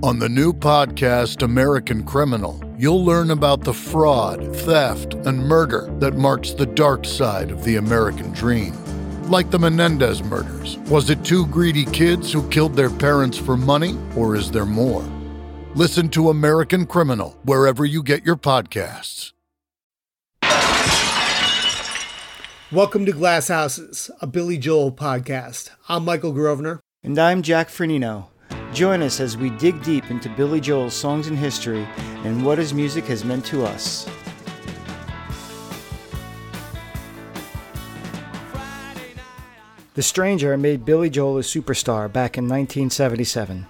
On 0.00 0.20
the 0.20 0.28
new 0.28 0.52
podcast, 0.52 1.42
American 1.42 2.04
Criminal, 2.04 2.62
you'll 2.78 3.04
learn 3.04 3.32
about 3.32 3.64
the 3.64 3.74
fraud, 3.74 4.54
theft, 4.58 5.14
and 5.14 5.40
murder 5.40 5.92
that 5.98 6.14
marks 6.14 6.52
the 6.52 6.66
dark 6.66 7.04
side 7.04 7.50
of 7.50 7.64
the 7.64 7.74
American 7.74 8.30
dream. 8.32 8.74
Like 9.28 9.50
the 9.50 9.58
Menendez 9.58 10.22
murders, 10.22 10.76
was 10.88 11.10
it 11.10 11.24
two 11.24 11.48
greedy 11.48 11.84
kids 11.84 12.32
who 12.32 12.48
killed 12.48 12.76
their 12.76 12.90
parents 12.90 13.36
for 13.36 13.56
money, 13.56 13.98
or 14.14 14.36
is 14.36 14.52
there 14.52 14.64
more? 14.64 15.02
Listen 15.74 16.08
to 16.10 16.30
American 16.30 16.86
Criminal 16.86 17.36
wherever 17.42 17.84
you 17.84 18.04
get 18.04 18.24
your 18.24 18.36
podcasts. 18.36 19.32
Welcome 22.70 23.04
to 23.04 23.12
Glass 23.12 23.48
Houses, 23.48 24.12
a 24.20 24.28
Billy 24.28 24.58
Joel 24.58 24.92
podcast. 24.92 25.70
I'm 25.88 26.04
Michael 26.04 26.30
Grosvenor. 26.30 26.78
And 27.02 27.18
I'm 27.18 27.42
Jack 27.42 27.68
Firneno. 27.68 28.26
Join 28.72 29.02
us 29.02 29.18
as 29.18 29.36
we 29.36 29.50
dig 29.50 29.82
deep 29.82 30.10
into 30.10 30.28
Billy 30.28 30.60
Joel's 30.60 30.94
songs 30.94 31.26
and 31.26 31.38
history 31.38 31.88
and 32.24 32.44
what 32.44 32.58
his 32.58 32.74
music 32.74 33.04
has 33.06 33.24
meant 33.24 33.44
to 33.46 33.64
us. 33.64 34.08
The 39.94 40.02
Stranger 40.02 40.56
made 40.56 40.84
Billy 40.84 41.10
Joel 41.10 41.38
a 41.38 41.40
superstar 41.40 42.12
back 42.12 42.38
in 42.38 42.44
1977. 42.44 43.66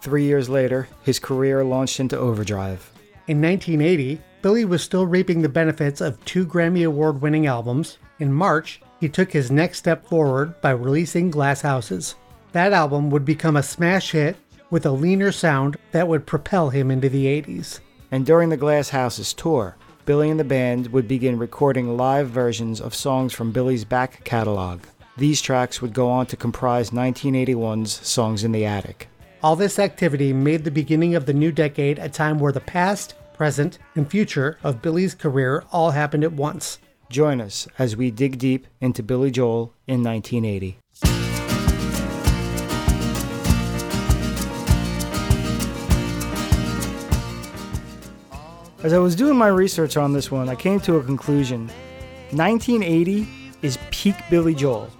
Three 0.00 0.24
years 0.24 0.48
later, 0.48 0.86
his 1.02 1.18
career 1.18 1.64
launched 1.64 1.98
into 1.98 2.16
overdrive. 2.16 2.88
In 3.26 3.40
1980, 3.40 4.20
Billy 4.42 4.64
was 4.64 4.82
still 4.82 5.06
reaping 5.06 5.42
the 5.42 5.48
benefits 5.48 6.00
of 6.00 6.24
two 6.24 6.46
Grammy 6.46 6.86
Award 6.86 7.20
winning 7.20 7.46
albums. 7.46 7.98
In 8.20 8.32
March, 8.32 8.80
he 9.00 9.08
took 9.08 9.32
his 9.32 9.50
next 9.50 9.78
step 9.78 10.06
forward 10.06 10.60
by 10.60 10.70
releasing 10.70 11.30
Glass 11.30 11.62
Houses. 11.62 12.14
That 12.52 12.72
album 12.72 13.10
would 13.10 13.24
become 13.24 13.56
a 13.56 13.62
smash 13.62 14.12
hit 14.12 14.36
with 14.72 14.86
a 14.86 14.90
leaner 14.90 15.30
sound 15.30 15.76
that 15.90 16.08
would 16.08 16.26
propel 16.26 16.70
him 16.70 16.90
into 16.90 17.10
the 17.10 17.26
80s. 17.26 17.80
And 18.10 18.24
during 18.24 18.48
the 18.48 18.56
Glass 18.56 18.88
Houses 18.88 19.34
tour, 19.34 19.76
Billy 20.06 20.30
and 20.30 20.40
the 20.40 20.44
band 20.44 20.86
would 20.88 21.06
begin 21.06 21.38
recording 21.38 21.94
live 21.94 22.30
versions 22.30 22.80
of 22.80 22.94
songs 22.94 23.34
from 23.34 23.52
Billy's 23.52 23.84
back 23.84 24.24
catalog. 24.24 24.80
These 25.18 25.42
tracks 25.42 25.82
would 25.82 25.92
go 25.92 26.08
on 26.08 26.24
to 26.26 26.38
comprise 26.38 26.88
1981's 26.88 27.92
Songs 28.08 28.44
in 28.44 28.52
the 28.52 28.64
Attic. 28.64 29.08
All 29.42 29.56
this 29.56 29.78
activity 29.78 30.32
made 30.32 30.64
the 30.64 30.70
beginning 30.70 31.16
of 31.16 31.26
the 31.26 31.34
new 31.34 31.52
decade 31.52 31.98
a 31.98 32.08
time 32.08 32.38
where 32.38 32.52
the 32.52 32.60
past, 32.60 33.14
present, 33.34 33.78
and 33.94 34.10
future 34.10 34.56
of 34.62 34.80
Billy's 34.80 35.14
career 35.14 35.64
all 35.70 35.90
happened 35.90 36.24
at 36.24 36.32
once. 36.32 36.78
Join 37.10 37.42
us 37.42 37.68
as 37.78 37.94
we 37.94 38.10
dig 38.10 38.38
deep 38.38 38.66
into 38.80 39.02
Billy 39.02 39.30
Joel 39.30 39.74
in 39.86 40.02
1980. 40.02 40.78
As 48.82 48.92
I 48.92 48.98
was 48.98 49.14
doing 49.14 49.38
my 49.38 49.46
research 49.46 49.96
on 49.96 50.12
this 50.12 50.28
one, 50.28 50.48
I 50.48 50.56
came 50.56 50.80
to 50.80 50.96
a 50.96 51.04
conclusion. 51.04 51.68
1980 52.32 53.28
is 53.62 53.78
peak 53.92 54.16
Billy 54.28 54.56
Joel. 54.56 54.90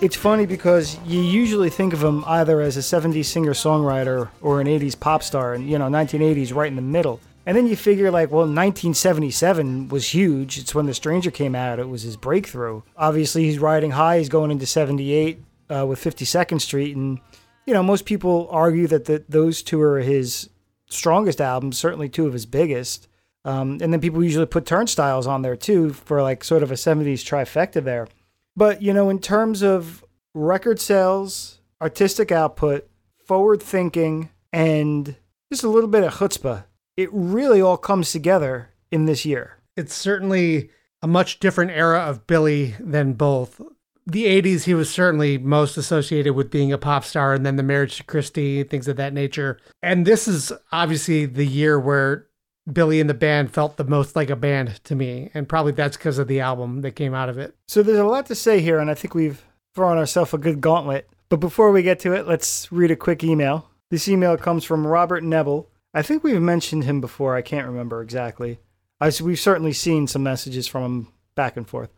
It's 0.00 0.14
funny 0.14 0.46
because 0.46 0.96
you 1.04 1.20
usually 1.20 1.68
think 1.68 1.92
of 1.92 2.04
him 2.04 2.22
either 2.28 2.60
as 2.60 2.76
a 2.76 2.80
70s 2.80 3.24
singer 3.24 3.50
songwriter 3.50 4.28
or 4.42 4.60
an 4.60 4.68
80s 4.68 4.98
pop 4.98 5.24
star, 5.24 5.54
and 5.54 5.68
you 5.68 5.76
know, 5.76 5.88
1980s 5.88 6.54
right 6.54 6.68
in 6.68 6.76
the 6.76 6.82
middle. 6.82 7.18
And 7.44 7.56
then 7.56 7.66
you 7.66 7.74
figure, 7.74 8.12
like, 8.12 8.30
well, 8.30 8.46
1977 8.46 9.88
was 9.88 10.14
huge. 10.14 10.58
It's 10.58 10.72
when 10.72 10.86
The 10.86 10.94
Stranger 10.94 11.32
came 11.32 11.56
out, 11.56 11.80
it 11.80 11.88
was 11.88 12.02
his 12.02 12.16
breakthrough. 12.16 12.82
Obviously, 12.96 13.42
he's 13.42 13.58
riding 13.58 13.90
high, 13.90 14.18
he's 14.18 14.28
going 14.28 14.52
into 14.52 14.66
78 14.66 15.42
uh, 15.68 15.84
with 15.84 15.98
52nd 15.98 16.60
Street, 16.60 16.94
and, 16.94 17.18
you 17.66 17.74
know, 17.74 17.82
most 17.82 18.04
people 18.04 18.46
argue 18.52 18.86
that 18.86 19.06
the, 19.06 19.24
those 19.28 19.64
two 19.64 19.80
are 19.80 19.98
his 19.98 20.48
strongest 20.88 21.40
albums, 21.40 21.76
certainly 21.76 22.08
two 22.08 22.28
of 22.28 22.34
his 22.34 22.46
biggest. 22.46 23.08
Um, 23.44 23.78
and 23.80 23.92
then 23.92 24.00
people 24.00 24.22
usually 24.22 24.46
put 24.46 24.66
turnstiles 24.66 25.26
on 25.26 25.42
there 25.42 25.56
too 25.56 25.92
for 25.92 26.22
like 26.22 26.44
sort 26.44 26.62
of 26.62 26.70
a 26.70 26.74
70s 26.74 27.24
trifecta 27.24 27.82
there. 27.82 28.06
But, 28.56 28.82
you 28.82 28.92
know, 28.92 29.08
in 29.08 29.18
terms 29.18 29.62
of 29.62 30.04
record 30.34 30.80
sales, 30.80 31.60
artistic 31.80 32.30
output, 32.30 32.88
forward 33.24 33.62
thinking, 33.62 34.30
and 34.52 35.16
just 35.50 35.64
a 35.64 35.68
little 35.68 35.88
bit 35.88 36.04
of 36.04 36.14
chutzpah, 36.14 36.64
it 36.96 37.08
really 37.12 37.60
all 37.60 37.76
comes 37.76 38.12
together 38.12 38.70
in 38.90 39.06
this 39.06 39.24
year. 39.24 39.58
It's 39.76 39.94
certainly 39.94 40.70
a 41.02 41.08
much 41.08 41.40
different 41.40 41.70
era 41.72 42.00
of 42.00 42.26
Billy 42.26 42.74
than 42.78 43.14
both. 43.14 43.60
The 44.06 44.24
80s, 44.24 44.64
he 44.64 44.74
was 44.74 44.90
certainly 44.90 45.38
most 45.38 45.76
associated 45.76 46.34
with 46.34 46.50
being 46.50 46.72
a 46.72 46.78
pop 46.78 47.04
star 47.04 47.34
and 47.34 47.46
then 47.46 47.56
the 47.56 47.62
marriage 47.62 47.96
to 47.98 48.04
Christie, 48.04 48.62
things 48.64 48.88
of 48.88 48.96
that 48.96 49.14
nature. 49.14 49.58
And 49.82 50.06
this 50.06 50.26
is 50.28 50.52
obviously 50.72 51.24
the 51.24 51.46
year 51.46 51.78
where 51.78 52.26
Billy 52.70 53.00
and 53.00 53.10
the 53.10 53.14
band 53.14 53.52
felt 53.52 53.76
the 53.76 53.84
most 53.84 54.14
like 54.14 54.30
a 54.30 54.36
band 54.36 54.82
to 54.84 54.94
me. 54.94 55.30
And 55.34 55.48
probably 55.48 55.72
that's 55.72 55.96
because 55.96 56.18
of 56.18 56.28
the 56.28 56.40
album 56.40 56.82
that 56.82 56.92
came 56.92 57.14
out 57.14 57.28
of 57.28 57.38
it. 57.38 57.56
So 57.66 57.82
there's 57.82 57.98
a 57.98 58.04
lot 58.04 58.26
to 58.26 58.34
say 58.34 58.60
here, 58.60 58.78
and 58.78 58.90
I 58.90 58.94
think 58.94 59.14
we've 59.14 59.44
thrown 59.74 59.98
ourselves 59.98 60.34
a 60.34 60.38
good 60.38 60.60
gauntlet. 60.60 61.08
But 61.28 61.40
before 61.40 61.72
we 61.72 61.82
get 61.82 61.98
to 62.00 62.12
it, 62.12 62.26
let's 62.26 62.70
read 62.70 62.90
a 62.90 62.96
quick 62.96 63.24
email. 63.24 63.68
This 63.90 64.08
email 64.08 64.36
comes 64.36 64.64
from 64.64 64.86
Robert 64.86 65.24
Nebel. 65.24 65.68
I 65.94 66.02
think 66.02 66.22
we've 66.22 66.40
mentioned 66.40 66.84
him 66.84 67.00
before. 67.00 67.36
I 67.36 67.42
can't 67.42 67.66
remember 67.66 68.00
exactly. 68.02 68.58
I, 69.00 69.10
we've 69.22 69.40
certainly 69.40 69.72
seen 69.72 70.06
some 70.06 70.22
messages 70.22 70.68
from 70.68 70.84
him 70.84 71.08
back 71.34 71.56
and 71.56 71.68
forth. 71.68 71.90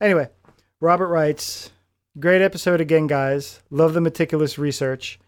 Anyway, 0.00 0.28
Robert 0.80 1.08
writes 1.08 1.72
Great 2.18 2.42
episode 2.42 2.80
again, 2.80 3.06
guys. 3.06 3.60
Love 3.70 3.94
the 3.94 4.00
meticulous 4.00 4.58
research. 4.58 5.18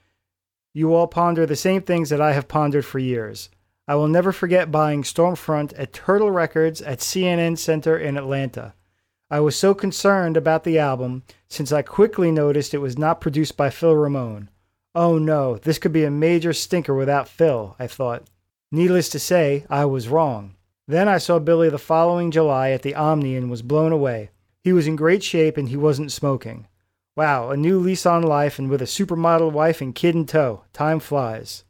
You 0.74 0.94
all 0.94 1.06
ponder 1.06 1.46
the 1.46 1.56
same 1.56 1.82
things 1.82 2.10
that 2.10 2.20
I 2.20 2.32
have 2.32 2.48
pondered 2.48 2.84
for 2.84 2.98
years. 2.98 3.48
I 3.86 3.96
will 3.96 4.08
never 4.08 4.32
forget 4.32 4.72
buying 4.72 5.02
Stormfront 5.02 5.74
at 5.76 5.92
Turtle 5.92 6.30
Records 6.30 6.80
at 6.80 7.00
CNN 7.00 7.58
Center 7.58 7.98
in 7.98 8.16
Atlanta. 8.16 8.74
I 9.30 9.40
was 9.40 9.56
so 9.56 9.74
concerned 9.74 10.36
about 10.36 10.64
the 10.64 10.78
album 10.78 11.22
since 11.48 11.70
I 11.70 11.82
quickly 11.82 12.30
noticed 12.30 12.72
it 12.72 12.78
was 12.78 12.96
not 12.96 13.20
produced 13.20 13.56
by 13.56 13.68
Phil 13.68 13.94
Ramone. 13.94 14.48
Oh 14.94 15.18
no, 15.18 15.56
this 15.56 15.78
could 15.78 15.92
be 15.92 16.04
a 16.04 16.10
major 16.10 16.52
stinker 16.52 16.94
without 16.94 17.28
Phil, 17.28 17.76
I 17.78 17.86
thought. 17.86 18.24
Needless 18.72 19.08
to 19.10 19.18
say, 19.18 19.66
I 19.68 19.84
was 19.84 20.08
wrong. 20.08 20.54
Then 20.88 21.08
I 21.08 21.18
saw 21.18 21.38
Billy 21.38 21.68
the 21.68 21.78
following 21.78 22.30
July 22.30 22.70
at 22.70 22.82
the 22.82 22.94
Omni 22.94 23.36
and 23.36 23.50
was 23.50 23.62
blown 23.62 23.92
away. 23.92 24.30
He 24.62 24.72
was 24.72 24.86
in 24.86 24.96
great 24.96 25.22
shape 25.22 25.56
and 25.56 25.68
he 25.68 25.76
wasn't 25.76 26.12
smoking. 26.12 26.68
Wow, 27.16 27.50
a 27.50 27.56
new 27.56 27.78
lease 27.78 28.06
on 28.06 28.22
life 28.22 28.58
and 28.58 28.70
with 28.70 28.82
a 28.82 28.86
supermodel 28.86 29.52
wife 29.52 29.80
and 29.80 29.94
kid 29.94 30.14
in 30.14 30.26
tow. 30.26 30.64
Time 30.72 31.00
flies. 31.00 31.64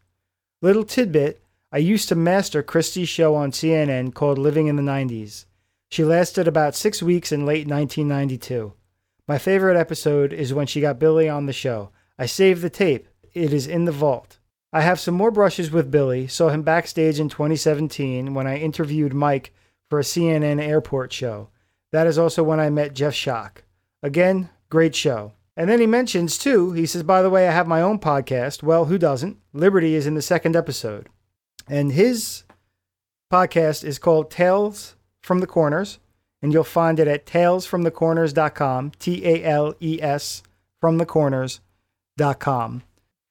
Little 0.63 0.85
tidbit 0.85 1.41
I 1.75 1.79
used 1.79 2.09
to 2.11 2.15
master 2.15 2.63
Christie's 2.63 3.09
show 3.09 3.35
on 3.35 3.51
CNN 3.51 4.15
called 4.15 4.39
Living 4.39 4.69
in 4.69 4.77
the 4.77 4.83
90s. 4.83 5.45
She 5.91 6.05
lasted 6.05 6.47
about 6.47 6.77
six 6.77 7.03
weeks 7.03 7.33
in 7.33 7.45
late 7.45 7.67
1992. 7.67 8.75
My 9.27 9.39
favorite 9.39 9.77
episode 9.77 10.33
is 10.33 10.55
when 10.55 10.69
she 10.69 10.81
got 10.81 11.01
Billy 11.01 11.29
on 11.29 11.47
the 11.47 11.53
show. 11.53 11.91
I 12.17 12.27
saved 12.27 12.63
the 12.63 12.71
tape, 12.71 13.09
it 13.33 13.53
is 13.53 13.67
in 13.67 13.87
the 13.87 13.91
vault. 13.91 14.39
I 14.73 14.83
have 14.83 15.01
some 15.01 15.17
more 15.17 15.33
brushes 15.33 15.73
with 15.73 15.91
Billy, 15.91 16.29
saw 16.29 16.49
him 16.51 16.63
backstage 16.63 17.19
in 17.19 17.29
2017 17.29 18.35
when 18.35 18.47
I 18.47 18.59
interviewed 18.59 19.13
Mike 19.13 19.53
for 19.91 19.99
a 19.99 20.05
CNN 20.05 20.63
airport 20.63 21.13
show. 21.13 21.49
That 21.91 22.07
is 22.07 22.19
also 22.19 22.45
when 22.45 22.61
I 22.61 22.71
met 22.71 22.95
Jeff 22.95 23.15
Schock. 23.15 23.65
Again, 24.01 24.49
great 24.71 24.95
show. 24.95 25.33
And 25.57 25.69
then 25.69 25.81
he 25.81 25.89
mentions, 25.89 26.39
too, 26.39 26.71
he 26.71 26.87
says, 26.87 27.03
by 27.03 27.21
the 27.21 27.31
way, 27.31 27.49
I 27.49 27.53
have 27.53 27.67
my 27.67 27.83
own 27.83 27.99
podcast. 27.99 28.63
Well, 28.63 28.85
who 28.85 28.97
doesn't? 28.97 29.39
Liberty 29.53 29.97
is 29.97 30.07
in 30.07 30.15
the 30.15 30.23
second 30.23 30.55
episode. 30.55 31.09
And 31.69 31.93
his 31.93 32.45
podcast 33.33 33.85
is 33.85 33.99
called 33.99 34.31
Tales 34.31 34.97
from 35.23 35.41
the 35.41 35.47
Corners, 35.47 35.99
and 36.43 36.53
you'll 36.53 36.65
find 36.65 37.01
it 37.01 37.09
at 37.09 37.27
talesfromthecorners.com, 37.27 38.93
T 38.99 39.27
A 39.27 39.45
L 39.45 39.75
E 39.81 39.99
S 40.03 40.43
from 40.81 40.99
the 40.99 41.07
corners.com. 41.07 42.83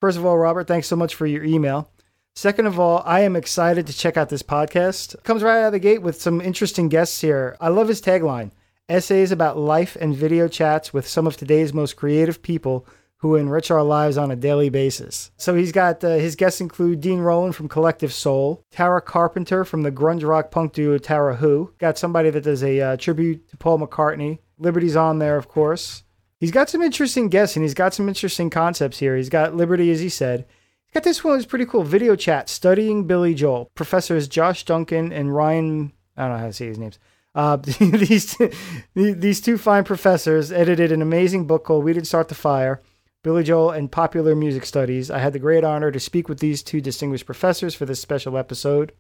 First 0.02 0.18
of 0.18 0.26
all, 0.26 0.38
Robert, 0.38 0.68
thanks 0.68 0.88
so 0.88 0.96
much 0.96 1.16
for 1.16 1.26
your 1.26 1.44
email. 1.44 1.90
Second 2.36 2.66
of 2.66 2.80
all, 2.80 3.04
I 3.06 3.20
am 3.22 3.36
excited 3.36 3.86
to 3.86 3.94
check 3.94 4.18
out 4.18 4.30
this 4.30 4.42
podcast. 4.42 5.22
Comes 5.24 5.44
right 5.44 5.62
out 5.62 5.68
of 5.68 5.72
the 5.74 5.80
gate 5.80 6.02
with 6.02 6.20
some 6.20 6.42
interesting 6.42 6.90
guests 6.90 7.22
here. 7.22 7.56
I 7.62 7.70
love 7.70 7.88
his 7.88 8.02
tagline 8.02 8.52
essays 8.90 9.32
about 9.32 9.58
life 9.58 9.96
and 10.02 10.16
video 10.16 10.48
chats 10.48 10.94
with 10.94 11.08
some 11.08 11.26
of 11.26 11.38
today's 11.38 11.74
most 11.74 11.96
creative 11.96 12.42
people 12.42 12.86
who 13.24 13.36
enrich 13.38 13.72
our 13.72 13.84
lives 13.84 14.18
on 14.18 14.32
a 14.32 14.36
daily 14.36 14.68
basis. 14.68 15.32
So 15.38 15.56
he's 15.56 15.72
got 15.72 16.04
uh, 16.04 16.16
his 16.16 16.36
guests 16.36 16.60
include 16.60 17.00
Dean 17.00 17.20
Roland 17.20 17.56
from 17.56 17.70
Collective 17.70 18.12
Soul, 18.12 18.66
Tara 18.70 19.02
Carpenter 19.02 19.64
from 19.64 19.84
the 19.84 19.94
grunge 19.94 20.28
rock 20.28 20.52
punk 20.52 20.74
duo 20.74 20.98
Tara 20.98 21.38
Who, 21.38 21.74
got 21.78 21.98
somebody 21.98 22.30
that 22.32 22.44
does 22.44 22.62
a 22.62 22.82
uh, 22.82 22.98
tribute 22.98 23.48
to 23.48 23.56
Paul 23.56 23.80
McCartney. 23.80 24.40
Liberty's 24.60 24.98
on 24.98 25.20
there, 25.20 25.38
of 25.38 25.48
course. 25.48 26.04
He's 26.38 26.52
got 26.52 26.70
some 26.70 26.82
interesting 26.82 27.30
guests 27.30 27.56
and 27.56 27.64
he's 27.64 27.74
got 27.74 27.94
some 27.94 28.10
interesting 28.10 28.50
concepts 28.50 29.00
here. 29.00 29.16
He's 29.16 29.30
got 29.30 29.56
Liberty, 29.56 29.90
as 29.90 30.02
he 30.02 30.10
said. 30.10 30.46
He's 30.88 30.94
got 30.94 31.04
this 31.04 31.24
one 31.24 31.38
that's 31.38 31.46
pretty 31.46 31.66
cool 31.66 31.84
video 31.84 32.18
chat 32.18 32.50
studying 32.50 33.08
Billy 33.08 33.34
Joel. 33.34 33.72
Professors 33.74 34.28
Josh 34.28 34.66
Duchan 34.66 35.14
and 35.14 35.34
Ryan, 35.34 35.94
I 36.18 36.24
don't 36.24 36.34
know 36.34 36.40
how 36.40 36.48
to 36.48 36.52
say 36.52 36.68
his 36.68 36.78
names. 36.78 37.00
Uh, 37.34 37.56
these, 37.80 38.38
these 38.94 39.40
two 39.40 39.58
fine 39.58 39.86
professors 39.86 40.52
edited 40.52 40.92
an 40.92 41.02
amazing 41.02 41.48
book 41.48 41.64
called 41.64 41.86
We 41.86 41.94
Didn't 41.94 42.08
Start 42.08 42.28
the 42.28 42.36
Fire 42.36 42.82
Billy 43.24 43.44
Joel 43.44 43.72
and 43.72 43.92
Popular 43.92 44.36
Music 44.36 44.66
Studies. 44.66 45.10
I 45.10 45.20
had 45.20 45.32
the 45.32 45.40
great 45.40 45.64
honor 45.64 45.92
to 45.92 46.00
speak 46.00 46.28
with 46.28 46.40
these 46.40 46.62
two 46.62 46.82
distinguished 46.82 47.26
professors 47.26 47.74
for 47.74 47.86
this 47.86 48.02
special 48.02 48.38
episode. 48.38 48.92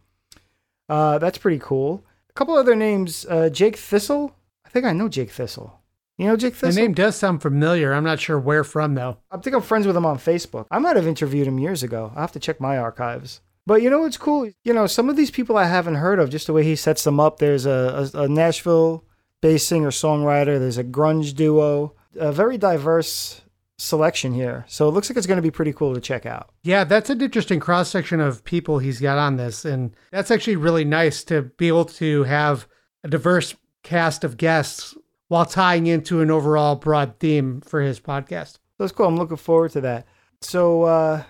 Uh, 0.87 1.17
that's 1.17 1.37
pretty 1.37 1.59
cool. 1.59 2.05
A 2.29 2.33
couple 2.33 2.55
other 2.55 2.75
names 2.75 3.25
uh, 3.29 3.49
Jake 3.49 3.75
Thistle. 3.75 4.35
I 4.65 4.69
think 4.69 4.85
I 4.85 4.93
know 4.93 5.09
Jake 5.09 5.29
Thistle. 5.29 5.81
You 6.17 6.27
know 6.27 6.37
Jake 6.37 6.55
Thistle? 6.55 6.73
The 6.73 6.81
name 6.81 6.93
does 6.93 7.17
sound 7.17 7.41
familiar. 7.41 7.93
I'm 7.93 8.03
not 8.05 8.21
sure 8.21 8.39
where 8.39 8.63
from 8.63 8.95
though. 8.95 9.17
I 9.29 9.37
think 9.37 9.55
I'm 9.55 9.61
friends 9.61 9.85
with 9.85 9.97
him 9.97 10.05
on 10.05 10.17
Facebook. 10.17 10.67
I 10.71 10.79
might 10.79 10.95
have 10.95 11.07
interviewed 11.07 11.47
him 11.47 11.59
years 11.59 11.83
ago. 11.83 12.11
I'll 12.15 12.21
have 12.21 12.31
to 12.31 12.39
check 12.39 12.61
my 12.61 12.77
archives. 12.77 13.41
But 13.65 13.81
you 13.81 13.89
know 13.89 13.99
what's 13.99 14.17
cool? 14.17 14.49
You 14.63 14.73
know, 14.73 14.87
some 14.87 15.09
of 15.09 15.15
these 15.15 15.31
people 15.31 15.57
I 15.57 15.65
haven't 15.65 15.95
heard 15.95 16.19
of, 16.19 16.29
just 16.29 16.47
the 16.47 16.53
way 16.53 16.63
he 16.63 16.75
sets 16.75 17.03
them 17.03 17.19
up. 17.19 17.39
There's 17.39 17.65
a, 17.65 18.09
a, 18.13 18.21
a 18.23 18.27
Nashville 18.27 19.05
based 19.41 19.67
singer 19.67 19.89
songwriter, 19.89 20.57
there's 20.57 20.77
a 20.77 20.85
grunge 20.85 21.35
duo, 21.35 21.93
a 22.15 22.31
very 22.31 22.57
diverse 22.57 23.41
selection 23.77 24.33
here. 24.33 24.65
So 24.67 24.87
it 24.87 24.91
looks 24.91 25.09
like 25.09 25.17
it's 25.17 25.27
going 25.27 25.37
to 25.37 25.41
be 25.41 25.51
pretty 25.51 25.73
cool 25.73 25.93
to 25.95 26.01
check 26.01 26.25
out. 26.25 26.49
Yeah, 26.63 26.83
that's 26.83 27.09
an 27.09 27.21
interesting 27.21 27.59
cross 27.59 27.89
section 27.89 28.19
of 28.19 28.43
people 28.43 28.79
he's 28.79 28.99
got 29.01 29.17
on 29.17 29.37
this. 29.37 29.65
And 29.65 29.95
that's 30.11 30.31
actually 30.31 30.55
really 30.55 30.85
nice 30.85 31.23
to 31.25 31.41
be 31.43 31.67
able 31.67 31.85
to 31.85 32.23
have 32.23 32.67
a 33.03 33.07
diverse 33.07 33.55
cast 33.83 34.23
of 34.23 34.37
guests 34.37 34.95
while 35.27 35.45
tying 35.45 35.87
into 35.87 36.21
an 36.21 36.29
overall 36.31 36.75
broad 36.75 37.19
theme 37.19 37.61
for 37.61 37.81
his 37.81 37.99
podcast. 37.99 38.59
So 38.77 38.83
it's 38.85 38.91
cool. 38.93 39.07
I'm 39.07 39.17
looking 39.17 39.37
forward 39.37 39.71
to 39.71 39.81
that. 39.81 40.05
So, 40.41 40.83
uh, 40.83 41.23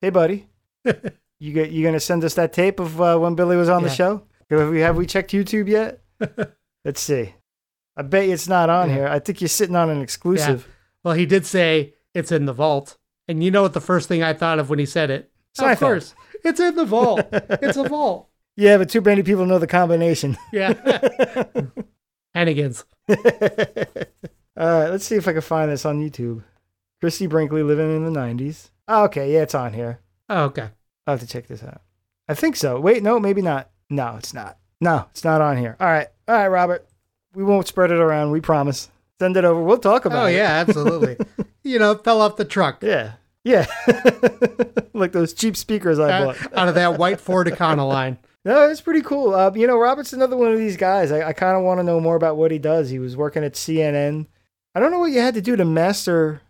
hey, 0.00 0.10
buddy, 0.10 0.48
you 1.38 1.52
get 1.52 1.70
you 1.70 1.84
gonna 1.84 2.00
send 2.00 2.24
us 2.24 2.34
that 2.34 2.52
tape 2.52 2.80
of 2.80 3.00
uh, 3.00 3.18
when 3.18 3.34
Billy 3.34 3.56
was 3.56 3.68
on 3.68 3.82
the 3.82 3.88
show? 3.90 4.22
Have 4.50 4.70
we 4.70 4.80
have 4.80 4.96
we 4.96 5.06
checked 5.06 5.30
YouTube 5.32 5.68
yet? 5.68 6.00
Let's 6.84 7.00
see. 7.00 7.34
I 7.96 8.02
bet 8.02 8.26
you 8.26 8.34
it's 8.34 8.48
not 8.48 8.68
on 8.70 8.88
Yeah. 8.88 8.94
here. 8.94 9.08
I 9.08 9.18
think 9.18 9.40
you're 9.40 9.48
sitting 9.48 9.76
on 9.76 9.88
an 9.90 10.02
exclusive. 10.02 10.68
Well, 11.06 11.14
he 11.14 11.24
did 11.24 11.46
say 11.46 11.94
it's 12.14 12.32
in 12.32 12.46
the 12.46 12.52
vault. 12.52 12.96
And 13.28 13.44
you 13.44 13.52
know 13.52 13.62
what 13.62 13.74
the 13.74 13.80
first 13.80 14.08
thing 14.08 14.24
I 14.24 14.32
thought 14.32 14.58
of 14.58 14.68
when 14.68 14.80
he 14.80 14.86
said 14.86 15.08
it? 15.08 15.30
Seinfeld. 15.56 15.72
Of 15.72 15.78
course. 15.78 16.14
It's 16.44 16.58
in 16.58 16.74
the 16.74 16.84
vault. 16.84 17.20
it's 17.32 17.76
a 17.76 17.84
vault. 17.84 18.28
Yeah, 18.56 18.78
but 18.78 18.90
too 18.90 19.00
many 19.00 19.22
people 19.22 19.46
know 19.46 19.60
the 19.60 19.68
combination. 19.68 20.36
Yeah. 20.52 20.72
Hannigans. 22.34 22.82
All 23.08 23.16
right, 24.80 24.88
let's 24.88 25.04
see 25.04 25.14
if 25.14 25.28
I 25.28 25.32
can 25.32 25.42
find 25.42 25.70
this 25.70 25.86
on 25.86 26.02
YouTube. 26.02 26.42
Christie 27.00 27.28
Brinkley 27.28 27.62
living 27.62 27.94
in 27.94 28.12
the 28.12 28.20
90s. 28.20 28.70
Oh, 28.88 29.02
ah, 29.02 29.04
okay, 29.04 29.32
yeah, 29.32 29.42
it's 29.42 29.54
on 29.54 29.74
here. 29.74 30.00
Oh, 30.28 30.46
okay. 30.46 30.70
I'll 31.06 31.14
have 31.14 31.20
to 31.20 31.26
check 31.28 31.46
this 31.46 31.62
out. 31.62 31.82
I 32.28 32.34
think 32.34 32.56
so. 32.56 32.80
Wait, 32.80 33.04
no, 33.04 33.20
maybe 33.20 33.42
not. 33.42 33.70
No, 33.88 34.16
it's 34.16 34.34
not. 34.34 34.58
No, 34.80 35.06
it's 35.12 35.22
not 35.22 35.40
on 35.40 35.56
here. 35.56 35.76
All 35.78 35.86
right. 35.86 36.08
All 36.26 36.34
right, 36.34 36.48
Robert. 36.48 36.84
We 37.32 37.44
won't 37.44 37.68
spread 37.68 37.92
it 37.92 38.00
around. 38.00 38.32
We 38.32 38.40
promise. 38.40 38.90
Send 39.20 39.36
it 39.36 39.44
over. 39.44 39.62
We'll 39.62 39.78
talk 39.78 40.04
about 40.04 40.24
Oh, 40.24 40.26
it. 40.26 40.34
yeah, 40.36 40.50
absolutely. 40.66 41.16
you 41.64 41.78
know, 41.78 41.94
fell 41.96 42.20
off 42.20 42.36
the 42.36 42.44
truck 42.44 42.82
Yeah. 42.82 43.12
Yeah. 43.44 43.66
like 44.92 45.12
those 45.12 45.32
cheap 45.32 45.56
speakers 45.56 45.98
I 45.98 46.10
uh, 46.10 46.24
bought. 46.26 46.52
out 46.56 46.68
of 46.68 46.74
that 46.74 46.98
white 46.98 47.20
Ford 47.20 47.46
Econoline. 47.46 48.18
No, 48.44 48.70
it's 48.70 48.80
pretty 48.80 49.00
cool. 49.02 49.34
Uh, 49.34 49.50
you 49.56 49.66
know, 49.66 49.76
Robert's 49.76 50.12
another 50.12 50.36
one 50.36 50.52
of 50.52 50.58
these 50.58 50.76
guys. 50.76 51.10
I, 51.10 51.30
I 51.30 51.32
kind 51.32 51.56
of 51.56 51.64
want 51.64 51.80
to 51.80 51.82
know 51.82 51.98
more 51.98 52.14
about 52.14 52.36
what 52.36 52.52
he 52.52 52.58
does. 52.60 52.88
He 52.90 53.00
was 53.00 53.16
working 53.16 53.42
at 53.42 53.54
CNN. 53.54 54.26
I 54.72 54.78
don't 54.78 54.92
know 54.92 55.00
what 55.00 55.10
you 55.10 55.18
had 55.20 55.34
to 55.34 55.42
do 55.42 55.56
to 55.56 55.64
master 55.64 56.42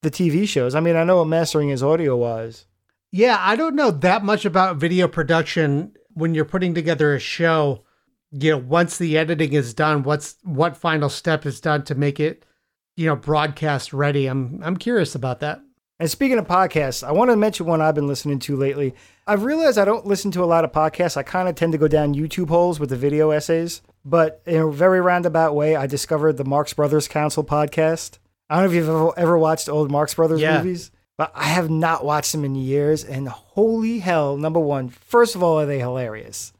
the 0.00 0.10
TV 0.10 0.48
shows. 0.48 0.74
I 0.74 0.80
mean, 0.80 0.96
I 0.96 1.04
know 1.04 1.18
what 1.18 1.26
mastering 1.26 1.68
is 1.68 1.82
audio 1.82 2.16
wise. 2.16 2.64
Yeah, 3.12 3.36
I 3.38 3.54
don't 3.54 3.74
know 3.74 3.90
that 3.90 4.24
much 4.24 4.46
about 4.46 4.78
video 4.78 5.08
production 5.08 5.92
when 6.14 6.34
you're 6.34 6.46
putting 6.46 6.72
together 6.72 7.14
a 7.14 7.20
show. 7.20 7.84
You 8.32 8.52
know, 8.52 8.58
once 8.58 8.98
the 8.98 9.16
editing 9.16 9.52
is 9.52 9.72
done, 9.74 10.02
what's 10.02 10.36
what 10.42 10.76
final 10.76 11.08
step 11.08 11.46
is 11.46 11.60
done 11.60 11.84
to 11.84 11.94
make 11.94 12.18
it, 12.20 12.44
you 12.96 13.06
know, 13.06 13.16
broadcast 13.16 13.92
ready? 13.92 14.26
I'm 14.26 14.60
I'm 14.62 14.76
curious 14.76 15.14
about 15.14 15.40
that. 15.40 15.60
And 15.98 16.10
speaking 16.10 16.38
of 16.38 16.46
podcasts, 16.46 17.06
I 17.06 17.12
want 17.12 17.30
to 17.30 17.36
mention 17.36 17.64
one 17.64 17.80
I've 17.80 17.94
been 17.94 18.06
listening 18.08 18.38
to 18.40 18.56
lately. 18.56 18.94
I've 19.26 19.44
realized 19.44 19.78
I 19.78 19.86
don't 19.86 20.04
listen 20.06 20.30
to 20.32 20.44
a 20.44 20.46
lot 20.46 20.64
of 20.64 20.70
podcasts. 20.72 21.16
I 21.16 21.22
kind 21.22 21.48
of 21.48 21.54
tend 21.54 21.72
to 21.72 21.78
go 21.78 21.88
down 21.88 22.14
YouTube 22.14 22.48
holes 22.50 22.78
with 22.78 22.90
the 22.90 22.96
video 22.96 23.30
essays. 23.30 23.80
But 24.04 24.42
in 24.44 24.56
a 24.60 24.70
very 24.70 25.00
roundabout 25.00 25.54
way, 25.54 25.74
I 25.74 25.86
discovered 25.86 26.34
the 26.36 26.44
Marx 26.44 26.74
Brothers 26.74 27.08
Council 27.08 27.42
podcast. 27.42 28.18
I 28.50 28.56
don't 28.56 28.64
know 28.64 28.70
if 28.70 28.76
you've 28.76 28.88
ever, 28.88 29.18
ever 29.18 29.38
watched 29.38 29.68
old 29.70 29.90
Marx 29.90 30.14
Brothers 30.14 30.40
Yeah. 30.42 30.58
movies, 30.58 30.90
but 31.16 31.32
I 31.34 31.44
have 31.44 31.70
not 31.70 32.04
watched 32.04 32.32
them 32.32 32.44
in 32.44 32.54
years. 32.54 33.02
And 33.02 33.26
holy 33.28 34.00
hell, 34.00 34.36
number 34.36 34.60
one, 34.60 34.90
first 34.90 35.34
of 35.34 35.42
all, 35.42 35.58
are 35.58 35.66
they 35.66 35.78
hilarious? 35.78 36.52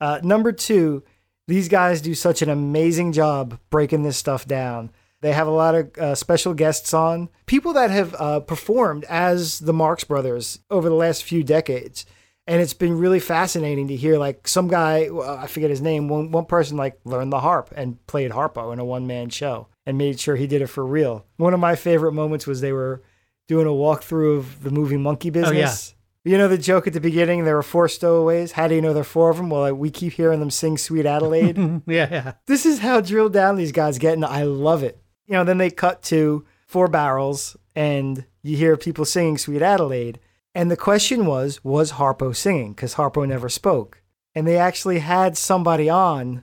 Uh, 0.00 0.20
number 0.22 0.52
two, 0.52 1.02
these 1.48 1.68
guys 1.68 2.00
do 2.00 2.14
such 2.14 2.42
an 2.42 2.50
amazing 2.50 3.12
job 3.12 3.58
breaking 3.70 4.02
this 4.02 4.16
stuff 4.16 4.46
down. 4.46 4.90
They 5.22 5.32
have 5.32 5.46
a 5.46 5.50
lot 5.50 5.74
of 5.74 5.98
uh, 5.98 6.14
special 6.14 6.54
guests 6.54 6.92
on, 6.92 7.30
people 7.46 7.72
that 7.72 7.90
have 7.90 8.14
uh, 8.18 8.40
performed 8.40 9.04
as 9.04 9.60
the 9.60 9.72
Marx 9.72 10.04
Brothers 10.04 10.60
over 10.70 10.88
the 10.88 10.94
last 10.94 11.24
few 11.24 11.42
decades. 11.42 12.04
And 12.48 12.60
it's 12.62 12.74
been 12.74 12.98
really 12.98 13.18
fascinating 13.18 13.88
to 13.88 13.96
hear, 13.96 14.18
like, 14.18 14.46
some 14.46 14.68
guy, 14.68 15.08
uh, 15.08 15.40
I 15.42 15.48
forget 15.48 15.70
his 15.70 15.80
name, 15.80 16.08
one, 16.08 16.30
one 16.30 16.44
person, 16.44 16.76
like, 16.76 17.00
learned 17.04 17.32
the 17.32 17.40
harp 17.40 17.72
and 17.74 18.04
played 18.06 18.30
harpo 18.30 18.72
in 18.72 18.78
a 18.78 18.84
one 18.84 19.06
man 19.06 19.30
show 19.30 19.66
and 19.84 19.98
made 19.98 20.20
sure 20.20 20.36
he 20.36 20.46
did 20.46 20.62
it 20.62 20.68
for 20.68 20.86
real. 20.86 21.26
One 21.38 21.54
of 21.54 21.60
my 21.60 21.74
favorite 21.74 22.12
moments 22.12 22.46
was 22.46 22.60
they 22.60 22.72
were 22.72 23.02
doing 23.48 23.66
a 23.66 23.70
walkthrough 23.70 24.38
of 24.38 24.62
the 24.62 24.70
movie 24.70 24.96
Monkey 24.96 25.30
Business. 25.30 25.95
You 26.26 26.36
know 26.38 26.48
the 26.48 26.58
joke 26.58 26.88
at 26.88 26.92
the 26.92 27.00
beginning? 27.00 27.44
There 27.44 27.54
were 27.54 27.62
four 27.62 27.86
stowaways. 27.86 28.50
How 28.50 28.66
do 28.66 28.74
you 28.74 28.82
know 28.82 28.92
there 28.92 29.02
are 29.02 29.04
four 29.04 29.30
of 29.30 29.36
them? 29.36 29.48
Well, 29.48 29.72
we 29.72 29.90
keep 29.90 30.14
hearing 30.14 30.40
them 30.40 30.50
sing 30.50 30.76
Sweet 30.76 31.06
Adeline. 31.06 31.84
yeah, 31.86 32.08
yeah. 32.10 32.32
this 32.46 32.66
is 32.66 32.80
how 32.80 33.00
drilled 33.00 33.32
down 33.32 33.54
these 33.54 33.70
guys 33.70 33.96
get, 33.96 34.14
and 34.14 34.24
I 34.24 34.42
love 34.42 34.82
it. 34.82 35.00
You 35.26 35.34
know, 35.34 35.44
then 35.44 35.58
they 35.58 35.70
cut 35.70 36.02
to 36.04 36.44
four 36.66 36.88
barrels, 36.88 37.56
and 37.76 38.24
you 38.42 38.56
hear 38.56 38.76
people 38.76 39.04
singing 39.04 39.38
Sweet 39.38 39.62
Adeline. 39.62 40.16
And 40.52 40.68
the 40.68 40.76
question 40.76 41.26
was, 41.26 41.62
was 41.62 41.92
Harpo 41.92 42.34
singing? 42.34 42.72
Because 42.72 42.96
Harpo 42.96 43.24
never 43.24 43.48
spoke. 43.48 44.02
And 44.34 44.48
they 44.48 44.58
actually 44.58 44.98
had 44.98 45.38
somebody 45.38 45.88
on 45.88 46.42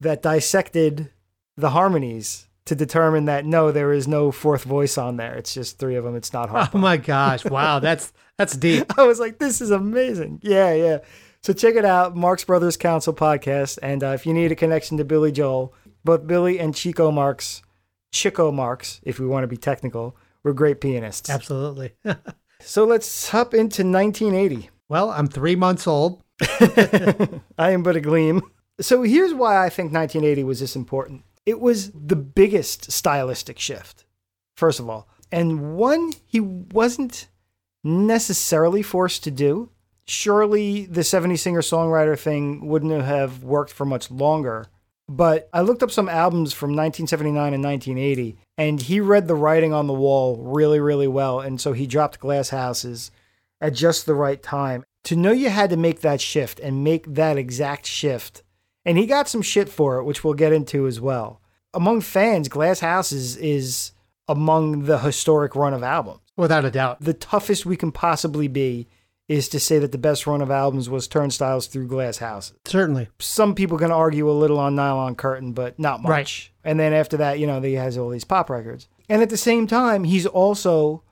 that 0.00 0.22
dissected 0.22 1.10
the 1.58 1.70
harmonies 1.70 2.48
to 2.70 2.74
determine 2.74 3.24
that 3.24 3.44
no, 3.44 3.72
there 3.72 3.92
is 3.92 4.06
no 4.06 4.30
fourth 4.30 4.62
voice 4.64 4.96
on 4.96 5.16
there. 5.16 5.34
It's 5.34 5.52
just 5.52 5.78
three 5.78 5.96
of 5.96 6.04
them. 6.04 6.14
It's 6.14 6.32
not 6.32 6.48
Harpo. 6.48 6.70
Oh 6.74 6.78
my 6.78 6.96
gosh! 6.96 7.44
Wow, 7.44 7.78
that's 7.80 8.12
that's 8.40 8.56
deep. 8.56 8.90
I 8.98 9.06
was 9.06 9.20
like, 9.20 9.38
this 9.38 9.60
is 9.60 9.70
amazing. 9.70 10.40
Yeah, 10.42 10.72
yeah. 10.72 10.98
So 11.42 11.52
check 11.52 11.74
it 11.74 11.84
out, 11.84 12.16
Marx 12.16 12.42
Brothers 12.42 12.76
Council 12.78 13.12
podcast. 13.12 13.78
And 13.82 14.02
uh, 14.02 14.08
if 14.08 14.24
you 14.24 14.32
need 14.32 14.50
a 14.50 14.56
connection 14.56 14.96
to 14.96 15.04
Billy 15.04 15.30
Joel, 15.30 15.74
both 16.04 16.26
Billy 16.26 16.58
and 16.58 16.74
Chico 16.74 17.10
Marx, 17.10 17.62
Chico 18.12 18.50
Marx, 18.50 19.00
if 19.02 19.18
we 19.20 19.26
want 19.26 19.44
to 19.44 19.48
be 19.48 19.58
technical, 19.58 20.16
were 20.42 20.54
great 20.54 20.80
pianists. 20.80 21.30
Absolutely. 21.30 21.92
So 22.62 22.84
let's 22.84 23.30
hop 23.30 23.54
into 23.54 23.82
1980. 23.82 24.68
well, 24.90 25.08
I'm 25.10 25.28
three 25.28 25.56
months 25.56 25.86
old. 25.86 26.22
I 27.58 27.70
am 27.70 27.82
but 27.82 27.96
a 27.96 28.02
gleam. 28.02 28.42
So 28.82 29.02
here's 29.02 29.32
why 29.32 29.64
I 29.64 29.70
think 29.70 29.94
1980 29.94 30.44
was 30.44 30.60
this 30.60 30.76
important. 30.76 31.24
It 31.46 31.58
was 31.58 31.90
the 31.92 32.16
biggest 32.16 32.92
stylistic 32.92 33.58
shift, 33.58 34.04
first 34.56 34.78
of 34.78 34.90
all, 34.90 35.08
and 35.32 35.74
one 35.74 36.12
he 36.26 36.38
wasn't 36.38 37.28
necessarily 37.82 38.82
forced 38.82 39.24
to 39.24 39.30
do. 39.30 39.70
Surely 40.06 40.86
the 40.86 41.04
70 41.04 41.36
singer 41.36 41.60
songwriter 41.60 42.18
thing 42.18 42.66
wouldn't 42.66 43.04
have 43.04 43.44
worked 43.44 43.72
for 43.72 43.84
much 43.84 44.10
longer. 44.10 44.66
But 45.08 45.48
I 45.52 45.62
looked 45.62 45.82
up 45.82 45.90
some 45.90 46.08
albums 46.08 46.52
from 46.52 46.70
1979 46.70 47.54
and 47.54 47.64
1980, 47.64 48.36
and 48.56 48.80
he 48.80 49.00
read 49.00 49.26
the 49.26 49.34
writing 49.34 49.72
on 49.72 49.88
the 49.88 49.92
wall 49.92 50.36
really, 50.36 50.78
really 50.78 51.08
well. 51.08 51.40
And 51.40 51.60
so 51.60 51.72
he 51.72 51.86
dropped 51.86 52.20
Glass 52.20 52.50
Houses 52.50 53.10
at 53.60 53.74
just 53.74 54.06
the 54.06 54.14
right 54.14 54.40
time. 54.40 54.84
To 55.04 55.16
know 55.16 55.32
you 55.32 55.48
had 55.48 55.70
to 55.70 55.76
make 55.76 56.02
that 56.02 56.20
shift 56.20 56.60
and 56.60 56.84
make 56.84 57.14
that 57.14 57.38
exact 57.38 57.86
shift, 57.86 58.42
and 58.84 58.98
he 58.98 59.06
got 59.06 59.28
some 59.28 59.42
shit 59.42 59.68
for 59.68 59.98
it, 59.98 60.04
which 60.04 60.22
we'll 60.22 60.34
get 60.34 60.52
into 60.52 60.86
as 60.86 61.00
well. 61.00 61.40
Among 61.74 62.00
fans, 62.02 62.48
Glass 62.48 62.80
Houses 62.80 63.36
is 63.36 63.92
among 64.28 64.84
the 64.84 64.98
historic 64.98 65.56
run 65.56 65.74
of 65.74 65.82
albums. 65.82 66.20
Without 66.40 66.64
a 66.64 66.70
doubt. 66.70 67.02
The 67.02 67.12
toughest 67.12 67.66
we 67.66 67.76
can 67.76 67.92
possibly 67.92 68.48
be 68.48 68.88
is 69.28 69.48
to 69.50 69.60
say 69.60 69.78
that 69.78 69.92
the 69.92 69.98
best 69.98 70.26
run 70.26 70.40
of 70.40 70.50
albums 70.50 70.88
was 70.88 71.06
Turnstiles 71.06 71.66
through 71.66 71.86
Glass 71.86 72.16
Houses. 72.16 72.56
Certainly. 72.64 73.08
Some 73.18 73.54
people 73.54 73.78
can 73.78 73.92
argue 73.92 74.28
a 74.28 74.32
little 74.32 74.58
on 74.58 74.74
Nylon 74.74 75.14
Curtain, 75.14 75.52
but 75.52 75.78
not 75.78 76.02
much. 76.02 76.10
Right. 76.10 76.50
And 76.64 76.80
then 76.80 76.92
after 76.94 77.18
that, 77.18 77.38
you 77.38 77.46
know, 77.46 77.60
he 77.60 77.74
has 77.74 77.98
all 77.98 78.08
these 78.08 78.24
pop 78.24 78.48
records. 78.48 78.88
And 79.08 79.22
at 79.22 79.28
the 79.28 79.36
same 79.36 79.66
time, 79.66 80.04
he's 80.04 80.26
also 80.26 81.04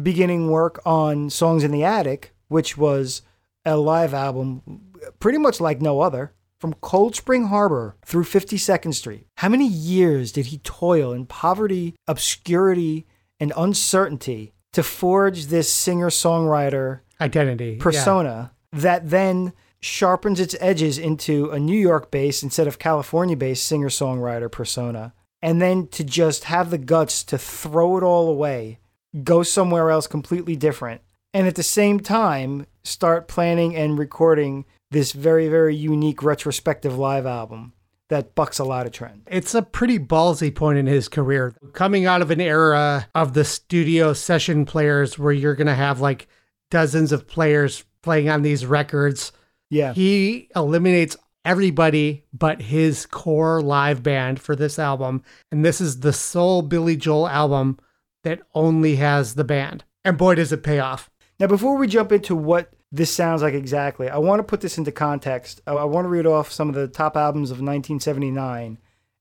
beginning 0.00 0.50
work 0.50 0.80
on 0.84 1.30
Songs 1.30 1.64
in 1.64 1.70
the 1.70 1.82
Attic, 1.82 2.34
which 2.48 2.76
was 2.76 3.22
a 3.64 3.76
live 3.76 4.14
album 4.14 4.92
pretty 5.18 5.38
much 5.38 5.60
like 5.60 5.80
no 5.80 6.00
other. 6.00 6.34
From 6.60 6.74
Cold 6.74 7.14
Spring 7.16 7.46
Harbor 7.46 7.96
through 8.04 8.24
52nd 8.24 8.94
Street. 8.94 9.26
How 9.36 9.48
many 9.48 9.68
years 9.68 10.32
did 10.32 10.46
he 10.46 10.58
toil 10.58 11.12
in 11.12 11.26
poverty, 11.26 11.94
obscurity, 12.06 13.06
and 13.38 13.52
uncertainty 13.56 14.54
to 14.76 14.82
forge 14.82 15.46
this 15.46 15.72
singer 15.72 16.10
songwriter 16.10 17.00
Identity. 17.18 17.72
yeah. 17.72 17.82
persona 17.82 18.52
that 18.72 19.08
then 19.08 19.54
sharpens 19.80 20.38
its 20.38 20.54
edges 20.60 20.98
into 20.98 21.50
a 21.50 21.58
New 21.58 21.78
York 21.78 22.10
based 22.10 22.42
instead 22.42 22.66
of 22.66 22.78
California 22.78 23.38
based 23.38 23.64
singer 23.64 23.88
songwriter 23.88 24.52
persona. 24.52 25.14
And 25.40 25.62
then 25.62 25.86
to 25.88 26.04
just 26.04 26.44
have 26.44 26.68
the 26.68 26.76
guts 26.76 27.24
to 27.24 27.38
throw 27.38 27.96
it 27.96 28.02
all 28.02 28.28
away, 28.28 28.78
go 29.24 29.42
somewhere 29.42 29.90
else 29.90 30.06
completely 30.06 30.56
different, 30.56 31.00
and 31.32 31.46
at 31.46 31.54
the 31.54 31.62
same 31.62 31.98
time 31.98 32.66
start 32.84 33.28
planning 33.28 33.74
and 33.74 33.98
recording 33.98 34.66
this 34.90 35.12
very, 35.12 35.48
very 35.48 35.74
unique 35.74 36.22
retrospective 36.22 36.98
live 36.98 37.24
album 37.24 37.72
that 38.08 38.34
bucks 38.34 38.58
a 38.58 38.64
lot 38.64 38.86
of 38.86 38.92
trend. 38.92 39.22
It's 39.26 39.54
a 39.54 39.62
pretty 39.62 39.98
ballsy 39.98 40.54
point 40.54 40.78
in 40.78 40.86
his 40.86 41.08
career. 41.08 41.54
Coming 41.72 42.06
out 42.06 42.22
of 42.22 42.30
an 42.30 42.40
era 42.40 43.08
of 43.14 43.34
the 43.34 43.44
studio 43.44 44.12
session 44.12 44.64
players 44.64 45.18
where 45.18 45.32
you're 45.32 45.54
going 45.54 45.66
to 45.66 45.74
have 45.74 46.00
like 46.00 46.28
dozens 46.70 47.12
of 47.12 47.26
players 47.26 47.84
playing 48.02 48.28
on 48.28 48.42
these 48.42 48.64
records. 48.64 49.32
Yeah. 49.70 49.92
He 49.92 50.48
eliminates 50.54 51.16
everybody 51.44 52.24
but 52.32 52.62
his 52.62 53.06
core 53.06 53.60
live 53.60 54.02
band 54.02 54.40
for 54.40 54.54
this 54.54 54.78
album. 54.78 55.22
And 55.50 55.64
this 55.64 55.80
is 55.80 56.00
the 56.00 56.12
sole 56.12 56.62
Billy 56.62 56.96
Joel 56.96 57.28
album 57.28 57.78
that 58.24 58.42
only 58.54 58.96
has 58.96 59.34
the 59.34 59.44
band. 59.44 59.84
And 60.04 60.16
boy, 60.16 60.36
does 60.36 60.52
it 60.52 60.62
pay 60.62 60.78
off. 60.78 61.10
Now, 61.38 61.48
before 61.48 61.76
we 61.76 61.86
jump 61.86 62.12
into 62.12 62.34
what 62.34 62.72
this 62.96 63.12
sounds 63.14 63.42
like 63.42 63.54
exactly, 63.54 64.08
I 64.08 64.18
want 64.18 64.40
to 64.40 64.44
put 64.44 64.60
this 64.60 64.78
into 64.78 64.90
context. 64.92 65.60
I, 65.66 65.72
I 65.72 65.84
want 65.84 66.04
to 66.04 66.08
read 66.08 66.26
off 66.26 66.50
some 66.50 66.68
of 66.68 66.74
the 66.74 66.88
top 66.88 67.16
albums 67.16 67.50
of 67.50 67.58
1979 67.58 68.78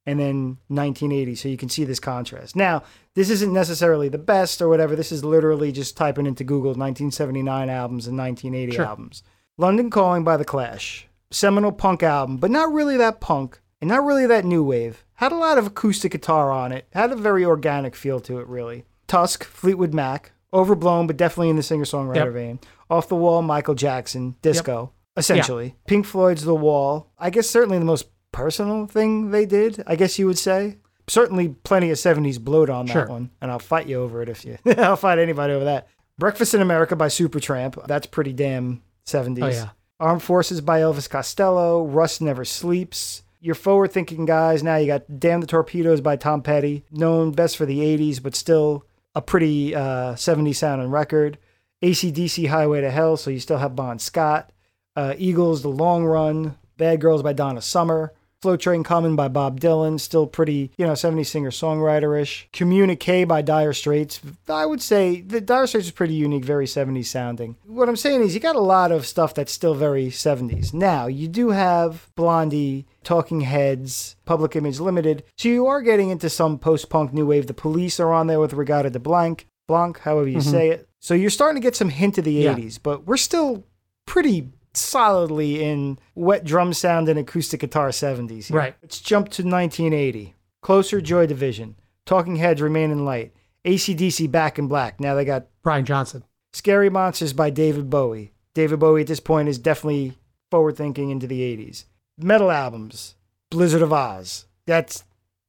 and 0.08 0.20
then 0.20 0.58
1980 0.68 1.36
so 1.36 1.50
you 1.50 1.58
can 1.58 1.70
see 1.70 1.84
this 1.84 2.00
contrast. 2.00 2.56
Now, 2.56 2.84
this 3.16 3.30
isn't 3.30 3.52
necessarily 3.52 4.08
the 4.10 4.18
best 4.18 4.62
or 4.62 4.70
whatever. 4.70 4.96
This 4.96 5.12
is 5.12 5.26
literally 5.26 5.72
just 5.72 5.98
typing 5.98 6.26
into 6.28 6.44
Google 6.44 6.72
1979 6.72 7.70
albums 7.70 8.08
and 8.08 8.18
1980 8.18 8.76
Sure. 8.76 8.86
albums. 8.86 9.24
London 9.58 9.90
Calling 9.90 10.24
by 10.24 10.38
The 10.38 10.46
Clash, 10.46 11.08
seminal 11.32 11.72
punk 11.72 12.04
album, 12.04 12.38
but 12.38 12.52
not 12.52 12.72
really 12.72 12.98
that 12.98 13.20
punk 13.22 13.60
and 13.82 13.88
not 13.90 14.04
really 14.06 14.28
that 14.28 14.46
new 14.46 14.64
wave. 14.64 15.04
Had 15.16 15.32
a 15.32 15.38
lot 15.38 15.58
of 15.58 15.66
acoustic 15.68 16.12
guitar 16.12 16.52
on 16.52 16.72
it, 16.72 16.88
had 16.92 17.12
a 17.12 17.16
very 17.16 17.44
organic 17.46 17.96
feel 17.96 18.20
to 18.22 18.40
it, 18.40 18.48
really. 18.48 18.84
Tusk, 19.08 19.44
Fleetwood 19.44 19.94
Mac, 19.94 20.34
overblown, 20.54 21.08
but 21.08 21.18
definitely 21.18 21.50
in 21.50 21.56
the 21.56 21.64
singer 21.64 21.86
songwriter 21.86 22.26
Yep. 22.26 22.34
vein. 22.34 22.60
Off 22.90 23.08
the 23.10 23.16
Wall, 23.16 23.42
Michael 23.42 23.76
Jackson, 23.76 24.36
disco, 24.42 24.94
essentially. 25.18 25.76
Pink 25.88 26.06
Floyd's 26.06 26.44
The 26.44 26.56
Wall. 26.56 27.12
I 27.18 27.30
guess 27.30 27.50
certainly 27.50 27.80
the 27.80 27.86
most 27.86 28.08
personal 28.32 28.86
thing 28.86 29.32
they 29.32 29.46
did, 29.46 29.84
I 29.88 29.96
guess 29.96 30.20
you 30.20 30.28
would 30.28 30.38
say. 30.38 30.78
Certainly 31.08 31.50
plenty 31.64 31.92
of 31.92 31.98
70s 31.98 32.40
bloat 32.40 32.70
on 32.70 32.88
that 32.88 33.10
one, 33.10 33.30
and 33.42 33.52
I'll 33.52 33.60
fight 33.60 33.88
you 33.88 34.02
over 34.02 34.22
it 34.22 34.30
if 34.30 34.44
you. 34.44 34.58
I'll 34.78 34.96
fight 34.96 35.20
anybody 35.20 35.54
over 35.54 35.66
that. 35.66 35.88
Breakfast 36.18 36.54
in 36.54 36.62
America 36.62 36.96
by 36.96 37.08
Supertramp. 37.08 37.86
That's 37.88 38.08
pretty 38.08 38.34
damn 38.34 38.82
70s. 39.06 39.44
Oh, 39.44 39.48
yeah. 39.48 39.70
Armed 40.00 40.24
Forces 40.24 40.62
by 40.62 40.80
Elvis 40.82 41.10
Costello. 41.10 41.86
Rust 41.86 42.22
Never 42.22 42.44
Sleeps. 42.44 43.22
Your 43.40 43.56
forward 43.56 43.92
thinking 43.92 44.26
guys. 44.26 44.64
Now 44.64 44.78
you 44.78 44.88
got 44.88 45.20
Damn 45.20 45.42
the 45.42 45.48
Torpedoes 45.48 46.02
by 46.02 46.16
Tom 46.16 46.42
Petty, 46.42 46.84
known 46.92 47.32
best 47.32 47.56
for 47.58 47.66
the 47.66 47.80
80s, 47.80 48.22
but 48.22 48.36
still 48.36 48.86
a 49.14 49.22
pretty 49.22 49.76
uh, 49.76 50.16
70s 50.16 50.56
sounding 50.56 50.90
record. 50.90 51.38
ACDC 51.84 52.48
Highway 52.50 52.82
to 52.82 52.92
Hell, 52.92 53.18
so 53.18 53.30
you 53.30 53.40
still 53.40 53.58
have 53.58 53.76
Bon 53.76 54.00
Scott. 54.00 54.52
Uh, 54.96 55.14
Eagles 55.18 55.62
The 55.62 55.70
Long 55.70 56.06
Run. 56.06 56.56
Bad 56.78 57.00
Girls 57.00 57.24
by 57.24 57.34
Donna 57.34 57.62
Summer. 57.62 58.14
Slow 58.42 58.58
Train 58.58 58.84
Coming 58.84 59.16
by 59.16 59.28
Bob 59.28 59.60
Dylan, 59.60 60.00
still 60.00 60.28
pretty, 60.28 60.70
you 60.78 60.86
know, 60.86 60.92
70s 60.92 61.26
singer 61.26 61.50
songwriter 61.50 62.22
ish. 62.22 62.48
Communique 62.54 63.24
by 63.24 63.42
Dire 63.42 63.74
Straits. 63.74 64.22
I 64.48 64.68
would 64.68 64.84
say 64.84 65.22
the 65.22 65.42
Dire 65.42 65.66
Straits 65.66 65.88
is 65.88 65.92
pretty 65.92 66.14
unique, 66.14 66.46
very 66.46 66.68
70s 66.68 67.06
sounding. 67.08 67.56
What 67.66 67.90
I'm 67.90 67.96
saying 67.96 68.22
is, 68.22 68.36
you 68.36 68.40
got 68.40 68.56
a 68.56 68.60
lot 68.60 68.92
of 68.92 69.08
stuff 69.08 69.34
that's 69.34 69.52
still 69.52 69.74
very 69.74 70.08
70s. 70.08 70.76
Now, 70.76 71.08
you 71.08 71.28
do 71.28 71.50
have 71.50 72.12
Blondie, 72.16 72.86
Talking 73.04 73.42
Heads, 73.42 74.16
Public 74.26 74.56
Image 74.56 74.80
Limited, 74.80 75.24
so 75.38 75.50
you 75.50 75.66
are 75.66 75.82
getting 75.82 76.12
into 76.12 76.30
some 76.30 76.60
post 76.60 76.90
punk 76.90 77.14
new 77.14 77.26
wave. 77.26 77.48
The 77.48 77.54
police 77.56 78.00
are 78.00 78.14
on 78.14 78.28
there 78.28 78.40
with 78.40 78.54
Regatta 78.54 78.92
de 78.92 79.00
Blanc, 79.00 79.48
Blanc, 79.68 80.00
however 80.02 80.28
you 80.28 80.42
say 80.42 80.70
it. 80.70 80.88
So 81.06 81.14
you're 81.14 81.30
starting 81.30 81.62
to 81.62 81.64
get 81.64 81.76
some 81.76 81.90
hint 81.90 82.18
of 82.18 82.24
the 82.24 82.32
Yeah. 82.32 82.56
80s, 82.56 82.80
but 82.82 83.06
we're 83.06 83.16
still 83.16 83.64
pretty 84.08 84.50
solidly 84.74 85.64
in 85.64 86.00
wet 86.16 86.44
drum 86.44 86.74
sound 86.74 87.08
and 87.08 87.20
acoustic 87.20 87.60
guitar 87.60 87.92
70s. 87.92 88.48
here. 88.48 88.58
Right. 88.58 88.76
Let's 88.82 89.00
jump 89.02 89.30
to 89.30 89.44
1980. 89.44 90.34
Closer 90.64 91.02
Joy 91.02 91.28
Division. 91.28 91.76
Talking 92.08 92.38
Heads 92.38 92.60
Remain 92.60 92.90
in 92.90 93.06
Light. 93.06 93.36
ACDC 93.66 94.26
Back 94.32 94.58
in 94.58 94.68
Black. 94.68 95.00
Now 95.00 95.14
they 95.14 95.26
got 95.26 95.46
Brian 95.62 95.86
Johnson. 95.86 96.24
Scary 96.54 96.90
Monsters 96.90 97.34
by 97.34 97.52
David 97.52 97.88
Bowie. 97.88 98.32
David 98.56 98.80
Bowie 98.80 99.02
at 99.02 99.08
this 99.08 99.20
point 99.20 99.48
is 99.48 99.60
definitely 99.60 100.18
forward 100.50 100.76
thinking 100.76 101.12
into 101.12 101.28
the 101.28 101.42
80s. 101.42 101.86
Metal 102.18 102.50
albums. 102.50 103.14
Blizzard 103.52 103.84
of 103.84 103.92
Ozz. 103.92 104.46
That's 104.66 105.04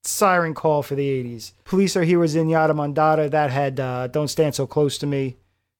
siren 0.04 0.52
call 0.52 0.82
for 0.82 0.96
the 0.96 1.08
80s. 1.08 1.52
Police 1.64 1.96
Are 1.96 2.04
Heroes 2.04 2.34
Zenyatta 2.34 2.72
Mondatta. 2.72 3.30
That 3.30 3.50
had 3.50 3.80
uh, 3.80 4.08
Don't 4.08 4.28
Stand 4.28 4.54
So 4.54 4.66
Close 4.66 4.98
to 4.98 5.06
Me. 5.06 5.38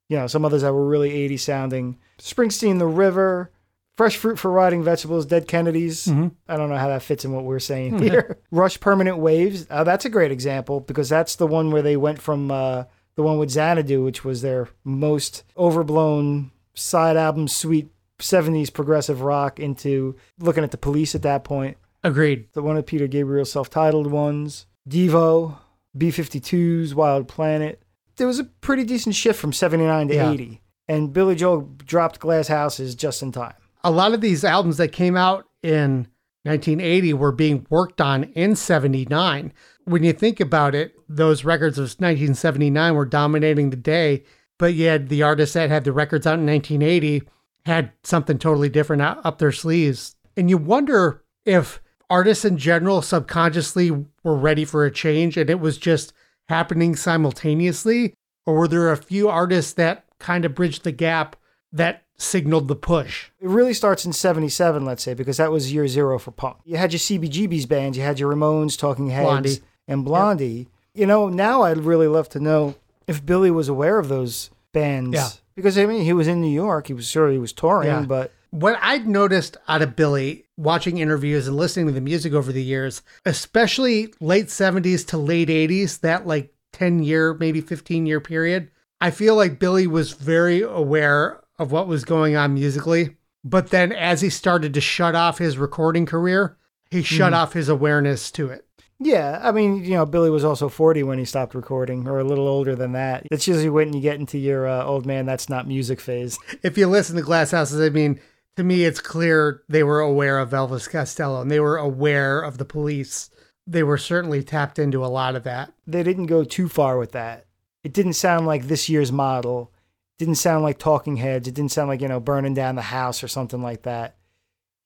You 0.09 0.19
know, 0.19 0.27
some 0.27 0.45
others 0.45 0.63
that 0.63 0.73
were 0.73 0.87
really 0.87 1.11
80s 1.11 1.41
sounding. 1.41 1.99
Springsteen, 2.19 2.79
The 2.79 2.87
River. 2.87 3.51
Fresh 3.97 4.19
Fruit 4.19 4.39
for 4.39 4.51
Rotting 4.51 4.85
Vegetables, 4.85 5.25
Dead 5.25 5.49
Kennedys. 5.49 6.07
I 6.07 6.57
don't 6.59 6.69
know 6.69 6.77
how 6.77 6.89
that 6.89 7.03
fits 7.03 7.25
in 7.25 7.33
what 7.33 7.45
we're 7.45 7.59
saying 7.59 7.99
here. 7.99 8.37
Rush 8.51 8.79
Permanent 8.79 9.17
Waves. 9.17 9.67
Uh, 9.71 9.85
that's 9.85 10.05
a 10.05 10.11
great 10.11 10.31
example 10.31 10.81
because 10.81 11.09
that's 11.09 11.37
the 11.37 11.47
one 11.47 11.71
where 11.71 11.81
they 11.81 11.97
went 11.97 12.21
from 12.21 12.51
uh, 12.51 12.85
the 13.15 13.23
one 13.23 13.39
with 13.39 13.51
Xanadu, 13.51 14.05
which 14.05 14.23
was 14.23 14.43
their 14.43 14.69
most 14.85 15.45
overblown 15.57 16.51
side 16.75 17.17
album, 17.17 17.49
sweet 17.49 17.89
70s 18.19 18.71
progressive 18.71 19.23
rock, 19.23 19.59
into 19.59 20.15
looking 20.39 20.63
at 20.63 20.73
the 20.73 20.77
police 20.77 21.15
at 21.15 21.23
that 21.23 21.43
point. 21.43 21.79
Agreed. 22.05 22.49
The 22.53 22.63
one 22.63 22.77
of 22.77 22.85
Peter 22.85 23.07
Gabriel's 23.07 23.51
self 23.51 23.71
titled 23.71 24.09
ones. 24.09 24.67
Devo, 24.87 25.57
B 25.97 26.09
52s, 26.09 26.93
Wild 26.93 27.29
Planet. 27.29 27.83
There 28.16 28.26
was 28.26 28.38
a 28.38 28.44
pretty 28.44 28.85
decent 28.85 29.14
shift 29.14 29.38
from 29.38 29.52
79 29.52 30.08
to 30.08 30.14
Yeah. 30.14 30.30
80. 30.30 30.62
And 30.88 31.12
Billy 31.12 31.35
Joel 31.35 31.70
dropped 31.85 32.20
Glass 32.20 32.49
Houses 32.49 32.94
just 32.94 33.23
in 33.23 33.32
time. 33.32 33.54
A 33.85 33.90
lot 33.90 34.14
of 34.14 34.20
these 34.20 34.44
albums 34.44 34.76
that 34.78 34.88
came 34.92 35.16
out 35.16 35.46
in 35.62 36.08
1980 36.44 37.12
were 37.14 37.32
being 37.32 37.66
worked 37.70 38.00
on 38.00 38.25
in 38.35 38.54
79. 38.56 39.52
When 39.85 40.02
you 40.04 40.12
think 40.12 40.40
about 40.40 40.75
it, 40.75 40.94
those 41.08 41.44
records 41.44 41.78
of 41.78 41.85
1979 41.85 42.94
were 42.94 43.04
dominating 43.04 43.70
the 43.70 43.76
day, 43.76 44.25
but 44.58 44.75
yet 44.75 45.08
the 45.08 45.23
artists 45.23 45.54
that 45.54 45.70
had 45.70 45.85
the 45.85 45.92
records 45.92 46.26
out 46.26 46.38
in 46.38 46.46
1980 46.46 47.23
had 47.64 47.92
something 48.04 48.38
totally 48.38 48.68
different 48.68 49.02
up 49.02 49.38
their 49.38 49.52
sleeves. 49.52 50.14
And 50.37 50.49
you 50.49 50.56
wonder 50.56 51.25
if 51.44 51.80
artists 52.08 52.44
in 52.44 52.56
general 52.58 53.02
subconsciously 53.02 53.90
were 54.23 54.37
ready 54.37 54.64
for 54.64 54.85
a 54.85 54.90
change 54.90 55.37
and 55.37 55.50
it 55.50 55.58
was 55.61 55.78
just 55.78 56.12
happening 56.49 56.97
simultaneously, 56.97 58.15
or 58.45 58.55
were 58.57 58.69
there 58.69 58.91
a 58.93 58.97
few 58.97 59.29
artists 59.29 59.73
that 59.75 60.05
kind 60.19 60.45
of 60.45 60.55
bridged 60.55 60.85
the 60.85 60.93
gap 60.93 61.37
that 61.73 62.05
signaled 62.17 62.69
the 62.69 62.76
push? 62.76 63.31
It 63.41 63.49
really 63.49 63.75
starts 63.75 64.05
in 64.05 64.12
77, 64.12 64.85
let's 64.85 65.03
say, 65.03 65.15
because 65.15 65.37
that 65.37 65.53
was 65.53 65.73
year 65.73 65.88
zero 65.88 66.19
for 66.19 66.31
punk. 66.31 66.57
You 66.65 66.76
had 66.76 66.93
your 66.93 67.00
CBGB's 67.00 67.67
bands, 67.67 67.99
you 67.99 68.05
had 68.05 68.19
your 68.19 68.33
Ramones, 68.35 68.79
Talking 68.79 69.11
Heads, 69.11 69.25
Blondie. 69.26 69.59
and 69.88 70.05
Blondie. 70.05 70.69
You 70.95 71.07
know, 71.07 71.29
now 71.29 71.62
I'd 71.62 71.79
really 71.79 72.09
love 72.09 72.29
to 72.31 72.41
know 72.41 72.76
if 73.07 73.25
Billy 73.25 73.50
was 73.50 73.69
aware 73.69 73.99
of 73.99 74.09
those 74.09 74.50
bands. 74.73 75.15
Yeah. 75.15 75.29
Because, 75.55 75.76
I 75.79 75.87
mean, 75.87 76.03
he 76.03 76.12
was 76.12 76.29
in 76.29 76.41
New 76.41 76.50
York. 76.53 76.87
He 76.88 76.95
was 76.95 77.07
sure 77.09 77.31
he 77.31 77.38
was 77.38 77.53
touring, 77.53 77.88
Yeah. 77.88 78.03
but 78.03 78.33
What 78.57 78.79
I'd 78.81 79.07
noticed 79.07 79.59
out 79.69 79.83
of 79.83 79.97
Billy, 79.97 80.47
watching 80.57 80.97
interviews 80.97 81.47
and 81.47 81.59
listening 81.59 81.89
to 81.89 81.93
the 81.93 82.01
music 82.01 82.33
over 82.33 82.53
the 82.53 82.63
years, 82.63 83.03
especially 83.27 84.15
late 84.19 84.47
70s 84.47 85.07
to 85.09 85.19
late 85.19 85.51
80s, 85.51 86.01
that 86.01 86.27
like 86.27 86.55
10 86.73 87.03
year, 87.03 87.35
maybe 87.35 87.61
15 87.61 88.07
year 88.07 88.19
period, 88.19 88.71
I 88.99 89.11
feel 89.11 89.37
like 89.37 89.59
Billy 89.59 89.87
was 89.87 90.13
very 90.13 90.63
aware 90.63 91.43
of 91.59 91.71
what 91.71 91.87
was 91.87 92.07
going 92.07 92.35
on 92.35 92.55
musically. 92.55 93.19
But 93.45 93.69
then 93.69 93.93
as 93.93 94.23
he 94.23 94.31
started 94.31 94.73
to 94.73 94.81
shut 94.81 95.15
off 95.15 95.37
his 95.37 95.59
recording 95.59 96.07
career, 96.07 96.57
he 96.91 97.03
shut 97.03 97.35
off 97.35 97.53
his 97.53 97.69
awareness 97.69 98.31
to 98.31 98.49
it. 98.49 98.65
yeah, 98.99 99.39
I 99.43 99.53
mean, 99.53 99.85
you 99.85 99.91
know, 99.91 100.07
Billy 100.07 100.31
was 100.31 100.47
also 100.47 100.71
40 100.71 101.03
when 101.03 101.19
he 101.19 101.27
stopped 101.27 101.55
recording, 101.55 102.09
or 102.09 102.21
a 102.21 102.25
little 102.25 102.49
older 102.49 102.75
than 102.75 102.93
that. 102.93 103.27
That's 103.31 103.47
usually 103.47 103.69
when 103.69 103.93
you 103.93 104.01
get 104.01 104.19
into 104.19 104.39
your 104.39 104.67
uh, 104.67 104.83
old 104.83 105.05
man, 105.05 105.27
that's 105.27 105.51
not 105.51 105.69
music 105.69 106.01
phase. 106.01 106.39
If 106.63 106.79
you 106.79 106.87
listen 106.87 107.17
to 107.17 107.23
Glass 107.23 107.51
Houses, 107.51 107.83
I 107.83 107.91
mean, 107.91 108.19
to 108.57 108.65
me, 108.65 108.85
it's 108.85 109.01
clear 109.01 109.63
they 109.69 109.83
were 109.83 110.01
aware 110.01 110.39
of 110.39 110.51
Elvis 110.51 110.91
Costello 110.91 111.41
and 111.41 111.51
they 111.51 111.61
were 111.61 111.77
aware 111.77 112.41
of 112.41 112.59
the 112.59 112.65
police. 112.65 113.31
They 113.67 113.83
were 113.83 113.99
certainly 113.99 114.43
tapped 114.43 114.79
into 114.79 115.05
a 115.05 115.09
lot 115.09 115.37
of 115.37 115.45
that. 115.45 115.73
they 115.87 116.03
didn't 116.03 116.27
go 116.27 116.43
too 116.43 116.69
far 116.69 116.99
with 116.99 117.13
that. 117.13 117.47
It 117.85 117.93
didn't 117.93 118.15
sound 118.15 118.47
like 118.47 118.65
this 118.65 118.89
year's 118.89 119.13
model. 119.13 119.73
It 120.15 120.25
didn't 120.25 120.37
sound 120.37 120.65
like 120.65 120.79
Talking 120.79 121.17
Heads. 121.17 121.47
It 121.47 121.55
didn't 121.55 121.73
sound 121.73 121.89
like, 121.89 122.01
you 122.01 122.09
know, 122.09 122.19
burning 122.19 122.55
down 122.55 122.75
the 122.75 122.83
house 122.83 123.23
or 123.23 123.29
something 123.29 123.63
like 123.63 123.83
that. 123.83 124.17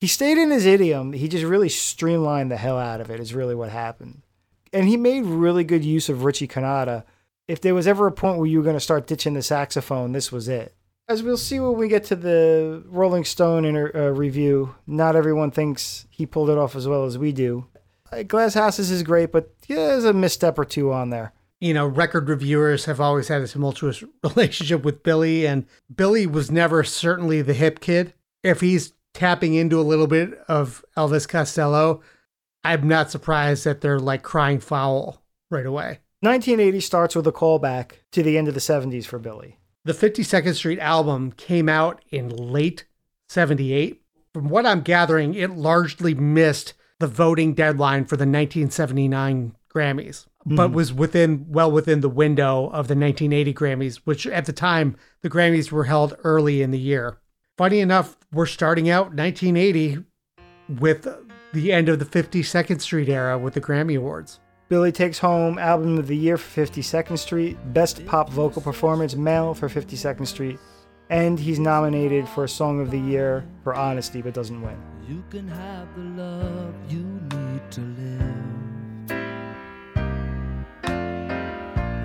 He 0.00 0.06
stayed 0.06 0.38
in 0.38 0.50
his 0.50 0.66
idiom. 0.66 1.12
He 1.12 1.28
just 1.28 1.44
really 1.44 1.68
streamlined 1.68 2.50
the 2.50 2.56
hell 2.56 2.78
out 2.78 3.00
of 3.00 3.10
it, 3.10 3.20
is 3.20 3.34
really 3.34 3.54
what 3.54 3.70
happened. 3.70 4.22
And 4.72 4.88
he 4.88 4.96
made 4.96 5.24
really 5.24 5.64
good 5.64 5.84
use 5.84 6.08
of 6.08 6.24
Richie 6.24 6.48
Cannata. 6.48 7.04
If 7.46 7.60
there 7.60 7.74
was 7.74 7.86
ever 7.86 8.06
a 8.06 8.12
point 8.12 8.38
where 8.38 8.46
you 8.46 8.58
were 8.58 8.64
going 8.64 8.76
to 8.76 8.80
start 8.80 9.06
ditching 9.06 9.34
the 9.34 9.42
saxophone, 9.42 10.12
this 10.12 10.32
was 10.32 10.48
it. 10.48 10.74
As 11.10 11.24
we'll 11.24 11.36
see 11.36 11.58
when 11.58 11.76
we 11.76 11.88
get 11.88 12.04
to 12.04 12.14
the 12.14 12.84
Rolling 12.86 13.24
Stone 13.24 13.64
inter- 13.64 13.90
uh, 13.92 14.16
review, 14.16 14.76
not 14.86 15.16
everyone 15.16 15.50
thinks 15.50 16.06
he 16.08 16.24
pulled 16.24 16.48
it 16.48 16.56
off 16.56 16.76
as 16.76 16.86
well 16.86 17.04
as 17.04 17.18
we 17.18 17.32
do. 17.32 17.66
Uh, 18.12 18.22
Glass 18.22 18.54
Houses 18.54 18.92
is 18.92 19.02
great, 19.02 19.32
but 19.32 19.52
yeah, 19.66 19.88
there's 19.88 20.04
a 20.04 20.12
misstep 20.12 20.56
or 20.56 20.64
two 20.64 20.92
on 20.92 21.10
there. 21.10 21.32
you 21.60 21.74
know, 21.74 21.84
record 21.84 22.28
reviewers 22.28 22.84
have 22.84 23.00
always 23.00 23.26
had 23.26 23.42
a 23.42 23.48
tumultuous 23.48 24.04
relationship 24.22 24.84
with 24.84 25.02
Billy, 25.02 25.48
and 25.48 25.66
Billy 25.92 26.28
was 26.28 26.48
never 26.48 26.84
certainly 26.84 27.42
the 27.42 27.54
hip 27.54 27.80
kid. 27.80 28.14
If 28.44 28.60
he's 28.60 28.92
tapping 29.12 29.54
into 29.54 29.80
a 29.80 29.82
little 29.82 30.06
bit 30.06 30.38
of 30.46 30.84
Elvis 30.96 31.28
Costello, 31.28 32.02
I'm 32.62 32.86
not 32.86 33.10
surprised 33.10 33.64
that 33.64 33.80
they're 33.80 33.98
like 33.98 34.22
crying 34.22 34.60
foul 34.60 35.24
right 35.50 35.66
away. 35.66 35.98
1980 36.20 36.78
starts 36.78 37.16
with 37.16 37.26
a 37.26 37.32
callback 37.32 37.94
to 38.12 38.22
the 38.22 38.38
end 38.38 38.46
of 38.46 38.54
the 38.54 38.60
70s 38.60 39.06
for 39.06 39.18
Billy. 39.18 39.56
The 39.84 39.92
52nd 39.94 40.54
Street 40.54 40.78
album 40.78 41.32
came 41.32 41.68
out 41.68 42.04
in 42.10 42.28
late 42.28 42.84
78. 43.28 44.02
From 44.34 44.48
what 44.48 44.66
I'm 44.66 44.82
gathering, 44.82 45.34
it 45.34 45.50
largely 45.50 46.14
missed 46.14 46.74
the 46.98 47.06
voting 47.06 47.54
deadline 47.54 48.04
for 48.04 48.16
the 48.16 48.22
1979 48.22 49.56
Grammys, 49.74 50.26
but 50.44 50.68
hmm. 50.68 50.74
was 50.74 50.92
within 50.92 51.46
well 51.48 51.70
within 51.70 52.00
the 52.00 52.08
window 52.08 52.66
of 52.66 52.88
the 52.88 52.94
1980 52.94 53.54
Grammys, 53.54 53.96
which 54.04 54.26
at 54.26 54.44
the 54.44 54.52
time 54.52 54.96
the 55.22 55.30
Grammys 55.30 55.72
were 55.72 55.84
held 55.84 56.14
early 56.24 56.60
in 56.60 56.72
the 56.72 56.78
year. 56.78 57.18
Funny 57.56 57.80
enough, 57.80 58.16
we're 58.32 58.46
starting 58.46 58.90
out 58.90 59.14
1980 59.14 60.04
with 60.68 61.08
the 61.52 61.72
end 61.72 61.88
of 61.88 61.98
the 61.98 62.04
52nd 62.04 62.80
Street 62.80 63.08
era 63.08 63.38
with 63.38 63.54
the 63.54 63.60
Grammy 63.60 63.96
Awards. 63.96 64.40
Billy 64.70 64.92
takes 64.92 65.18
home 65.18 65.58
Album 65.58 65.98
of 65.98 66.06
the 66.06 66.16
Year 66.16 66.38
for 66.38 66.64
52nd 66.64 67.18
Street, 67.18 67.58
Best 67.72 68.06
Pop 68.06 68.30
Vocal 68.30 68.62
Performance 68.62 69.16
Male 69.16 69.52
for 69.52 69.68
52nd 69.68 70.28
Street, 70.28 70.60
and 71.08 71.40
he's 71.40 71.58
nominated 71.58 72.28
for 72.28 72.46
Song 72.46 72.80
of 72.80 72.92
the 72.92 73.00
Year 73.00 73.44
for 73.64 73.74
Honesty 73.74 74.22
but 74.22 74.32
doesn't 74.32 74.62
win. 74.62 74.80
You 75.08 75.24
can 75.28 75.48
have 75.48 75.88
the 75.96 76.22
love 76.22 76.72
you 76.88 77.02
need 77.02 77.68
to 77.72 77.80
live. 77.80 78.36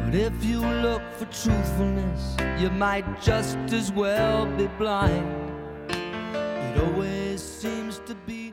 But 0.06 0.16
if 0.16 0.44
you 0.44 0.60
look 0.60 1.04
for 1.20 1.26
truthfulness, 1.26 2.36
you 2.60 2.72
might 2.72 3.06
just 3.22 3.58
as 3.72 3.92
well 3.92 4.48
be 4.58 4.66
blind. 4.80 5.52
It 5.92 6.84
always 6.84 7.44
seems 7.44 8.00
to 8.08 8.16
be 8.26 8.45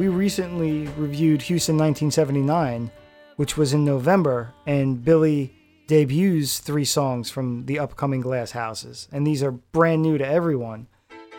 We 0.00 0.08
recently 0.08 0.86
reviewed 0.96 1.42
Houston 1.42 1.76
1979, 1.76 2.90
which 3.36 3.58
was 3.58 3.74
in 3.74 3.84
November, 3.84 4.54
and 4.66 5.04
Billy 5.04 5.52
debuts 5.88 6.58
three 6.58 6.86
songs 6.86 7.28
from 7.28 7.66
the 7.66 7.78
upcoming 7.78 8.22
Glass 8.22 8.50
Houses, 8.52 9.08
and 9.12 9.26
these 9.26 9.42
are 9.42 9.50
brand 9.50 10.00
new 10.00 10.16
to 10.16 10.26
everyone. 10.26 10.86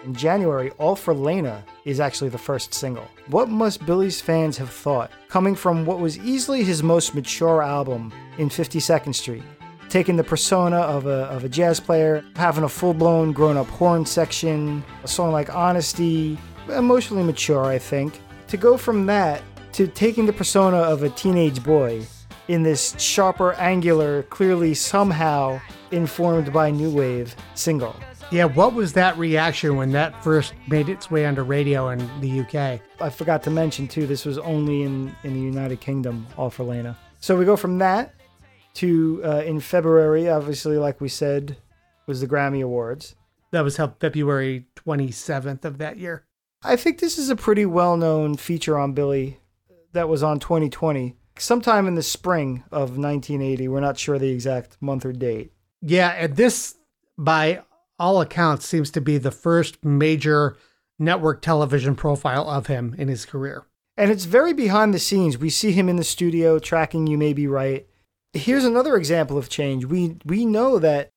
In 0.04 0.14
January, 0.14 0.70
All 0.78 0.96
for 0.96 1.16
Leyna 1.16 1.66
is 1.86 2.00
actually 2.00 2.30
the 2.30 2.38
first 2.38 2.72
single. 2.72 3.08
What 3.30 3.50
must 3.50 3.84
Billy's 3.88 4.22
fans 4.22 4.60
have 4.60 4.70
thought, 4.70 5.10
coming 5.28 5.56
from 5.56 5.84
what 5.84 6.00
was 6.00 6.20
easily 6.20 6.64
his 6.64 6.84
most 6.84 7.16
mature 7.16 7.64
album 7.64 8.14
in 8.38 8.48
52nd 8.48 9.16
Street? 9.16 9.44
Taking 9.90 10.18
the 10.18 10.24
persona 10.24 10.78
of 10.78 11.08
a, 11.08 11.26
of 11.34 11.44
a 11.44 11.50
jazz 11.50 11.80
player, 11.80 12.24
having 12.36 12.64
a 12.64 12.70
full 12.70 12.94
blown 12.94 13.32
grown 13.32 13.58
up 13.58 13.70
horn 13.70 14.06
section, 14.06 14.84
a 15.04 15.08
song 15.08 15.32
like 15.32 15.52
Honesty, 15.52 16.38
emotionally 16.70 17.24
mature, 17.24 17.66
I 17.66 17.80
think. 17.80 18.22
To 18.52 18.58
go 18.58 18.76
from 18.76 19.06
that 19.06 19.42
to 19.72 19.88
taking 19.88 20.26
the 20.26 20.34
persona 20.34 20.76
of 20.76 21.04
a 21.04 21.10
teenage 21.10 21.64
boy 21.64 22.06
in 22.50 22.64
this 22.64 22.94
sharper, 23.00 23.54
angular, 23.54 24.24
clearly 24.24 24.74
somehow 24.74 25.62
informed 25.92 26.52
by 26.52 26.70
New 26.70 26.94
Wave 26.94 27.34
single. 27.56 27.96
Yeah, 28.30 28.44
what 28.44 28.74
was 28.74 28.92
that 28.92 29.18
reaction 29.18 29.78
when 29.78 29.94
that 29.94 30.22
first 30.22 30.54
made 30.68 30.90
its 30.90 31.10
way 31.10 31.26
onto 31.26 31.44
radio 31.44 31.92
in 31.92 32.00
the 32.20 32.42
UK? 32.42 32.82
I 33.00 33.10
forgot 33.10 33.42
to 33.44 33.50
mention 33.50 33.88
too, 33.88 34.06
this 34.06 34.26
was 34.26 34.38
only 34.38 34.84
in, 34.84 35.16
in 35.24 35.34
the 35.34 35.40
United 35.40 35.80
Kingdom, 35.80 36.28
all 36.36 36.50
for 36.50 36.66
Leyna. 36.66 36.98
So 37.22 37.38
we 37.38 37.46
go 37.46 37.56
from 37.56 37.78
that 37.78 38.16
to 38.74 39.22
uh, 39.24 39.44
in 39.46 39.62
February, 39.62 40.28
obviously, 40.28 40.78
like 40.78 41.00
we 41.00 41.08
said, 41.08 41.56
was 42.06 42.20
the 42.20 42.28
Grammy 42.28 42.62
Awards. 42.62 43.16
That 43.52 43.62
was 43.62 43.78
held 43.78 43.98
February 44.02 44.66
27th 44.76 45.64
of 45.64 45.78
that 45.78 45.96
year. 45.96 46.26
I 46.64 46.76
think 46.76 47.00
this 47.00 47.18
is 47.18 47.30
a 47.30 47.36
pretty 47.36 47.66
well 47.66 47.98
known 47.98 48.38
feature 48.38 48.78
on 48.78 48.94
Billy 48.94 49.40
that 49.94 50.10
was 50.10 50.24
on 50.24 50.40
2020. 50.40 51.16
Sometime 51.38 51.88
in 51.88 51.96
the 51.96 52.04
spring 52.04 52.64
of 52.72 52.98
1980. 52.98 53.68
We're 53.68 53.80
not 53.80 53.98
sure 53.98 54.20
the 54.20 54.30
exact 54.30 54.78
month 54.80 55.06
or 55.06 55.14
date. 55.14 55.54
Yeah, 55.82 56.10
and 56.10 56.36
this, 56.36 56.76
by 57.18 57.64
all 57.98 58.22
accounts, 58.22 58.68
seems 58.68 58.92
to 58.92 59.02
be 59.02 59.18
the 59.18 59.32
first 59.32 59.84
major 59.84 60.56
network 61.00 61.42
television 61.42 61.96
profile 61.96 62.48
of 62.48 62.68
him 62.68 62.94
in 62.98 63.08
his 63.08 63.26
career. 63.26 63.66
And 63.98 64.12
it's 64.12 64.26
very 64.26 64.54
behind 64.54 64.94
the 64.94 65.00
scenes. 65.00 65.38
We 65.38 65.50
see 65.50 65.72
him 65.72 65.90
in 65.90 65.96
the 65.96 66.04
studio 66.04 66.60
tracking 66.60 67.08
You 67.08 67.18
May 67.18 67.34
Be 67.34 67.48
Right. 67.48 67.88
Here's 68.34 68.66
another 68.66 68.96
example 68.96 69.38
of 69.38 69.50
change. 69.50 69.86
We 69.86 70.18
we 70.26 70.46
know 70.46 70.80
that 70.80 71.12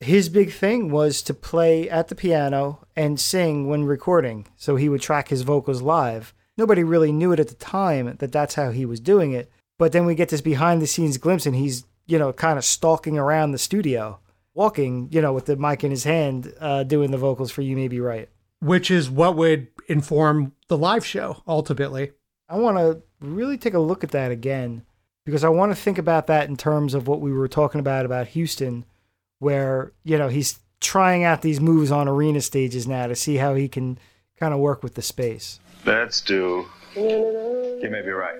his 0.00 0.28
big 0.28 0.52
thing 0.52 0.90
was 0.90 1.22
to 1.22 1.34
play 1.34 1.88
at 1.90 2.08
the 2.08 2.14
piano 2.14 2.86
and 2.94 3.18
sing 3.18 3.66
when 3.68 3.84
recording. 3.84 4.46
So 4.56 4.76
he 4.76 4.88
would 4.88 5.00
track 5.00 5.28
his 5.28 5.42
vocals 5.42 5.82
live. 5.82 6.34
Nobody 6.56 6.84
really 6.84 7.12
knew 7.12 7.32
it 7.32 7.40
at 7.40 7.48
the 7.48 7.54
time 7.54 8.16
that 8.18 8.32
that's 8.32 8.54
how 8.54 8.70
he 8.70 8.86
was 8.86 9.00
doing 9.00 9.32
it. 9.32 9.50
But 9.78 9.92
then 9.92 10.06
we 10.06 10.14
get 10.14 10.28
this 10.28 10.40
behind 10.40 10.82
the 10.82 10.86
scenes 10.86 11.18
glimpse 11.18 11.46
and 11.46 11.54
he's, 11.54 11.84
you 12.06 12.18
know, 12.18 12.32
kind 12.32 12.58
of 12.58 12.64
stalking 12.64 13.18
around 13.18 13.52
the 13.52 13.58
studio, 13.58 14.18
walking, 14.54 15.08
you 15.10 15.20
know, 15.20 15.32
with 15.32 15.46
the 15.46 15.56
mic 15.56 15.84
in 15.84 15.90
his 15.90 16.04
hand, 16.04 16.52
uh, 16.60 16.82
doing 16.82 17.10
the 17.10 17.18
vocals 17.18 17.50
for 17.50 17.62
You 17.62 17.76
May 17.76 17.88
Be 17.88 18.00
Right. 18.00 18.28
Which 18.60 18.90
is 18.90 19.08
what 19.08 19.36
would 19.36 19.68
inform 19.88 20.52
the 20.68 20.78
live 20.78 21.06
show 21.06 21.42
ultimately. 21.46 22.12
I 22.48 22.56
want 22.56 22.76
to 22.78 23.02
really 23.20 23.58
take 23.58 23.74
a 23.74 23.78
look 23.78 24.02
at 24.02 24.10
that 24.10 24.30
again 24.30 24.84
because 25.24 25.44
I 25.44 25.48
want 25.48 25.70
to 25.70 25.76
think 25.76 25.98
about 25.98 26.26
that 26.28 26.48
in 26.48 26.56
terms 26.56 26.94
of 26.94 27.06
what 27.06 27.20
we 27.20 27.32
were 27.32 27.48
talking 27.48 27.78
about 27.78 28.04
about 28.04 28.28
Houston, 28.28 28.84
where 29.38 29.92
you 30.04 30.18
know 30.18 30.28
he's 30.28 30.58
trying 30.80 31.24
out 31.24 31.42
these 31.42 31.60
moves 31.60 31.90
on 31.90 32.08
arena 32.08 32.40
stages 32.40 32.86
now 32.86 33.06
to 33.06 33.16
see 33.16 33.36
how 33.36 33.54
he 33.54 33.68
can 33.68 33.98
kind 34.38 34.54
of 34.54 34.60
work 34.60 34.82
with 34.82 34.94
the 34.94 35.02
space. 35.02 35.58
That's 35.84 36.20
due. 36.20 36.66
You 36.94 37.88
may 37.90 38.02
be 38.02 38.10
right. 38.10 38.36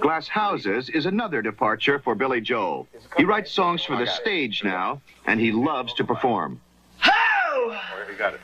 Glass 0.00 0.28
Houses 0.28 0.88
is 0.88 1.06
another 1.06 1.42
departure 1.42 1.98
for 1.98 2.14
Billy 2.14 2.40
Joel. 2.40 2.88
He 3.16 3.24
writes 3.24 3.52
songs 3.52 3.84
for 3.84 3.96
the 3.96 4.06
stage 4.06 4.64
now, 4.64 5.00
and 5.26 5.38
he 5.38 5.52
loves 5.52 5.94
to 5.94 6.04
perform. 6.04 6.60
Ho! 6.98 7.78
You 8.10 8.18
got 8.18 8.34
it. 8.34 8.40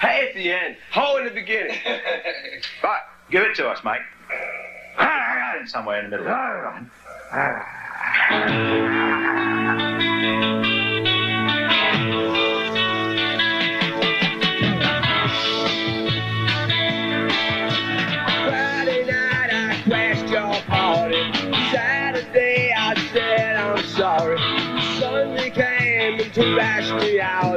Hey 0.00 0.28
at 0.28 0.34
the 0.34 0.52
end, 0.52 0.76
ho 0.92 1.16
in 1.16 1.24
the 1.24 1.30
beginning. 1.30 1.78
Right, 2.82 3.00
give 3.30 3.42
it 3.42 3.54
to 3.56 3.68
us, 3.68 3.82
Mike. 3.82 4.02
Somewhere 5.66 6.04
in 6.04 6.10
the 6.10 6.18
middle. 6.18 6.32
and 26.54 26.96
me 26.96 27.20
out 27.20 27.55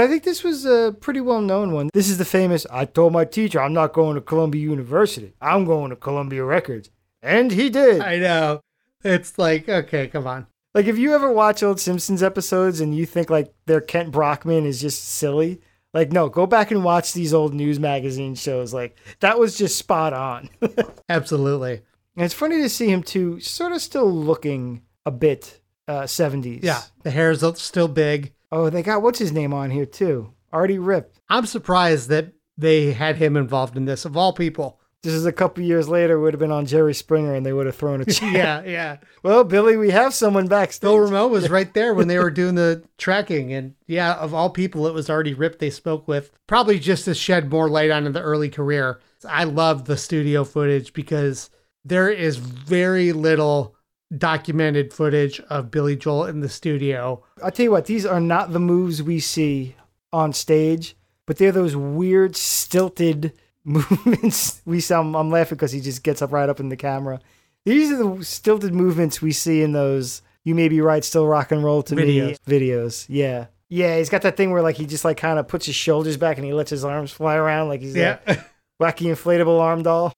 But 0.00 0.04
I 0.04 0.08
think 0.12 0.24
this 0.24 0.42
was 0.42 0.64
a 0.64 0.96
pretty 0.98 1.20
well 1.20 1.42
known 1.42 1.72
one. 1.72 1.90
This 1.92 2.08
is 2.08 2.16
the 2.16 2.24
famous 2.24 2.66
I 2.70 2.86
told 2.86 3.12
my 3.12 3.26
teacher 3.26 3.60
I'm 3.60 3.74
not 3.74 3.92
going 3.92 4.14
to 4.14 4.22
Columbia 4.22 4.62
University. 4.62 5.34
I'm 5.42 5.66
going 5.66 5.90
to 5.90 5.96
Columbia 5.96 6.42
Records. 6.42 6.88
And 7.20 7.52
he 7.52 7.68
did. 7.68 8.00
I 8.00 8.16
know. 8.16 8.62
It's 9.04 9.38
like, 9.38 9.68
okay, 9.68 10.08
come 10.08 10.26
on. 10.26 10.46
Like 10.72 10.86
if 10.86 10.96
you 10.96 11.14
ever 11.14 11.30
watch 11.30 11.62
old 11.62 11.80
Simpsons 11.80 12.22
episodes 12.22 12.80
and 12.80 12.96
you 12.96 13.04
think 13.04 13.28
like 13.28 13.52
their 13.66 13.82
Kent 13.82 14.10
Brockman 14.10 14.64
is 14.64 14.80
just 14.80 15.04
silly, 15.04 15.60
like 15.92 16.12
no, 16.12 16.30
go 16.30 16.46
back 16.46 16.70
and 16.70 16.82
watch 16.82 17.12
these 17.12 17.34
old 17.34 17.52
news 17.52 17.78
magazine 17.78 18.34
shows. 18.34 18.72
Like 18.72 18.96
that 19.18 19.38
was 19.38 19.58
just 19.58 19.76
spot 19.76 20.14
on. 20.14 20.48
Absolutely. 21.10 21.82
and 22.16 22.24
it's 22.24 22.32
funny 22.32 22.56
to 22.62 22.70
see 22.70 22.90
him 22.90 23.02
too, 23.02 23.38
sort 23.40 23.72
of 23.72 23.82
still 23.82 24.10
looking 24.10 24.80
a 25.04 25.10
bit 25.10 25.60
uh 25.86 26.04
70s. 26.04 26.60
Yeah. 26.62 26.80
The 27.02 27.10
hair's 27.10 27.44
still 27.60 27.88
big. 27.88 28.32
Oh, 28.52 28.70
they 28.70 28.82
got 28.82 29.02
what's 29.02 29.18
his 29.18 29.32
name 29.32 29.52
on 29.52 29.70
here 29.70 29.86
too. 29.86 30.32
Artie 30.52 30.78
Ripp. 30.78 31.14
I'm 31.28 31.46
surprised 31.46 32.08
that 32.08 32.32
they 32.58 32.92
had 32.92 33.16
him 33.16 33.36
involved 33.36 33.76
in 33.76 33.84
this, 33.84 34.04
of 34.04 34.16
all 34.16 34.32
people. 34.32 34.80
This 35.02 35.14
is 35.14 35.24
a 35.24 35.32
couple 35.32 35.64
years 35.64 35.88
later 35.88 36.20
would 36.20 36.34
have 36.34 36.40
been 36.40 36.50
on 36.52 36.66
Jerry 36.66 36.92
Springer 36.92 37.34
and 37.34 37.46
they 37.46 37.54
would 37.54 37.64
have 37.64 37.76
thrown 37.76 38.02
a 38.02 38.04
chair. 38.12 38.32
Yeah, 38.32 38.62
yeah. 38.64 38.96
Well, 39.22 39.44
Billy, 39.44 39.78
we 39.78 39.90
have 39.90 40.12
someone 40.12 40.46
backstage. 40.46 40.82
Phil 40.82 40.98
Ramone 40.98 41.30
was 41.30 41.48
right 41.50 41.72
there 41.72 41.94
when 41.94 42.06
they 42.06 42.18
were 42.18 42.30
doing 42.30 42.54
the 42.54 42.84
tracking. 42.98 43.52
And 43.54 43.76
yeah, 43.86 44.14
of 44.14 44.34
all 44.34 44.50
people, 44.50 44.86
it 44.86 44.92
was 44.92 45.08
Artie 45.08 45.32
Ripp 45.32 45.58
they 45.58 45.70
spoke 45.70 46.06
with. 46.06 46.30
Probably 46.46 46.78
just 46.78 47.06
to 47.06 47.14
shed 47.14 47.50
more 47.50 47.70
light 47.70 47.90
on 47.90 48.12
the 48.12 48.20
early 48.20 48.50
career. 48.50 49.00
I 49.26 49.44
love 49.44 49.86
the 49.86 49.96
studio 49.96 50.44
footage 50.44 50.92
because 50.92 51.48
there 51.82 52.10
is 52.10 52.36
very 52.36 53.12
little 53.12 53.74
documented 54.16 54.92
footage 54.92 55.40
of 55.48 55.70
Billy 55.70 55.96
Joel 55.96 56.24
in 56.26 56.40
the 56.40 56.48
studio. 56.48 57.22
I'll 57.42 57.50
tell 57.50 57.64
you 57.64 57.70
what, 57.70 57.86
these 57.86 58.04
are 58.06 58.20
not 58.20 58.52
the 58.52 58.58
moves 58.60 59.02
we 59.02 59.20
see 59.20 59.76
on 60.12 60.32
stage, 60.32 60.96
but 61.26 61.36
they're 61.38 61.52
those 61.52 61.76
weird, 61.76 62.34
stilted 62.36 63.32
movements 63.64 64.62
we 64.64 64.80
see. 64.80 64.94
I'm, 64.94 65.14
I'm 65.14 65.30
laughing 65.30 65.56
because 65.56 65.72
he 65.72 65.80
just 65.80 66.02
gets 66.02 66.22
up 66.22 66.32
right 66.32 66.48
up 66.48 66.60
in 66.60 66.68
the 66.70 66.76
camera. 66.76 67.20
These 67.64 67.90
are 67.92 67.96
the 68.16 68.24
stilted 68.24 68.74
movements 68.74 69.20
we 69.20 69.32
see 69.32 69.62
in 69.62 69.72
those 69.72 70.22
"You 70.44 70.54
May 70.54 70.68
Be 70.68 70.80
Right, 70.80 71.04
Still 71.04 71.26
Rock 71.26 71.52
and 71.52 71.62
Roll 71.62 71.82
to 71.84 71.94
Me" 71.94 72.02
Videos. 72.04 72.38
videos. 72.46 73.06
Yeah, 73.08 73.46
yeah. 73.68 73.98
He's 73.98 74.08
got 74.08 74.22
that 74.22 74.36
thing 74.38 74.50
where 74.50 74.62
like 74.62 74.76
he 74.76 74.86
just 74.86 75.04
like 75.04 75.18
kind 75.18 75.38
of 75.38 75.46
puts 75.46 75.66
his 75.66 75.74
shoulders 75.74 76.16
back 76.16 76.38
and 76.38 76.46
he 76.46 76.54
lets 76.54 76.70
his 76.70 76.84
arms 76.84 77.12
fly 77.12 77.36
around 77.36 77.68
like 77.68 77.82
he's 77.82 77.94
Yeah. 77.94 78.18
a 78.26 78.36
wacky 78.82 79.06
inflatable 79.14 79.60
arm 79.60 79.82
doll. 79.82 80.14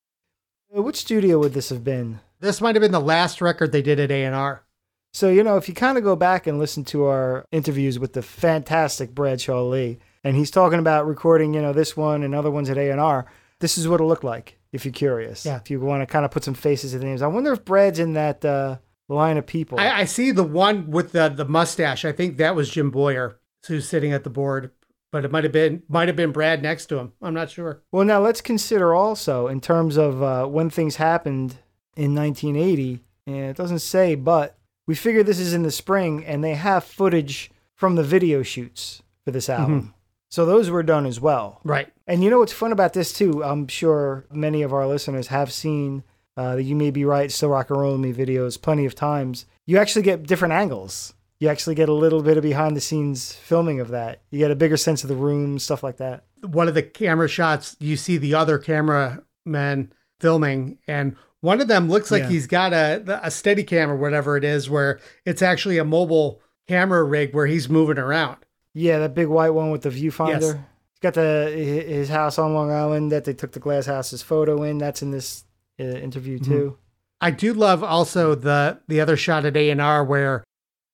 Uh, 0.74 0.83
Which 0.83 0.96
studio 0.96 1.40
would 1.40 1.52
this 1.52 1.70
have 1.70 1.83
been? 1.83 2.20
This 2.42 2.61
might 2.61 2.74
have 2.74 2.83
been 2.83 2.90
the 2.90 3.00
last 3.00 3.40
record 3.40 3.70
they 3.70 3.83
did 3.83 4.00
at 4.00 4.11
A&R. 4.11 4.64
So, 5.12 5.28
you 5.28 5.44
know, 5.44 5.57
if 5.57 5.68
you 5.68 5.74
kind 5.74 5.96
of 5.96 6.02
go 6.02 6.16
back 6.16 6.48
and 6.48 6.59
listen 6.59 6.85
to 6.87 7.05
our 7.05 7.46
interviews 7.52 8.00
with 8.00 8.14
the 8.14 8.22
fantastic 8.22 9.14
Bradshaw 9.14 9.62
Leigh, 9.62 10.00
and 10.24 10.37
he's 10.37 10.50
talking 10.50 10.81
about 10.81 11.07
recording, 11.07 11.55
you 11.55 11.62
know, 11.62 11.72
this 11.72 11.96
one 11.96 12.24
and 12.24 12.35
other 12.35 12.50
ones 12.50 12.68
at 12.68 12.76
A&R, 12.76 13.26
this 13.61 13.78
is 13.78 13.87
what 13.87 14.00
it 14.00 14.05
looked 14.05 14.24
like, 14.24 14.59
if 14.72 14.85
you're 14.85 14.92
curious. 14.92 15.46
Yeah. 15.46 15.59
If 15.59 15.70
you 15.70 15.78
want 15.78 16.02
to 16.02 16.07
kind 16.07 16.24
of 16.24 16.33
put 16.33 16.42
some 16.42 16.55
faces 16.55 16.92
to 16.92 16.98
the 16.98 17.05
names. 17.05 17.22
I 17.22 17.28
wonder 17.28 17.52
if 17.52 17.64
Brad's 17.64 18.00
in 18.00 18.14
that 18.14 18.44
uh, 18.44 18.78
line 19.09 19.37
of 19.37 19.46
people. 19.46 19.78
I, 19.78 20.00
I 20.00 20.05
see 20.07 20.33
the 20.33 20.42
one 20.42 20.90
with 20.90 21.12
the, 21.12 21.28
the 21.28 21.44
mustache. 21.44 22.05
I 22.05 22.11
think 22.11 22.38
that 22.38 22.57
was 22.57 22.70
Jim 22.70 22.90
Boyer 22.90 23.38
who's 23.68 23.88
sitting 23.88 24.12
at 24.12 24.24
the 24.24 24.31
board, 24.31 24.72
but 25.12 25.24
it 25.24 25.31
might 25.31 25.44
have 25.44 25.52
been 25.52 25.85
might 25.88 26.09
have 26.09 26.16
been 26.16 26.33
Brad 26.33 26.61
next 26.61 26.87
to 26.87 26.98
him. 26.98 27.12
I'm 27.22 27.35
not 27.35 27.50
sure. 27.50 27.83
well, 27.92 28.05
now 28.05 28.20
let's 28.20 28.40
consider 28.40 28.94
also, 28.94 29.46
in 29.46 29.61
terms 29.61 29.96
of 29.96 30.20
uh, 30.20 30.46
when 30.46 30.70
things 30.70 30.96
happened 30.96 31.59
in 31.96 32.14
1980, 32.14 33.00
and 33.26 33.37
it 33.37 33.57
doesn't 33.57 33.81
say, 33.81 34.14
but 34.14 34.59
we 34.87 34.94
figure 34.94 35.22
this 35.22 35.38
is 35.38 35.55
in 35.55 35.62
the 35.62 35.70
spring, 35.70 36.24
and 36.24 36.42
they 36.42 36.55
have 36.55 36.85
footage 36.85 37.50
from 37.74 37.96
the 37.96 38.02
video 38.02 38.42
shoots 38.42 39.02
for 39.24 39.31
this 39.31 39.48
album. 39.48 39.94
So 40.31 40.46
those 40.46 40.70
were 40.70 40.83
done 40.83 41.05
as 41.05 41.20
well. 41.20 41.61
Right. 41.62 41.92
And 42.07 42.24
you 42.24 42.31
know 42.31 42.38
what's 42.38 42.55
fun 42.55 42.72
about 42.72 42.94
this 42.94 43.12
too? 43.12 43.44
I'm 43.44 43.68
sure 43.68 44.24
many 44.31 44.62
of 44.62 44.72
our 44.72 44.87
listeners 44.87 45.28
have 45.28 45.52
seen 45.52 46.05
uh, 46.37 46.57
the 46.57 46.62
"You 46.62 46.74
May 46.74 46.90
Be 46.90 47.05
Right, 47.05 47.31
Still 47.31 47.50
Rock 47.50 47.68
and 47.68 47.78
Roll 47.78 47.98
Me" 47.98 48.12
videos 48.12 48.61
plenty 48.61 48.87
of 48.87 48.94
times. 48.94 49.44
You 49.66 49.78
actually 49.78 50.02
get 50.02 50.22
different 50.22 50.55
angles. 50.55 51.12
You 51.38 51.48
actually 51.48 51.74
get 51.74 51.88
a 51.88 51.92
little 51.92 52.22
bit 52.22 52.37
of 52.37 52.42
behind 52.42 52.76
the 52.76 52.81
scenes 52.81 53.35
filming 53.35 53.81
of 53.81 53.88
that. 53.88 54.22
You 54.31 54.38
get 54.38 54.50
a 54.50 54.57
bigger 54.57 54.76
sense 54.76 55.02
of 55.02 55.09
the 55.09 55.16
room, 55.16 55.59
stuff 55.59 55.83
like 55.83 55.98
that. 55.98 56.24
One 56.40 56.68
of 56.68 56.74
the 56.74 56.83
camera 56.83 57.28
shots, 57.28 57.76
you 57.78 57.96
see 57.96 58.16
the 58.16 58.35
other 58.35 58.59
cameraman 58.59 59.92
filming, 60.20 60.78
and 60.87 61.16
one 61.42 61.61
of 61.61 61.68
them 61.68 61.88
looks 61.90 62.11
like 62.11 62.22
Yeah. 62.22 62.28
he's 62.31 62.46
got 62.46 62.72
a 62.72 63.20
a 63.22 63.31
steady 63.31 63.62
cam 63.62 63.90
or 63.90 63.96
whatever 63.96 64.37
it 64.38 64.44
is, 64.44 64.70
where 64.70 64.98
it's 65.26 65.42
actually 65.42 65.76
a 65.76 65.85
mobile 65.85 66.40
camera 66.66 67.05
rig 67.05 67.35
where 67.35 67.46
he's 67.46 67.68
moving 67.68 67.98
around. 67.98 68.38
Yeah, 68.72 68.98
that 69.00 69.14
big 69.14 69.26
white 69.28 69.50
one 69.50 69.70
with 69.70 69.83
the 69.83 69.90
viewfinder. 69.90 70.40
Yes. 70.40 70.52
He's 70.55 71.00
got 71.02 71.14
the 71.14 71.50
his 71.87 72.09
house 72.09 72.38
on 72.38 72.55
Long 72.55 72.70
Island 72.70 73.12
that 73.12 73.24
they 73.24 73.35
took 73.35 73.52
the 73.52 73.61
glass 73.61 73.85
house's 73.87 74.22
photo 74.22 74.62
in. 74.62 74.78
That's 74.78 75.02
in 75.02 75.11
this 75.11 75.44
uh, 75.78 75.85
interview 75.85 76.38
too. 76.38 76.78
I 77.20 77.31
do 77.31 77.52
love 77.52 77.85
also 77.85 78.35
the 78.35 78.81
the 78.88 79.00
other 79.00 79.16
shot 79.16 79.44
at 79.44 79.57
A 79.57 79.70
and 79.70 79.81
R 79.81 80.02
where 80.05 80.42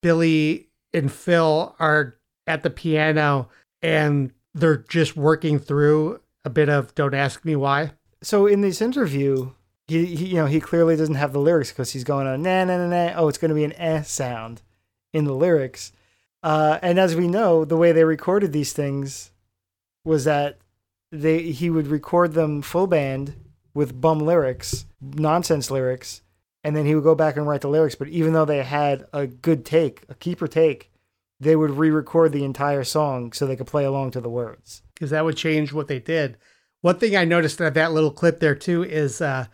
Billy 0.01 0.69
and 0.93 1.11
Phil 1.11 1.75
are 1.79 2.15
at 2.47 2.63
the 2.63 2.69
piano 2.69 3.49
and 3.81 4.31
they're 4.53 4.77
just 4.77 5.15
working 5.15 5.59
through 5.59 6.19
a 6.43 6.49
bit 6.49 6.69
of 6.69 6.93
"Don't 6.95 7.13
Ask 7.13 7.45
Me 7.45 7.55
Why." 7.55 7.91
so 8.21 8.45
in 8.47 8.59
this 8.61 8.81
interview, 8.81 9.51
he, 9.89 10.05
he 10.15 10.25
you 10.27 10.35
know 10.35 10.45
he 10.45 10.59
clearly 10.59 10.95
doesn't 10.95 11.15
have 11.15 11.33
the 11.33 11.39
lyrics 11.39 11.71
because 11.71 11.91
he's 11.91 12.03
going 12.03 12.27
on 12.27 12.41
na 12.41 12.63
na 12.63 12.77
na 12.77 12.87
na. 12.87 13.13
Oh, 13.15 13.27
it's 13.27 13.37
going 13.37 13.49
to 13.49 13.55
be 13.55 13.63
an 13.63 13.73
eh 13.73 14.01
sound 14.03 14.61
in 15.13 15.25
the 15.25 15.33
lyrics. 15.33 15.91
Uh, 16.41 16.79
and 16.81 16.99
as 16.99 17.15
we 17.15 17.27
know, 17.27 17.65
the 17.65 17.77
way 17.77 17.91
they 17.91 18.05
recorded 18.05 18.53
these 18.53 18.71
things 18.71 19.31
was 20.05 20.23
that 20.25 20.57
they 21.11 21.51
he 21.51 21.69
would 21.69 21.87
record 21.87 22.33
them 22.33 22.61
full 22.61 22.87
band 22.87 23.35
with 23.73 23.99
bum 23.99 24.19
lyrics, 24.19 24.85
nonsense 25.01 25.69
lyrics, 25.69 26.21
and 26.63 26.75
then 26.75 26.85
he 26.85 26.95
would 26.95 27.03
go 27.03 27.15
back 27.15 27.35
and 27.35 27.47
write 27.47 27.61
the 27.61 27.67
lyrics. 27.69 27.95
But 27.95 28.07
even 28.09 28.33
though 28.33 28.45
they 28.45 28.63
had 28.63 29.05
a 29.13 29.27
good 29.27 29.65
take, 29.65 30.03
a 30.09 30.15
keeper 30.15 30.47
take, 30.47 30.91
they 31.39 31.55
would 31.55 31.71
re-record 31.71 32.31
the 32.31 32.43
entire 32.43 32.83
song 32.83 33.31
so 33.33 33.45
they 33.45 33.55
could 33.55 33.67
play 33.67 33.85
along 33.85 34.11
to 34.11 34.21
the 34.21 34.29
words. 34.29 34.81
because 34.93 35.11
that 35.11 35.23
would 35.23 35.37
change 35.37 35.71
what 35.71 35.87
they 35.87 35.99
did. 35.99 36.37
One 36.81 36.97
thing 36.97 37.15
I 37.15 37.25
noticed 37.25 37.61
at 37.61 37.73
that 37.73 37.93
little 37.93 38.11
clip 38.11 38.39
there 38.39 38.55
too 38.55 38.83
is 38.83 39.21
uh 39.21 39.47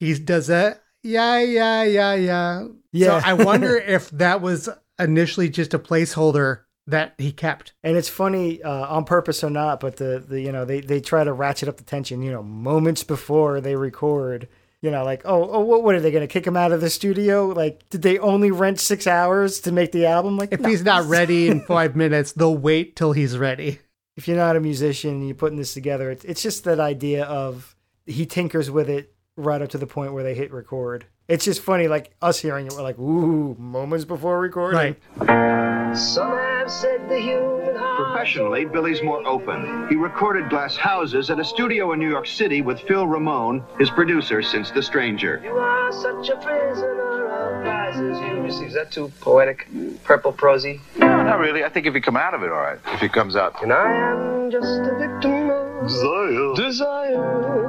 he 0.00 0.14
does 0.18 0.50
a 0.50 0.78
yeah 1.02 1.38
yeah 1.40 1.82
yeah 1.84 2.14
yeah. 2.14 2.66
Yeah. 2.92 3.20
So 3.20 3.28
I 3.28 3.32
wonder 3.34 3.76
if 3.96 4.10
that 4.10 4.40
was 4.40 4.68
initially 4.98 5.48
just 5.48 5.74
a 5.74 5.78
placeholder 5.78 6.60
that 6.86 7.14
he 7.18 7.32
kept. 7.32 7.72
And 7.82 7.96
it's 7.96 8.08
funny, 8.08 8.62
uh, 8.62 8.86
on 8.86 9.04
purpose 9.04 9.42
or 9.42 9.50
not, 9.50 9.80
but 9.80 9.96
the, 9.96 10.22
the 10.26 10.40
you 10.40 10.52
know 10.52 10.64
they, 10.64 10.80
they 10.80 11.00
try 11.00 11.24
to 11.24 11.32
ratchet 11.32 11.68
up 11.68 11.76
the 11.78 11.84
tension. 11.84 12.22
You 12.22 12.30
know, 12.32 12.42
moments 12.42 13.02
before 13.04 13.60
they 13.60 13.74
record, 13.74 14.48
you 14.82 14.90
know, 14.90 15.02
like 15.04 15.22
oh 15.24 15.48
oh 15.50 15.60
what, 15.60 15.82
what 15.82 15.94
are 15.94 16.00
they 16.00 16.10
going 16.10 16.26
to 16.26 16.32
kick 16.32 16.46
him 16.46 16.56
out 16.56 16.72
of 16.72 16.80
the 16.80 16.90
studio? 16.90 17.46
Like, 17.48 17.88
did 17.90 18.02
they 18.02 18.18
only 18.18 18.50
rent 18.50 18.80
six 18.80 19.06
hours 19.06 19.60
to 19.60 19.72
make 19.72 19.92
the 19.92 20.06
album? 20.06 20.36
Like, 20.36 20.52
If 20.52 20.60
no. 20.60 20.68
he's 20.68 20.84
not 20.84 21.04
ready 21.08 21.48
in 21.48 21.62
five 21.62 21.96
minutes, 21.96 22.32
they'll 22.32 22.56
wait 22.56 22.96
till 22.96 23.12
he's 23.12 23.36
ready. 23.38 23.80
if 24.16 24.28
you're 24.28 24.36
not 24.36 24.54
a 24.56 24.60
musician 24.60 25.10
and 25.10 25.26
you're 25.26 25.34
putting 25.34 25.58
this 25.58 25.74
together, 25.74 26.10
it's 26.10 26.24
it's 26.24 26.42
just 26.42 26.64
that 26.64 26.80
idea 26.80 27.24
of 27.24 27.74
he 28.06 28.26
tinkers 28.26 28.70
with 28.70 28.90
it 28.90 29.13
right 29.36 29.60
up 29.62 29.70
to 29.70 29.78
the 29.78 29.86
point 29.86 30.12
where 30.12 30.22
they 30.22 30.34
hit 30.34 30.52
record. 30.52 31.06
It's 31.26 31.44
just 31.44 31.60
funny, 31.62 31.88
like 31.88 32.10
us 32.20 32.38
hearing 32.40 32.66
it, 32.66 32.74
we're 32.74 32.82
like, 32.82 32.98
ooh, 32.98 33.54
moments 33.58 34.04
before 34.04 34.38
recording. 34.38 34.96
Right. 35.18 35.96
Some 35.96 36.30
have 36.32 36.70
said 36.70 37.08
the 37.08 37.18
human 37.18 37.74
heart. 37.76 37.96
Professionally, 38.12 38.64
Billy's 38.64 39.02
more 39.02 39.26
open. 39.26 39.88
He 39.88 39.96
recorded 39.96 40.50
Glass 40.50 40.76
Houses 40.76 41.30
at 41.30 41.38
a 41.40 41.44
studio 41.44 41.92
in 41.92 41.98
New 41.98 42.08
York 42.10 42.26
City 42.26 42.62
with 42.62 42.80
Phil 42.80 43.06
Ramone, 43.06 43.64
his 43.78 43.90
producer 43.90 44.42
since 44.42 44.70
The 44.70 44.82
Stranger. 44.82 45.40
You 45.42 45.52
are 45.52 45.92
such 45.92 46.28
a 46.28 46.36
prisoner 46.36 47.26
of 47.26 47.62
prizes 47.62 48.18
you 48.20 48.40
receive. 48.42 48.68
Is 48.68 48.74
that 48.74 48.90
too 48.90 49.10
poetic? 49.20 49.66
Purple 50.04 50.32
prosy? 50.32 50.80
No, 50.98 51.06
not 51.22 51.38
really. 51.38 51.64
I 51.64 51.68
think 51.70 51.86
if 51.86 51.94
you 51.94 52.00
come 52.02 52.16
out 52.16 52.34
of 52.34 52.42
it, 52.42 52.50
all 52.50 52.58
right. 52.60 52.78
If 52.88 53.00
he 53.00 53.08
comes 53.08 53.34
out. 53.36 53.62
And 53.62 53.72
I 53.72 53.92
am 53.92 54.50
just 54.50 54.80
a 54.80 54.96
victim 54.98 55.50
of 55.50 55.86
Desire. 55.88 56.54
desire. 56.68 57.63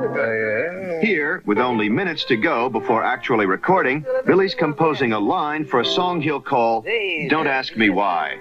Here, 1.06 1.44
with 1.46 1.60
only 1.60 1.88
minutes 1.88 2.24
to 2.24 2.36
go 2.36 2.68
before 2.68 3.04
actually 3.04 3.46
recording, 3.46 4.04
Billy's 4.26 4.56
composing 4.56 5.14
a 5.14 5.20
line 5.20 5.64
for 5.64 5.82
a 5.82 5.86
song 5.86 6.20
he'll 6.20 6.42
call 6.42 6.84
Don't 7.30 7.46
Ask 7.46 7.78
Me 7.78 7.92
Why. 7.92 8.40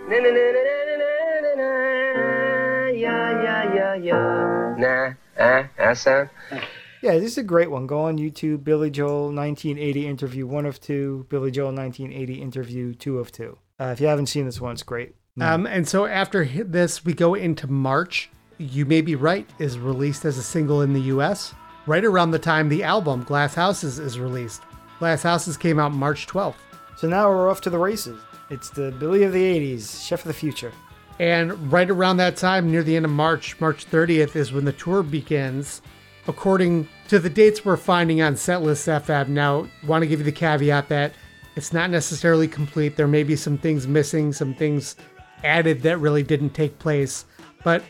Yeah, 7.02 7.10
ah, 7.10 7.18
this 7.18 7.32
is 7.32 7.36
a 7.36 7.42
great 7.42 7.70
one. 7.70 7.86
Go 7.86 8.00
on 8.00 8.16
YouTube, 8.16 8.64
Billy 8.64 8.88
Joel 8.88 9.24
1980 9.24 10.08
interview 10.08 10.46
one 10.46 10.64
of 10.64 10.80
two, 10.80 11.26
Billy 11.28 11.50
Joel 11.50 11.74
1980 11.74 12.40
interview 12.40 12.94
two 12.94 13.18
of 13.18 13.30
two. 13.30 13.58
Uh, 13.78 13.90
if 13.92 14.00
you 14.00 14.06
haven't 14.06 14.28
seen 14.28 14.46
this 14.46 14.58
one, 14.58 14.72
it's 14.72 14.82
great. 14.82 15.14
Um, 15.38 15.66
and 15.66 15.86
so 15.86 16.06
after 16.06 16.46
this, 16.46 17.04
we 17.04 17.12
go 17.12 17.34
into 17.34 17.66
March. 17.66 18.30
You 18.56 18.86
May 18.86 19.02
Be 19.02 19.16
Right 19.16 19.50
is 19.58 19.78
released 19.78 20.24
as 20.24 20.38
a 20.38 20.42
single 20.42 20.80
in 20.80 20.94
the 20.94 21.00
US, 21.02 21.52
right 21.86 22.04
around 22.04 22.30
the 22.30 22.38
time 22.38 22.68
the 22.68 22.82
album 22.82 23.22
Glass 23.24 23.54
Houses 23.54 23.98
is 23.98 24.18
released. 24.18 24.62
Glass 24.98 25.22
Houses 25.22 25.56
came 25.56 25.78
out 25.78 25.92
March 25.92 26.26
12th. 26.26 26.54
So 26.96 27.08
now 27.08 27.28
we're 27.28 27.50
off 27.50 27.60
to 27.62 27.70
the 27.70 27.78
races. 27.78 28.20
It's 28.50 28.70
the 28.70 28.92
Billy 28.92 29.24
of 29.24 29.32
the 29.32 29.42
80s, 29.42 30.06
Chef 30.06 30.20
of 30.20 30.28
the 30.28 30.34
Future. 30.34 30.72
And 31.18 31.72
right 31.72 31.90
around 31.90 32.16
that 32.18 32.36
time, 32.36 32.70
near 32.70 32.82
the 32.82 32.96
end 32.96 33.04
of 33.04 33.10
March, 33.10 33.60
March 33.60 33.86
30th, 33.90 34.36
is 34.36 34.52
when 34.52 34.64
the 34.64 34.72
tour 34.72 35.02
begins, 35.02 35.82
according 36.26 36.88
to 37.08 37.18
the 37.18 37.30
dates 37.30 37.64
we're 37.64 37.76
finding 37.76 38.20
on 38.22 38.34
Setlist 38.34 38.88
FM. 39.02 39.28
Now, 39.28 39.68
want 39.86 40.02
to 40.02 40.06
give 40.06 40.20
you 40.20 40.24
the 40.24 40.32
caveat 40.32 40.88
that 40.88 41.12
it's 41.56 41.72
not 41.72 41.90
necessarily 41.90 42.48
complete. 42.48 42.96
There 42.96 43.06
may 43.06 43.22
be 43.22 43.36
some 43.36 43.58
things 43.58 43.86
missing, 43.86 44.32
some 44.32 44.54
things 44.54 44.96
added 45.44 45.82
that 45.82 45.98
really 45.98 46.22
didn't 46.22 46.50
take 46.50 46.78
place. 46.78 47.26
But 47.62 47.82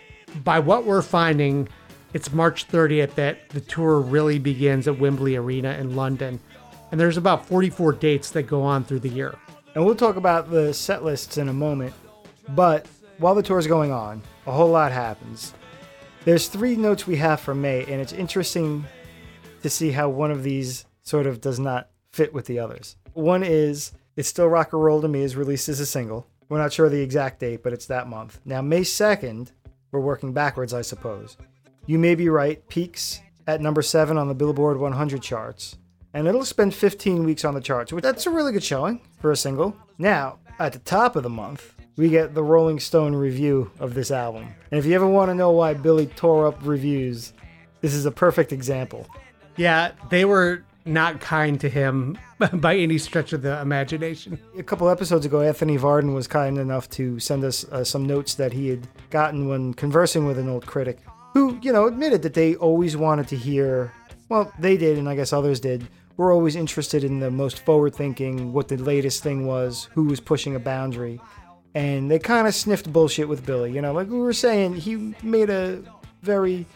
by 0.42 0.58
what 0.58 0.84
we're 0.84 1.02
finding, 1.02 1.68
it's 2.14 2.32
March 2.32 2.68
30th 2.68 3.14
that 3.16 3.50
the 3.50 3.60
tour 3.60 3.98
really 3.98 4.38
begins 4.38 4.86
at 4.86 4.98
Wembley 4.98 5.34
Arena 5.34 5.72
in 5.72 5.96
London. 5.96 6.38
And 6.92 7.00
there's 7.00 7.16
about 7.16 7.46
44 7.46 7.92
dates 7.94 8.30
that 8.30 8.44
go 8.44 8.62
on 8.62 8.84
through 8.84 9.00
the 9.00 9.08
year. 9.08 9.34
And 9.74 9.84
we'll 9.84 9.96
talk 9.96 10.14
about 10.14 10.48
the 10.48 10.72
set 10.72 11.04
lists 11.04 11.38
in 11.38 11.48
a 11.48 11.52
moment. 11.52 11.92
But 12.50 12.86
while 13.18 13.34
the 13.34 13.42
tour 13.42 13.58
is 13.58 13.66
going 13.66 13.90
on, 13.90 14.22
a 14.46 14.52
whole 14.52 14.70
lot 14.70 14.92
happens. 14.92 15.54
There's 16.24 16.46
three 16.46 16.76
notes 16.76 17.04
we 17.04 17.16
have 17.16 17.40
for 17.40 17.54
May, 17.54 17.80
and 17.82 18.00
it's 18.00 18.12
interesting 18.12 18.84
to 19.62 19.68
see 19.68 19.90
how 19.90 20.08
one 20.08 20.30
of 20.30 20.44
these 20.44 20.86
sort 21.02 21.26
of 21.26 21.40
does 21.40 21.58
not 21.58 21.88
fit 22.12 22.32
with 22.32 22.46
the 22.46 22.60
others. 22.60 22.96
One 23.14 23.42
is 23.42 23.92
It's 24.14 24.28
Still 24.28 24.46
Rock 24.46 24.72
and 24.72 24.82
Roll 24.82 25.02
to 25.02 25.08
Me 25.08 25.22
is 25.22 25.34
released 25.34 25.68
as 25.68 25.80
a 25.80 25.86
single. 25.86 26.28
We're 26.48 26.58
not 26.58 26.72
sure 26.72 26.88
the 26.88 27.02
exact 27.02 27.40
date, 27.40 27.64
but 27.64 27.72
it's 27.72 27.86
that 27.86 28.06
month. 28.06 28.40
Now, 28.44 28.62
May 28.62 28.82
2nd, 28.82 29.50
we're 29.90 30.00
working 30.00 30.32
backwards, 30.32 30.72
I 30.72 30.82
suppose. 30.82 31.36
You 31.86 31.98
May 31.98 32.14
Be 32.14 32.30
Right 32.30 32.66
peaks 32.68 33.20
at 33.46 33.60
number 33.60 33.82
7 33.82 34.16
on 34.16 34.26
the 34.26 34.34
Billboard 34.34 34.78
100 34.78 35.20
charts, 35.20 35.76
and 36.14 36.26
it'll 36.26 36.46
spend 36.46 36.74
15 36.74 37.24
weeks 37.24 37.44
on 37.44 37.52
the 37.52 37.60
charts, 37.60 37.92
which 37.92 38.02
that's 38.02 38.24
a 38.24 38.30
really 38.30 38.52
good 38.52 38.64
showing 38.64 39.02
for 39.20 39.30
a 39.30 39.36
single. 39.36 39.76
Now, 39.98 40.38
at 40.58 40.72
the 40.72 40.78
top 40.78 41.14
of 41.14 41.22
the 41.22 41.28
month, 41.28 41.74
we 41.96 42.08
get 42.08 42.32
the 42.32 42.42
Rolling 42.42 42.80
Stone 42.80 43.14
review 43.14 43.70
of 43.80 43.92
this 43.92 44.10
album. 44.10 44.48
And 44.70 44.78
if 44.78 44.86
you 44.86 44.94
ever 44.94 45.06
want 45.06 45.28
to 45.28 45.34
know 45.34 45.50
why 45.50 45.74
Billy 45.74 46.06
tore 46.06 46.46
up 46.46 46.58
reviews, 46.62 47.34
this 47.82 47.92
is 47.92 48.06
a 48.06 48.10
perfect 48.10 48.50
example. 48.50 49.06
Yeah, 49.56 49.92
they 50.08 50.24
were 50.24 50.64
not 50.86 51.20
kind 51.20 51.60
to 51.60 51.68
him 51.68 52.18
by 52.54 52.76
any 52.76 52.96
stretch 52.96 53.34
of 53.34 53.42
the 53.42 53.60
imagination. 53.60 54.38
A 54.58 54.62
couple 54.62 54.88
episodes 54.88 55.26
ago, 55.26 55.42
Anthony 55.42 55.76
Varden 55.76 56.14
was 56.14 56.26
kind 56.26 56.56
enough 56.56 56.88
to 56.90 57.20
send 57.20 57.44
us 57.44 57.64
uh, 57.64 57.84
some 57.84 58.06
notes 58.06 58.36
that 58.36 58.54
he 58.54 58.68
had 58.68 58.88
gotten 59.10 59.48
when 59.48 59.74
conversing 59.74 60.24
with 60.24 60.38
an 60.38 60.48
old 60.48 60.64
critic 60.64 60.98
who, 61.34 61.58
you 61.60 61.72
know, 61.72 61.86
admitted 61.86 62.22
that 62.22 62.34
they 62.34 62.54
always 62.54 62.96
wanted 62.96 63.28
to 63.28 63.36
hear, 63.36 63.92
well, 64.28 64.50
they 64.58 64.76
did, 64.76 64.96
and 64.96 65.08
I 65.08 65.16
guess 65.16 65.32
others 65.32 65.60
did. 65.60 65.86
We're 66.16 66.32
always 66.32 66.54
interested 66.54 67.02
in 67.02 67.18
the 67.18 67.30
most 67.30 67.58
forward 67.64 67.94
thinking, 67.94 68.52
what 68.52 68.68
the 68.68 68.76
latest 68.76 69.22
thing 69.22 69.46
was, 69.46 69.88
who 69.92 70.04
was 70.04 70.20
pushing 70.20 70.54
a 70.54 70.60
boundary. 70.60 71.20
And 71.74 72.08
they 72.08 72.20
kind 72.20 72.46
of 72.46 72.54
sniffed 72.54 72.92
bullshit 72.92 73.28
with 73.28 73.44
Billy. 73.44 73.72
You 73.72 73.82
know, 73.82 73.92
like 73.92 74.08
we 74.08 74.18
were 74.18 74.32
saying, 74.32 74.76
he 74.76 75.14
made 75.24 75.50
a 75.50 75.82
very 76.22 76.66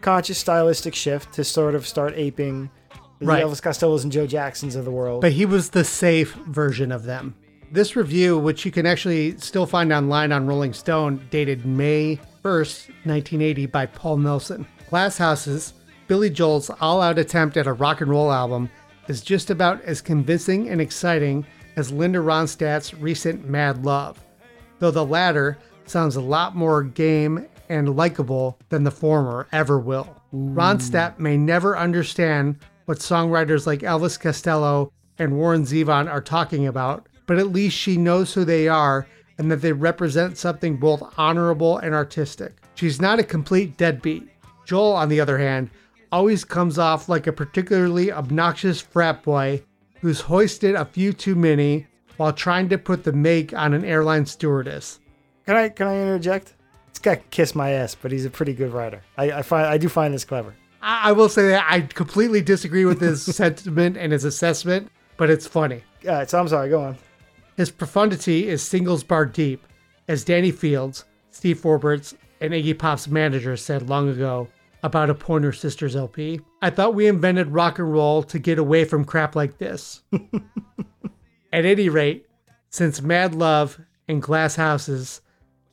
conscious 0.00 0.38
stylistic 0.38 0.94
shift 0.94 1.34
to 1.34 1.42
sort 1.42 1.74
of 1.74 1.84
start 1.84 2.14
aping 2.14 2.70
the 3.18 3.26
Right. 3.26 3.44
Elvis 3.44 3.60
Costellos 3.60 4.04
and 4.04 4.12
Joe 4.12 4.28
Jacksons 4.28 4.76
of 4.76 4.84
the 4.84 4.92
world. 4.92 5.22
But 5.22 5.32
he 5.32 5.44
was 5.44 5.70
the 5.70 5.82
safe 5.82 6.34
version 6.46 6.92
of 6.92 7.02
them. 7.02 7.34
This 7.72 7.96
review, 7.96 8.38
which 8.38 8.64
you 8.64 8.70
can 8.70 8.86
actually 8.86 9.36
still 9.38 9.66
find 9.66 9.92
online 9.92 10.30
on 10.30 10.46
Rolling 10.46 10.72
Stone, 10.72 11.26
dated 11.30 11.66
May 11.66 12.20
1st, 12.42 12.88
1980, 13.04 13.66
by 13.66 13.86
Paul 13.86 14.18
Nelson. 14.18 14.66
Glass 14.90 15.18
Houses, 15.18 15.74
Billy 16.06 16.30
Joel's 16.30 16.70
all 16.80 17.00
out 17.00 17.18
attempt 17.18 17.56
at 17.56 17.66
a 17.66 17.72
rock 17.72 18.00
and 18.00 18.10
roll 18.10 18.32
album, 18.32 18.70
is 19.08 19.20
just 19.20 19.50
about 19.50 19.82
as 19.82 20.00
convincing 20.00 20.68
and 20.68 20.80
exciting 20.80 21.44
as 21.76 21.92
Linda 21.92 22.18
Ronstadt's 22.18 22.94
recent 22.94 23.48
Mad 23.48 23.84
Love, 23.84 24.18
though 24.78 24.90
the 24.90 25.04
latter 25.04 25.58
sounds 25.86 26.16
a 26.16 26.20
lot 26.20 26.54
more 26.56 26.82
game 26.82 27.46
and 27.68 27.96
likable 27.96 28.58
than 28.68 28.84
the 28.84 28.90
former 28.90 29.46
ever 29.52 29.78
will. 29.78 30.22
Ronstadt 30.32 31.18
may 31.18 31.36
never 31.36 31.76
understand 31.76 32.56
what 32.84 32.98
songwriters 32.98 33.66
like 33.66 33.80
Elvis 33.80 34.18
Costello 34.18 34.92
and 35.18 35.36
Warren 35.36 35.64
Zevon 35.64 36.10
are 36.10 36.20
talking 36.20 36.66
about, 36.66 37.06
but 37.26 37.38
at 37.38 37.52
least 37.52 37.76
she 37.76 37.96
knows 37.96 38.32
who 38.32 38.44
they 38.44 38.68
are 38.68 39.06
and 39.38 39.50
that 39.50 39.62
they 39.62 39.72
represent 39.72 40.36
something 40.36 40.76
both 40.76 41.02
honorable 41.16 41.78
and 41.78 41.94
artistic. 41.94 42.56
She's 42.74 43.00
not 43.00 43.18
a 43.18 43.24
complete 43.24 43.76
deadbeat. 43.76 44.28
Joel, 44.66 44.92
on 44.92 45.08
the 45.08 45.20
other 45.20 45.38
hand, 45.38 45.70
always 46.12 46.44
comes 46.44 46.78
off 46.78 47.08
like 47.08 47.26
a 47.26 47.32
particularly 47.32 48.12
obnoxious 48.12 48.80
frat 48.80 49.22
boy 49.22 49.62
who's 50.00 50.20
hoisted 50.20 50.74
a 50.74 50.84
few 50.84 51.12
too 51.12 51.34
many 51.34 51.86
while 52.16 52.32
trying 52.32 52.68
to 52.68 52.78
put 52.78 53.04
the 53.04 53.12
make 53.12 53.54
on 53.54 53.74
an 53.74 53.84
airline 53.84 54.26
stewardess. 54.26 55.00
Can 55.46 55.56
I 55.56 55.68
can 55.68 55.86
I 55.86 56.00
interject? 56.00 56.54
This 56.88 56.98
guy 56.98 57.16
can 57.16 57.24
kiss 57.30 57.54
my 57.54 57.70
ass, 57.70 57.94
but 57.94 58.12
he's 58.12 58.24
a 58.24 58.30
pretty 58.30 58.52
good 58.52 58.72
writer. 58.72 59.02
I, 59.16 59.32
I 59.32 59.42
find 59.42 59.66
I 59.66 59.78
do 59.78 59.88
find 59.88 60.12
this 60.12 60.24
clever. 60.24 60.54
I, 60.82 61.10
I 61.10 61.12
will 61.12 61.28
say 61.28 61.48
that 61.48 61.66
I 61.68 61.82
completely 61.82 62.42
disagree 62.42 62.84
with 62.84 63.00
his 63.00 63.22
sentiment 63.36 63.96
and 63.96 64.12
his 64.12 64.24
assessment, 64.24 64.90
but 65.16 65.30
it's 65.30 65.46
funny. 65.46 65.82
Right, 66.04 66.28
so 66.28 66.38
I'm 66.40 66.48
sorry. 66.48 66.68
Go 66.68 66.82
on. 66.82 66.98
His 67.58 67.72
profundity 67.72 68.46
is 68.46 68.62
singles 68.62 69.02
bar 69.02 69.26
deep, 69.26 69.66
as 70.06 70.22
Danny 70.22 70.52
Fields, 70.52 71.04
Steve 71.32 71.58
Forbert's, 71.58 72.14
and 72.40 72.52
Iggy 72.52 72.78
Pop's 72.78 73.08
manager 73.08 73.56
said 73.56 73.88
long 73.88 74.08
ago 74.08 74.46
about 74.84 75.10
a 75.10 75.14
Pointer 75.14 75.50
Sisters 75.50 75.96
LP. 75.96 76.40
I 76.62 76.70
thought 76.70 76.94
we 76.94 77.08
invented 77.08 77.48
rock 77.48 77.80
and 77.80 77.92
roll 77.92 78.22
to 78.22 78.38
get 78.38 78.60
away 78.60 78.84
from 78.84 79.04
crap 79.04 79.34
like 79.34 79.58
this. 79.58 80.04
At 81.52 81.64
any 81.64 81.88
rate, 81.88 82.28
since 82.70 83.02
Mad 83.02 83.34
Love 83.34 83.80
and 84.06 84.22
Glass 84.22 84.54
Houses, 84.54 85.20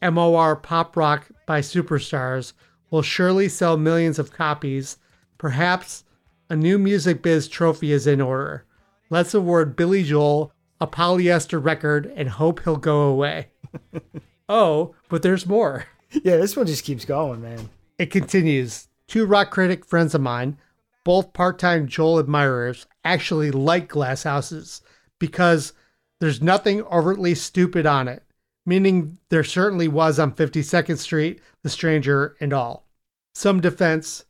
MOR 0.01 0.55
pop 0.55 0.97
rock 0.97 1.29
by 1.45 1.61
superstars, 1.61 2.53
will 2.89 3.03
surely 3.03 3.47
sell 3.47 3.77
millions 3.77 4.17
of 4.17 4.33
copies, 4.33 4.97
perhaps 5.37 6.03
a 6.49 6.55
new 6.55 6.79
music 6.79 7.21
biz 7.21 7.47
trophy 7.47 7.91
is 7.91 8.07
in 8.07 8.21
order. 8.21 8.65
Let's 9.11 9.35
award 9.35 9.75
Billy 9.75 10.01
Joel 10.03 10.51
a 10.79 10.87
polyester 10.87 11.63
record 11.63 12.11
and 12.15 12.29
hope 12.29 12.63
he'll 12.63 12.75
go 12.75 13.03
away. 13.03 13.47
oh, 14.49 14.95
but 15.09 15.21
there's 15.21 15.45
more. 15.45 15.85
Yeah, 16.11 16.37
this 16.37 16.55
one 16.55 16.65
just 16.65 16.83
keeps 16.83 17.05
going, 17.05 17.41
man. 17.41 17.69
It 17.97 18.11
continues. 18.11 18.87
Two 19.07 19.25
rock 19.25 19.51
critic 19.51 19.85
friends 19.85 20.15
of 20.15 20.21
mine, 20.21 20.57
both 21.03 21.33
part 21.33 21.59
time 21.59 21.87
Joel 21.87 22.19
admirers, 22.19 22.87
actually 23.03 23.51
like 23.51 23.87
Glass 23.87 24.23
Houses 24.23 24.81
because 25.19 25.73
there's 26.19 26.41
nothing 26.41 26.81
overtly 26.83 27.35
stupid 27.35 27.85
on 27.85 28.07
it, 28.07 28.23
meaning 28.65 29.17
there 29.29 29.43
certainly 29.43 29.87
was 29.87 30.19
on 30.19 30.33
52nd 30.33 30.97
Street, 30.97 31.41
The 31.61 31.69
Stranger, 31.69 32.35
and 32.39 32.53
all. 32.53 32.87
Some 33.33 33.61
defense, 33.61 34.25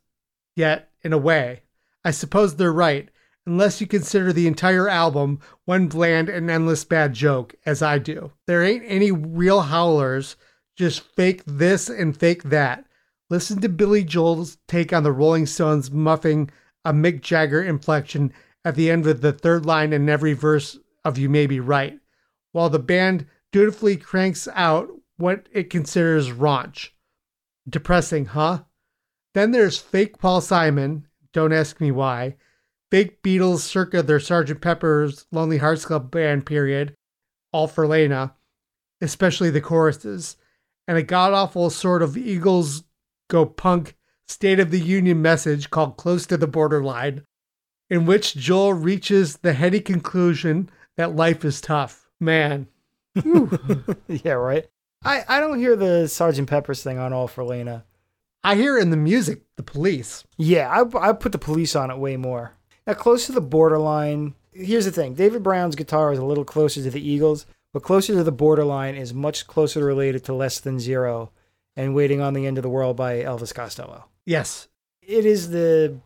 yet, 0.54 0.90
in 1.02 1.12
a 1.12 1.18
way, 1.18 1.62
I 2.04 2.10
suppose 2.10 2.56
they're 2.56 2.72
right, 2.72 3.08
unless 3.46 3.80
you 3.80 3.86
consider 3.86 4.32
the 4.32 4.46
entire 4.46 4.88
album 4.88 5.40
one 5.64 5.86
bland 5.86 6.28
and 6.28 6.50
endless 6.50 6.84
bad 6.84 7.14
joke, 7.14 7.54
as 7.64 7.80
I 7.80 7.98
do. 7.98 8.32
There 8.46 8.64
ain't 8.64 8.84
any 8.86 9.12
real 9.12 9.62
howlers, 9.62 10.36
just 10.76 11.00
fake 11.14 11.42
this 11.46 11.88
and 11.88 12.16
fake 12.16 12.42
that. 12.44 12.84
Listen 13.30 13.60
to 13.60 13.68
Billy 13.68 14.04
Joel's 14.04 14.58
take 14.68 14.92
on 14.92 15.02
the 15.02 15.12
Rolling 15.12 15.46
Stones 15.46 15.90
muffing 15.90 16.50
a 16.84 16.92
Mick 16.92 17.20
Jagger 17.22 17.62
inflection 17.62 18.32
at 18.64 18.74
the 18.74 18.90
end 18.90 19.06
of 19.06 19.20
the 19.20 19.32
third 19.32 19.64
line 19.64 19.92
in 19.92 20.08
every 20.08 20.32
verse 20.32 20.78
of 21.04 21.18
You 21.18 21.28
May 21.28 21.46
Be 21.46 21.60
Right, 21.60 21.98
while 22.52 22.68
the 22.68 22.78
band 22.78 23.26
dutifully 23.52 23.96
cranks 23.96 24.48
out 24.54 24.90
what 25.16 25.48
it 25.52 25.70
considers 25.70 26.30
raunch. 26.30 26.90
Depressing, 27.68 28.26
huh? 28.26 28.64
Then 29.34 29.50
there's 29.50 29.78
fake 29.78 30.18
Paul 30.18 30.40
Simon, 30.40 31.06
don't 31.32 31.52
ask 31.52 31.80
me 31.80 31.90
why, 31.90 32.36
fake 32.90 33.22
Beatles 33.22 33.60
circa 33.60 34.02
their 34.02 34.18
Sgt. 34.18 34.60
Pepper's 34.60 35.26
Lonely 35.32 35.58
Hearts 35.58 35.84
Club 35.84 36.10
Band 36.10 36.46
period, 36.46 36.94
all 37.52 37.68
for 37.68 37.86
Leyna, 37.86 38.34
especially 39.00 39.50
the 39.50 39.60
choruses, 39.60 40.36
and 40.88 40.96
a 40.96 41.02
god 41.02 41.32
awful 41.32 41.70
sort 41.70 42.02
of 42.02 42.16
Eagles 42.16 42.84
go 43.28 43.44
punk 43.44 43.96
State 44.28 44.58
of 44.58 44.70
the 44.70 44.80
Union 44.80 45.22
message 45.22 45.70
called 45.70 45.96
Close 45.96 46.26
to 46.26 46.36
the 46.36 46.48
Borderline, 46.48 47.22
in 47.88 48.06
which 48.06 48.34
Joel 48.34 48.72
reaches 48.72 49.38
the 49.38 49.52
heady 49.52 49.80
conclusion 49.80 50.68
that 50.96 51.14
life 51.14 51.44
is 51.44 51.60
tough. 51.60 52.08
Man, 52.18 52.66
yeah, 54.08 54.32
right. 54.32 54.66
I, 55.04 55.24
I 55.28 55.40
don't 55.40 55.58
hear 55.58 55.76
the 55.76 56.08
Sergeant 56.08 56.48
Pepper's 56.48 56.82
thing 56.82 56.98
on 56.98 57.12
All 57.12 57.28
for 57.28 57.44
Leyna. 57.44 57.84
I 58.42 58.56
hear 58.56 58.78
in 58.78 58.90
the 58.90 58.96
music 58.96 59.42
the 59.56 59.62
police. 59.62 60.24
Yeah, 60.36 60.68
I, 60.68 61.10
I 61.10 61.12
put 61.12 61.32
the 61.32 61.38
police 61.38 61.76
on 61.76 61.90
it 61.90 61.98
way 61.98 62.16
more. 62.16 62.52
Now, 62.86 62.94
close 62.94 63.26
to 63.26 63.32
the 63.32 63.40
borderline, 63.40 64.34
here's 64.52 64.84
the 64.84 64.92
thing 64.92 65.14
David 65.14 65.42
Brown's 65.42 65.76
guitar 65.76 66.12
is 66.12 66.18
a 66.18 66.24
little 66.24 66.44
closer 66.44 66.82
to 66.82 66.90
the 66.90 67.06
Eagles, 67.06 67.46
but 67.72 67.82
closer 67.82 68.14
to 68.14 68.22
the 68.22 68.32
borderline 68.32 68.94
is 68.94 69.12
much 69.12 69.46
closer 69.46 69.84
related 69.84 70.24
to 70.24 70.34
Less 70.34 70.60
Than 70.60 70.78
Zero 70.78 71.30
and 71.74 71.94
Waiting 71.94 72.20
on 72.20 72.32
the 72.32 72.46
End 72.46 72.58
of 72.58 72.62
the 72.62 72.70
World 72.70 72.96
by 72.96 73.16
Elvis 73.16 73.54
Costello. 73.54 74.04
Yes, 74.24 74.68
It 75.02 75.26
is 75.26 75.50
the 75.50 75.98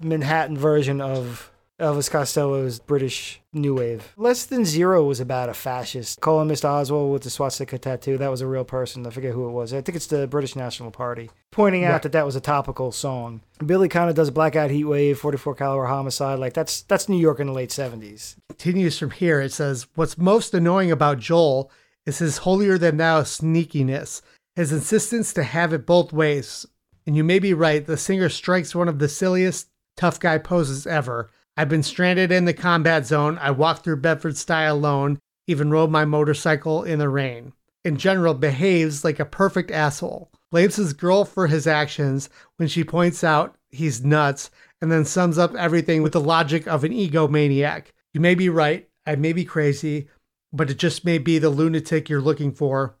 Manhattan 0.00 0.56
version 0.56 1.00
of 1.00 1.50
Elvis 1.80 2.10
Costello's 2.10 2.80
British 2.80 3.40
New 3.52 3.74
Wave. 3.76 4.12
Less 4.16 4.44
Than 4.46 4.64
Zero 4.64 5.04
was 5.04 5.20
about 5.20 5.48
a 5.48 5.54
fascist. 5.54 6.20
Calling 6.20 6.48
Mr. 6.48 6.64
Oswald 6.64 7.12
with 7.12 7.22
the 7.22 7.30
swastika 7.30 7.78
tattoo. 7.78 8.18
That 8.18 8.32
was 8.32 8.40
a 8.40 8.48
real 8.48 8.64
person. 8.64 9.06
I 9.06 9.10
forget 9.10 9.32
who 9.32 9.46
it 9.48 9.52
was. 9.52 9.72
I 9.72 9.80
think 9.80 9.94
it's 9.94 10.08
the 10.08 10.26
British 10.26 10.56
National 10.56 10.90
Party. 10.90 11.30
Pointing 11.52 11.84
out 11.84 11.92
Right. 11.92 12.02
that 12.02 12.12
that 12.12 12.26
was 12.26 12.34
a 12.34 12.40
topical 12.40 12.90
song. 12.90 13.42
Billy 13.64 13.88
kind 13.88 14.10
of 14.10 14.16
does 14.16 14.30
Blackout 14.30 14.70
Heat 14.72 14.84
Wave, 14.86 15.18
44 15.20 15.54
Caliber 15.54 15.86
Homicide. 15.86 16.40
Like 16.40 16.52
that's 16.54 16.82
that's 16.82 17.08
New 17.08 17.16
York 17.16 17.38
in 17.38 17.46
the 17.46 17.52
late 17.52 17.70
70s. 17.70 18.34
continues 18.48 18.98
from 18.98 19.12
here. 19.12 19.40
It 19.40 19.52
says, 19.52 19.86
What's 19.94 20.18
most 20.18 20.52
annoying 20.54 20.90
about 20.90 21.20
Joel 21.20 21.70
is 22.06 22.18
his 22.18 22.38
holier 22.38 22.76
than 22.76 22.96
thou 22.96 23.22
sneakiness, 23.22 24.20
his 24.56 24.72
insistence 24.72 25.32
to 25.34 25.44
have 25.44 25.72
it 25.72 25.86
both 25.86 26.12
ways. 26.12 26.66
And 27.06 27.14
you 27.16 27.22
may 27.22 27.38
be 27.38 27.54
right, 27.54 27.86
the 27.86 27.96
singer 27.96 28.28
strikes 28.28 28.74
one 28.74 28.88
of 28.88 28.98
the 28.98 29.08
silliest 29.08 29.68
tough 29.96 30.18
guy 30.18 30.38
poses 30.38 30.86
ever. 30.86 31.30
I've 31.58 31.68
been 31.68 31.82
stranded 31.82 32.30
in 32.30 32.44
the 32.44 32.54
combat 32.54 33.04
zone. 33.04 33.36
I 33.40 33.50
walked 33.50 33.82
through 33.82 33.96
Bedford 33.96 34.34
Stuy 34.34 34.70
alone, 34.70 35.18
even 35.48 35.72
rode 35.72 35.90
my 35.90 36.04
motorcycle 36.04 36.84
in 36.84 37.00
the 37.00 37.08
rain. 37.08 37.52
In 37.84 37.96
general, 37.96 38.34
behaves 38.34 39.02
like 39.02 39.18
a 39.18 39.24
perfect 39.24 39.72
asshole. 39.72 40.30
Blames 40.52 40.76
his 40.76 40.92
girl 40.92 41.24
for 41.24 41.48
his 41.48 41.66
actions 41.66 42.30
when 42.58 42.68
she 42.68 42.84
points 42.84 43.24
out 43.24 43.56
he's 43.70 44.04
nuts, 44.04 44.52
and 44.80 44.92
then 44.92 45.04
sums 45.04 45.36
up 45.36 45.52
everything 45.56 46.00
with 46.00 46.12
the 46.12 46.20
logic 46.20 46.68
of 46.68 46.84
an 46.84 46.92
egomaniac. 46.92 47.86
You 48.14 48.20
may 48.20 48.36
be 48.36 48.48
right, 48.48 48.88
I 49.04 49.16
may 49.16 49.32
be 49.32 49.44
crazy, 49.44 50.06
but 50.52 50.70
it 50.70 50.78
just 50.78 51.04
may 51.04 51.18
be 51.18 51.40
the 51.40 51.50
lunatic 51.50 52.08
you're 52.08 52.20
looking 52.20 52.52
for. 52.52 52.96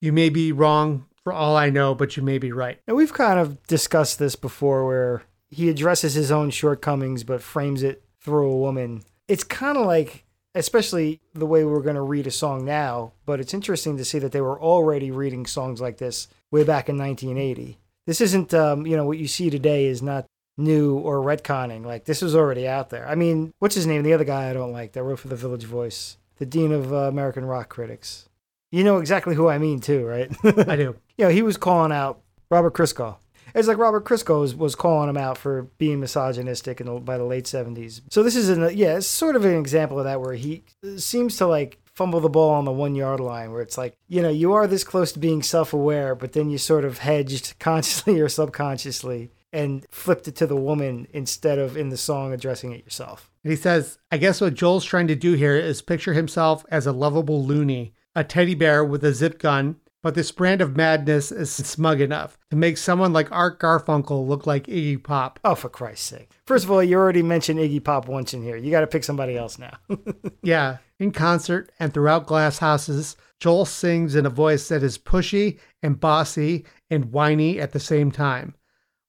You 0.00 0.12
may 0.12 0.30
be 0.30 0.50
wrong 0.50 1.06
for 1.22 1.32
all 1.32 1.56
I 1.56 1.70
know, 1.70 1.94
but 1.94 2.16
you 2.16 2.24
may 2.24 2.38
be 2.38 2.50
right. 2.50 2.80
And 2.88 2.96
we've 2.96 3.14
kind 3.14 3.38
of 3.38 3.64
discussed 3.68 4.18
this 4.18 4.34
before 4.34 4.84
where 4.84 5.22
he 5.50 5.68
addresses 5.68 6.14
his 6.14 6.30
own 6.30 6.50
shortcomings 6.50 7.24
but 7.24 7.42
frames 7.42 7.82
it 7.82 8.04
through 8.20 8.50
a 8.50 8.56
woman. 8.56 9.02
It's 9.28 9.44
kind 9.44 9.76
of 9.76 9.86
like, 9.86 10.24
especially 10.54 11.20
the 11.34 11.46
way 11.46 11.64
we're 11.64 11.82
going 11.82 11.96
to 11.96 12.02
read 12.02 12.26
a 12.26 12.30
song 12.30 12.64
now, 12.64 13.12
but 13.26 13.40
it's 13.40 13.54
interesting 13.54 13.96
to 13.96 14.04
see 14.04 14.18
that 14.18 14.32
they 14.32 14.40
were 14.40 14.60
already 14.60 15.10
reading 15.10 15.46
songs 15.46 15.80
like 15.80 15.98
this 15.98 16.28
way 16.50 16.64
back 16.64 16.88
in 16.88 16.98
1980. 16.98 17.78
This 18.06 18.20
isn't, 18.20 18.52
um, 18.54 18.86
you 18.86 18.96
know, 18.96 19.04
what 19.04 19.18
you 19.18 19.28
see 19.28 19.50
today 19.50 19.86
is 19.86 20.02
not 20.02 20.26
new 20.56 20.98
or 20.98 21.18
retconning. 21.18 21.84
Like, 21.84 22.04
this 22.04 22.22
was 22.22 22.34
already 22.34 22.66
out 22.66 22.90
there. 22.90 23.08
I 23.08 23.14
mean, 23.14 23.52
what's 23.58 23.74
his 23.74 23.86
name? 23.86 24.02
The 24.02 24.12
other 24.12 24.24
guy 24.24 24.50
I 24.50 24.52
don't 24.52 24.72
like 24.72 24.92
that 24.92 25.02
wrote 25.02 25.20
for 25.20 25.28
the 25.28 25.36
Village 25.36 25.64
Voice, 25.64 26.16
the 26.38 26.46
Dean 26.46 26.72
of 26.72 26.92
uh, 26.92 26.96
American 26.96 27.44
Rock 27.44 27.68
Critics. 27.68 28.28
You 28.72 28.84
know 28.84 28.98
exactly 28.98 29.34
who 29.34 29.48
I 29.48 29.58
mean, 29.58 29.80
too, 29.80 30.04
right? 30.04 30.30
I 30.44 30.76
do. 30.76 30.96
you 31.16 31.24
know, 31.24 31.28
he 31.28 31.42
was 31.42 31.56
calling 31.56 31.92
out 31.92 32.20
Robert 32.50 32.74
Christgau. 32.74 33.16
It's 33.54 33.68
like 33.68 33.78
Robert 33.78 34.04
Christgau 34.04 34.40
was, 34.40 34.54
was 34.54 34.74
calling 34.74 35.08
him 35.08 35.16
out 35.16 35.38
for 35.38 35.62
being 35.78 36.00
misogynistic 36.00 36.80
in 36.80 36.86
the, 36.86 36.94
by 36.94 37.18
the 37.18 37.24
late 37.24 37.44
70s. 37.44 38.02
So 38.10 38.22
this 38.22 38.36
is 38.36 38.48
an 38.48 38.76
yeah, 38.76 38.96
it's 38.96 39.06
sort 39.06 39.36
of 39.36 39.44
an 39.44 39.56
example 39.56 39.98
of 39.98 40.04
that 40.04 40.20
where 40.20 40.34
he 40.34 40.64
seems 40.96 41.36
to 41.38 41.46
like 41.46 41.78
fumble 42.00 42.20
the 42.20 42.28
ball 42.28 42.50
on 42.50 42.64
the 42.64 42.72
one 42.72 42.94
yard 42.94 43.20
line 43.20 43.52
where 43.52 43.62
it's 43.62 43.76
like, 43.76 43.96
you 44.08 44.22
know, 44.22 44.30
you 44.30 44.52
are 44.52 44.66
this 44.66 44.84
close 44.84 45.12
to 45.12 45.18
being 45.18 45.42
self-aware, 45.42 46.14
but 46.14 46.32
then 46.32 46.48
you 46.48 46.56
sort 46.56 46.84
of 46.84 46.98
hedged 46.98 47.54
consciously 47.58 48.20
or 48.20 48.28
subconsciously 48.28 49.30
and 49.52 49.84
flipped 49.90 50.28
it 50.28 50.36
to 50.36 50.46
the 50.46 50.56
woman 50.56 51.06
instead 51.12 51.58
of 51.58 51.76
in 51.76 51.88
the 51.88 51.96
song 51.96 52.32
addressing 52.32 52.72
it 52.72 52.84
yourself. 52.84 53.30
And 53.44 53.50
he 53.50 53.56
says, 53.56 53.98
I 54.10 54.16
guess 54.16 54.40
what 54.40 54.54
Joel's 54.54 54.84
trying 54.84 55.08
to 55.08 55.14
do 55.14 55.34
here 55.34 55.56
is 55.56 55.82
picture 55.82 56.12
himself 56.12 56.64
as 56.70 56.86
a 56.86 56.92
lovable 56.92 57.44
loony, 57.44 57.92
a 58.14 58.22
teddy 58.24 58.54
bear 58.54 58.84
with 58.84 59.04
a 59.04 59.12
zip 59.12 59.38
gun, 59.38 59.76
but 60.02 60.14
this 60.14 60.32
brand 60.32 60.60
of 60.60 60.76
madness 60.76 61.30
is 61.30 61.52
smug 61.52 62.00
enough 62.00 62.38
to 62.50 62.56
make 62.56 62.78
someone 62.78 63.12
like 63.12 63.30
Art 63.30 63.60
Garfunkel 63.60 64.26
look 64.26 64.46
like 64.46 64.66
Iggy 64.66 65.02
Pop. 65.02 65.38
Oh, 65.44 65.54
for 65.54 65.68
Christ's 65.68 66.06
sake. 66.06 66.30
First 66.46 66.64
of 66.64 66.70
all, 66.70 66.82
you 66.82 66.96
already 66.96 67.22
mentioned 67.22 67.60
Iggy 67.60 67.84
Pop 67.84 68.08
once 68.08 68.32
in 68.32 68.42
here. 68.42 68.56
You 68.56 68.70
got 68.70 68.80
to 68.80 68.86
pick 68.86 69.04
somebody 69.04 69.36
else 69.36 69.58
now. 69.58 69.76
Yeah, 70.42 70.78
in 70.98 71.12
concert 71.12 71.70
and 71.78 71.92
throughout 71.92 72.26
glass 72.26 72.58
houses, 72.58 73.14
Joel 73.40 73.66
sings 73.66 74.14
in 74.14 74.24
a 74.24 74.30
voice 74.30 74.68
that 74.68 74.82
is 74.82 74.96
pushy 74.96 75.58
and 75.82 76.00
bossy 76.00 76.64
and 76.90 77.12
whiny 77.12 77.60
at 77.60 77.72
the 77.72 77.80
same 77.80 78.10
time. 78.10 78.54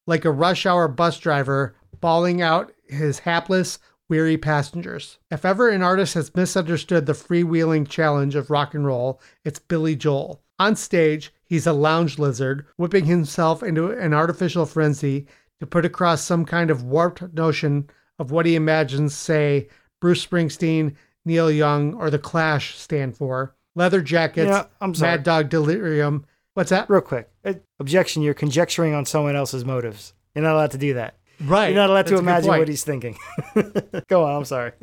Like 0.08 0.26
a 0.26 0.32
rush 0.32 0.66
hour 0.66 0.90
bus 0.90 1.18
driver 1.20 1.76
bawling 2.02 2.42
out 2.42 2.74
his 2.86 3.20
hapless, 3.20 3.80
weary 4.10 4.38
passengers. 4.38 5.20
If 5.30 5.46
ever 5.46 5.70
an 5.70 5.84
artist 5.84 6.16
has 6.16 6.36
misunderstood 6.36 7.06
the 7.06 7.14
freewheeling 7.14 7.88
challenge 7.88 8.36
of 8.36 8.50
rock 8.50 8.74
and 8.74 8.86
roll, 8.86 9.22
it's 9.46 9.60
Billy 9.60 9.96
Joel. 9.96 10.44
On 10.62 10.76
stage, 10.76 11.34
he's 11.44 11.66
a 11.66 11.74
lounge 11.74 12.20
lizard, 12.20 12.68
whipping 12.78 13.06
himself 13.06 13.64
into 13.64 13.90
an 13.90 14.14
artificial 14.14 14.68
frenzy 14.68 15.26
to 15.60 15.66
put 15.66 15.86
across 15.86 16.22
some 16.22 16.46
kind 16.46 16.70
of 16.70 16.84
warped 16.84 17.34
notion 17.34 17.90
of 18.20 18.30
what 18.30 18.46
he 18.46 18.56
imagines, 18.56 19.16
say, 19.16 19.70
Bruce 20.00 20.24
Springsteen, 20.24 20.94
Neil 21.26 21.50
Young, 21.50 21.96
or 21.96 22.12
The 22.12 22.20
Clash 22.20 22.78
stand 22.78 23.18
for. 23.18 23.56
Leather 23.74 24.04
jackets, 24.04 24.52
Yeah, 24.52 24.66
I'm 24.80 24.94
sorry. 24.94 25.14
Mad 25.14 25.24
Dog 25.24 25.50
Delirium. 25.50 26.26
What's 26.54 26.70
that? 26.70 26.88
Real 26.92 27.02
quick. 27.02 27.32
Uh, 27.44 27.56
Objection, 27.80 28.22
you're 28.22 28.36
conjecturing 28.36 28.94
on 28.94 29.08
someone 29.08 29.36
else's 29.36 29.66
motives. 29.66 30.14
You're 30.36 30.44
not 30.44 30.54
allowed 30.54 30.72
to 30.72 30.78
do 30.78 30.94
that. 30.94 31.18
Right. 31.44 31.70
You're 31.70 31.82
not 31.82 31.90
allowed 31.90 32.06
That's 32.06 32.12
to 32.12 32.18
imagine 32.20 32.50
what 32.50 32.68
he's 32.68 32.84
thinking. 32.84 33.18
Go 34.08 34.26
on, 34.26 34.36
I'm 34.36 34.46
sorry. 34.46 34.74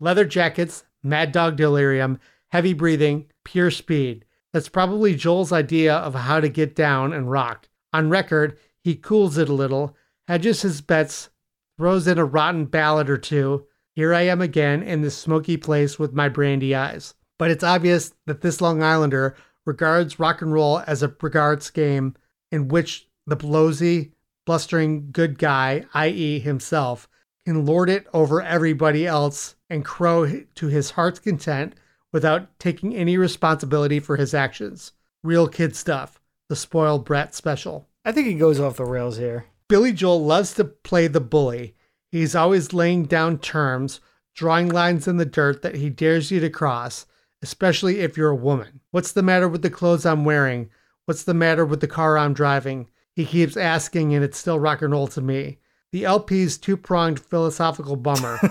leather 0.00 0.24
jackets, 0.24 0.82
mad 1.02 1.30
dog 1.32 1.56
delirium, 1.56 2.20
heavy 2.48 2.72
breathing, 2.72 3.26
pure 3.44 3.70
speed. 3.70 4.24
That's 4.52 4.68
probably 4.68 5.14
Joel's 5.14 5.52
idea 5.52 5.94
of 5.94 6.14
how 6.14 6.40
to 6.40 6.48
get 6.48 6.74
down 6.74 7.12
and 7.12 7.30
rock. 7.30 7.68
On 7.92 8.10
record, 8.10 8.58
he 8.82 8.94
cools 8.94 9.38
it 9.38 9.48
a 9.48 9.54
little, 9.54 9.96
hedges 10.26 10.62
his 10.62 10.80
bets, 10.80 11.30
throws 11.78 12.06
in 12.06 12.18
a 12.18 12.24
rotten 12.24 12.66
ballad 12.66 13.08
or 13.08 13.18
two. 13.18 13.66
Here 13.94 14.14
I 14.14 14.22
am 14.22 14.40
again 14.40 14.82
in 14.82 15.02
this 15.02 15.16
smoky 15.16 15.56
place 15.56 15.98
with 15.98 16.12
my 16.12 16.28
brandy 16.28 16.74
eyes. 16.74 17.14
But 17.38 17.50
it's 17.50 17.64
obvious 17.64 18.12
that 18.26 18.40
this 18.40 18.60
Long 18.60 18.82
Islander 18.82 19.36
regards 19.64 20.18
rock 20.18 20.42
and 20.42 20.52
roll 20.52 20.82
as 20.86 21.02
a 21.02 21.14
regards 21.20 21.70
game 21.70 22.14
in 22.50 22.68
which 22.68 23.08
the 23.26 23.36
blowsy, 23.36 24.12
blustering 24.46 25.10
good 25.12 25.38
guy, 25.38 25.84
i.e., 25.94 26.40
himself, 26.40 27.08
can 27.44 27.64
lord 27.64 27.88
it 27.88 28.06
over 28.12 28.42
everybody 28.42 29.06
else 29.06 29.54
and 29.68 29.84
crow 29.84 30.42
to 30.54 30.66
his 30.66 30.90
heart's 30.90 31.20
content 31.20 31.74
without 32.12 32.58
taking 32.58 32.94
any 32.94 33.16
responsibility 33.16 34.00
for 34.00 34.16
his 34.16 34.34
actions. 34.34 34.92
Real 35.22 35.48
kid 35.48 35.76
stuff. 35.76 36.20
The 36.48 36.56
spoiled 36.56 37.04
brat 37.04 37.34
special. 37.34 37.88
I 38.04 38.12
think 38.12 38.26
he 38.26 38.34
goes 38.34 38.58
off 38.58 38.76
the 38.76 38.84
rails 38.84 39.18
here. 39.18 39.46
Billy 39.68 39.92
Joel 39.92 40.24
loves 40.24 40.54
to 40.54 40.64
play 40.64 41.06
the 41.06 41.20
bully. 41.20 41.76
He's 42.10 42.34
always 42.34 42.72
laying 42.72 43.04
down 43.04 43.38
terms, 43.38 44.00
drawing 44.34 44.68
lines 44.68 45.06
in 45.06 45.16
the 45.16 45.24
dirt 45.24 45.62
that 45.62 45.76
he 45.76 45.90
dares 45.90 46.30
you 46.30 46.40
to 46.40 46.50
cross, 46.50 47.06
especially 47.42 48.00
if 48.00 48.16
you're 48.16 48.30
a 48.30 48.36
woman. 48.36 48.80
What's 48.90 49.12
the 49.12 49.22
matter 49.22 49.48
with 49.48 49.62
the 49.62 49.70
clothes 49.70 50.04
I'm 50.04 50.24
wearing? 50.24 50.70
What's 51.04 51.22
the 51.22 51.34
matter 51.34 51.64
with 51.64 51.80
the 51.80 51.86
car 51.86 52.18
I'm 52.18 52.34
driving? 52.34 52.88
He 53.14 53.24
keeps 53.26 53.56
asking, 53.56 54.14
and 54.14 54.24
it's 54.24 54.38
still 54.38 54.58
rock 54.58 54.82
and 54.82 54.92
roll 54.92 55.06
to 55.08 55.20
me. 55.20 55.58
The 55.92 56.04
LP's 56.04 56.56
two 56.56 56.76
pronged 56.76 57.20
philosophical 57.20 57.96
bummer. 57.96 58.38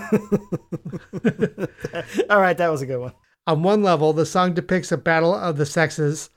All 2.30 2.40
right, 2.40 2.56
that 2.56 2.70
was 2.70 2.82
a 2.82 2.86
good 2.86 3.00
one. 3.00 3.12
On 3.50 3.64
one 3.64 3.82
level, 3.82 4.12
the 4.12 4.26
song 4.26 4.54
depicts 4.54 4.92
a 4.92 4.96
battle 4.96 5.34
of 5.34 5.56
the 5.56 5.66
sexes. 5.66 6.30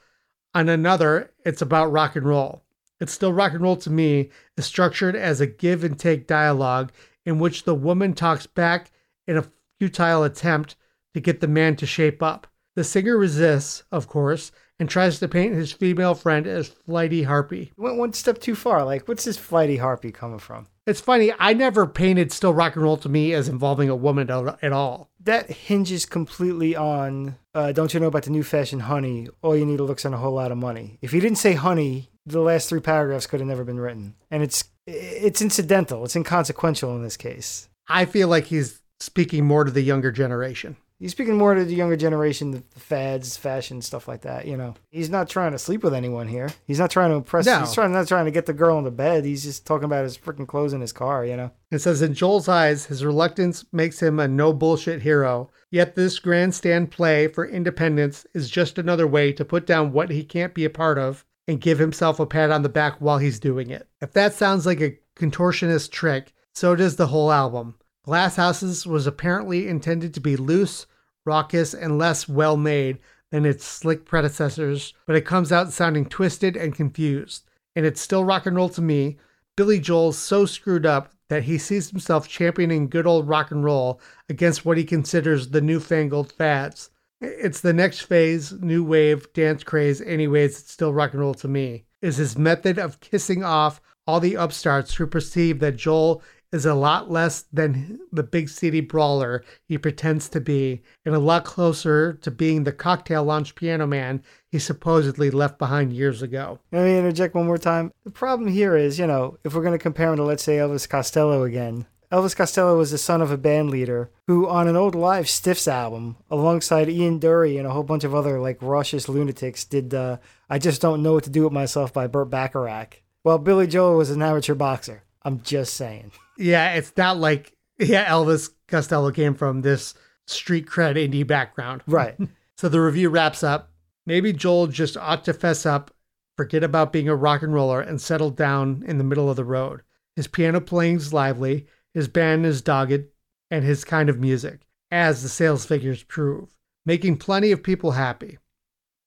On 0.56 0.67
another, 0.67 1.32
it's 1.45 1.62
about 1.62 1.91
rock 1.91 2.15
and 2.15 2.26
roll. 2.26 2.63
It's 2.99 3.13
still 3.13 3.32
rock 3.32 3.54
and 3.54 3.62
roll 3.62 3.76
to 3.76 3.91
me, 3.91 4.32
is 4.58 4.65
structured 4.65 5.15
as 5.15 5.39
a 5.39 5.45
give 5.45 5.84
and 5.84 5.99
take 5.99 6.26
dialogue 6.26 6.91
in 7.23 7.38
which 7.38 7.65
the 7.65 7.76
woman 7.76 8.13
talks 8.13 8.47
back 8.47 8.89
in 9.28 9.38
a 9.38 9.45
futile 9.78 10.23
attempt 10.23 10.76
to 11.13 11.19
get 11.19 11.39
the 11.39 11.47
man 11.47 11.76
to 11.76 11.86
shape 11.86 12.23
up. 12.23 12.47
The 12.73 12.84
singer 12.84 13.15
resists, 13.15 13.84
of 13.91 14.08
course, 14.08 14.52
and 14.80 14.89
tries 14.89 15.19
to 15.19 15.28
paint 15.28 15.54
his 15.54 15.71
female 15.71 16.15
friend 16.15 16.47
as 16.47 16.69
flighty 16.69 17.21
harpy. 17.21 17.73
Went 17.78 17.97
one 17.97 18.13
step 18.13 18.39
too 18.39 18.56
far. 18.56 18.84
Like, 18.84 19.08
what's 19.08 19.26
this 19.26 19.38
flighty 19.38 19.78
harpy 19.78 20.12
coming 20.12 20.39
from? 20.39 20.65
It's 20.86 21.00
funny, 21.00 21.34
I 21.39 21.54
never 21.54 21.88
painted 21.88 22.32
still 22.32 22.54
rock 22.54 22.76
and 22.76 22.84
roll 22.84 22.98
to 22.98 23.10
me 23.10 23.34
as 23.34 23.48
involving 23.48 23.89
a 23.89 23.96
woman 23.96 24.30
at 24.30 24.74
all. 24.74 25.10
That 25.22 25.50
hinges 25.50 26.06
completely 26.06 26.76
on 26.76 27.38
uh, 27.56 27.72
don't 27.72 27.93
you 27.93 28.00
know 28.00 28.08
about 28.08 28.24
the 28.24 28.32
new 28.32 28.43
fashion 28.43 28.82
honey? 28.82 29.28
All 29.41 29.56
you 29.56 29.65
need 29.65 29.78
to 29.78 29.84
look's 29.84 30.06
on 30.06 30.13
a 30.13 30.17
whole 30.17 30.34
lot 30.34 30.52
of 30.52 30.58
money. 30.58 30.98
If 31.02 31.12
he 31.12 31.19
didn't 31.19 31.38
say 31.38 31.54
honey, 31.54 32.10
the 32.26 32.41
last 32.41 32.67
three 32.67 32.80
paragraphs 32.80 33.28
could 33.28 33.39
have 33.39 33.48
never 33.48 33.63
been 33.63 33.80
written. 33.80 34.15
And 34.32 34.41
it's 34.41 34.63
it's 34.88 35.41
incidental. 35.41 36.04
It's 36.04 36.15
inconsequential 36.15 36.96
in 36.96 37.04
this 37.04 37.15
case. 37.15 37.69
I 37.88 38.06
feel 38.06 38.28
like 38.28 38.46
he's 38.46 38.81
speaking 39.00 39.46
more 39.46 39.63
to 39.63 39.71
the 39.71 39.81
younger 39.81 40.12
generation. 40.12 40.77
He's 41.04 41.12
speaking 41.12 41.35
more 41.35 41.54
to 41.54 41.65
the 41.65 41.75
younger 41.75 41.97
generation, 41.97 42.51
the 42.51 42.63
the 42.73 42.79
fads, 42.79 43.35
fashion, 43.35 43.81
stuff 43.81 44.08
like 44.08 44.21
that. 44.21 44.47
You 44.47 44.56
know, 44.56 44.75
he's 44.89 45.10
not 45.10 45.27
trying 45.27 45.51
to 45.51 45.60
sleep 45.60 45.83
with 45.83 45.93
anyone 45.93 46.29
here. 46.29 46.49
He's 46.65 46.79
not 46.79 46.91
trying 46.91 47.10
to 47.10 47.17
impress. 47.17 47.45
No. 47.45 47.60
He's 47.60 47.73
trying 47.73 47.91
not 47.91 48.08
trying 48.08 48.23
to 48.23 48.31
get 48.31 48.45
the 48.45 48.54
girl 48.54 48.79
into 48.79 48.89
bed. 48.89 49.25
He's 49.25 49.43
just 49.43 49.65
talking 49.65 49.83
about 49.83 50.06
his 50.06 50.17
freaking 50.17 50.47
clothes 50.47 50.71
in 50.71 50.79
his 50.79 50.93
car. 50.93 51.25
You 51.25 51.35
know. 51.35 51.51
It 51.71 51.79
says 51.79 52.01
in 52.01 52.13
Joel's 52.13 52.47
eyes, 52.47 52.85
his 52.85 53.04
reluctance 53.04 53.65
makes 53.73 54.01
him 54.01 54.17
a 54.17 54.29
no 54.29 54.54
bullshit 54.54 55.01
hero. 55.01 55.51
Yet 55.69 55.95
this 55.95 56.19
grandstand 56.19 56.91
play 56.91 57.27
for 57.27 57.45
independence 57.45 58.25
is 58.33 58.49
just 58.49 58.77
another 58.77 59.06
way 59.06 59.33
to 59.33 59.43
put 59.43 59.67
down 59.67 59.91
what 59.91 60.10
he 60.10 60.23
can't 60.23 60.54
be 60.54 60.63
a 60.63 60.69
part 60.69 60.97
of 60.97 61.25
and 61.49 61.60
give 61.60 61.79
himself 61.79 62.21
a 62.21 62.25
pat 62.25 62.49
on 62.49 62.62
the 62.62 62.69
back 62.69 63.01
while 63.01 63.17
he's 63.17 63.41
doing 63.41 63.71
it. 63.71 63.89
If 63.99 64.13
that 64.13 64.35
sounds 64.35 64.65
like 64.65 64.79
a 64.79 64.97
contortionist 65.17 65.91
trick, 65.91 66.31
so 66.54 66.77
does 66.77 66.95
the 66.95 67.08
whole 67.08 67.29
album. 67.29 67.75
Glass 68.04 68.37
Houses 68.37 68.87
was 68.87 69.06
apparently 69.06 69.67
intended 69.67 70.13
to 70.13 70.21
be 70.21 70.37
loose, 70.37 70.85
raucous, 71.26 71.74
and 71.74 71.98
less 71.98 72.28
well 72.28 72.58
made 72.58 73.00
than 73.32 73.46
its 73.46 73.65
slick 73.65 74.06
predecessors, 74.06 74.94
but 75.08 75.15
it 75.15 75.26
comes 75.26 75.52
out 75.52 75.74
sounding 75.74 76.06
twisted 76.06 76.56
and 76.56 76.76
confused. 76.76 77.44
And 77.76 77.86
it's 77.86 78.02
still 78.02 78.24
rock 78.24 78.46
and 78.46 78.56
roll 78.56 78.69
to 78.69 78.82
me. 78.82 79.17
Billy 79.56 79.80
Joel's 79.80 80.17
so 80.17 80.46
screwed 80.46 80.86
up 80.86 81.13
that 81.30 81.44
he 81.44 81.58
sees 81.58 81.90
himself 81.90 82.28
championing 82.28 82.90
good 82.90 83.08
old 83.08 83.28
rock 83.28 83.50
and 83.50 83.63
roll 83.63 84.00
against 84.30 84.65
what 84.65 84.78
he 84.78 84.84
considers 84.84 85.50
the 85.50 85.62
newfangled 85.62 86.32
fads. 86.32 86.92
It's 87.21 87.62
the 87.62 87.74
next 87.74 88.02
phase, 88.02 88.52
new 88.52 88.84
wave, 88.84 89.32
dance 89.34 89.63
craze, 89.63 90.02
anyways, 90.02 90.60
it's 90.60 90.71
still 90.71 90.94
rock 90.94 91.13
and 91.13 91.21
roll 91.21 91.34
to 91.36 91.48
me. 91.48 91.86
Is 92.02 92.17
his 92.17 92.38
method 92.38 92.78
of 92.78 93.00
kissing 93.00 93.44
off 93.44 93.82
all 94.06 94.19
the 94.19 94.36
upstarts 94.36 94.94
who 94.94 95.08
perceive 95.08 95.60
that 95.60 95.78
Joel 95.78 96.21
is 96.54 96.65
a 96.65 96.73
lot 96.75 97.12
less 97.12 97.41
than 97.51 97.99
the 98.12 98.23
big 98.23 98.47
city 98.47 98.79
brawler 98.79 99.43
he 99.67 99.77
pretends 99.77 100.29
to 100.29 100.39
be, 100.39 100.83
and 101.04 101.15
a 101.15 101.19
lot 101.19 101.43
closer 101.43 102.13
to 102.13 102.31
being 102.31 102.63
the 102.63 102.71
cocktail 102.71 103.23
lounge 103.23 103.56
piano 103.56 103.87
man 103.87 104.23
he 104.51 104.60
supposedly 104.60 105.31
left 105.31 105.58
behind 105.58 105.91
years 105.91 106.21
ago. 106.21 106.60
Let 106.71 106.85
me 106.85 106.97
interject 106.97 107.33
one 107.33 107.47
more 107.47 107.58
time. 107.58 107.91
The 108.06 108.12
problem 108.12 108.49
here 108.49 108.77
is, 108.77 108.99
you 108.99 109.08
know, 109.08 109.37
if 109.43 109.56
we're 109.56 109.63
going 109.63 109.77
to 109.77 109.79
compare 109.79 110.12
him 110.12 110.17
to, 110.17 110.23
let's 110.23 110.43
say, 110.43 110.58
Elvis 110.58 110.87
Costello 110.87 111.43
again, 111.43 111.87
Elvis 112.12 112.35
Costello 112.35 112.77
was 112.77 112.91
the 112.91 112.99
son 112.99 113.23
of 113.23 113.31
a 113.31 113.37
band 113.37 113.71
leader 113.71 114.12
who, 114.27 114.47
on 114.47 114.67
an 114.67 114.75
old 114.75 114.93
live 114.93 115.27
Stiffs 115.27 115.67
album, 115.67 116.17
alongside 116.29 116.87
Ian 116.87 117.19
Dury 117.19 117.58
and 117.58 117.65
a 117.65 117.71
whole 117.71 117.81
bunch 117.81 118.04
of 118.04 118.13
other 118.13 118.39
like 118.39 118.62
raucous 118.62 119.10
lunatics, 119.10 119.65
did 119.65 119.95
uh, 119.95 120.17
"I 120.47 120.60
Just 120.60 120.79
Don't 120.79 121.01
Know 121.01 121.13
What 121.13 121.23
to 121.23 121.31
Do 121.31 121.45
with 121.45 121.54
Myself" 121.54 121.91
by 121.91 122.06
Burt 122.06 122.29
Bacharach. 122.29 123.01
Well, 123.23 123.39
Billy 123.39 123.65
Joel 123.65 123.97
was 123.97 124.12
an 124.12 124.21
amateur 124.21 124.54
boxer. 124.54 125.01
I'm 125.23 125.41
just 125.41 125.73
saying. 125.73 126.12
Yeah, 126.38 126.73
it's 126.73 126.94
not 126.98 127.17
like 127.17 127.56
yeah, 127.79 128.06
Elvis 128.06 128.50
Costello 128.67 129.12
came 129.12 129.34
from 129.34 129.62
this 129.62 129.94
street 130.27 130.65
cred 130.65 130.96
indie 130.96 131.25
background. 131.25 131.84
Right. 131.88 132.17
So 132.58 132.69
the 132.69 132.81
review 132.81 133.10
wraps 133.10 133.44
up. 133.44 133.71
Maybe 134.06 134.31
Joel 134.34 134.67
just 134.67 134.96
ought 134.98 135.23
to 135.25 135.34
fess 135.34 135.65
up, 135.65 135.92
forget 136.38 136.63
about 136.63 136.94
being 136.94 137.10
a 137.10 137.15
rock 137.15 137.42
and 137.42 137.54
roller, 137.54 137.81
and 137.81 138.00
settle 138.00 138.29
down 138.29 138.84
in 138.86 138.98
the 138.98 139.04
middle 139.04 139.29
of 139.29 139.36
the 139.36 139.46
road. 139.46 139.81
His 140.15 140.27
piano 140.27 140.62
playing's 140.62 141.13
lively, 141.13 141.67
his 141.94 142.08
band 142.08 142.46
is 142.46 142.62
dogged, 142.62 143.06
and 143.50 143.63
his 143.63 143.84
kind 143.84 144.10
of 144.10 144.19
music, 144.19 144.62
as 144.92 145.23
the 145.23 145.29
sales 145.29 145.65
figures 145.65 146.04
prove, 146.04 146.50
making 146.86 147.17
plenty 147.17 147.52
of 147.52 147.63
people 147.63 147.92
happy. 147.92 148.38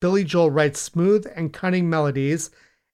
Billy 0.01 0.25
Joel 0.25 0.51
writes 0.51 0.81
smooth 0.81 1.27
and 1.35 1.53
cunning 1.53 1.89
melodies, 1.89 2.51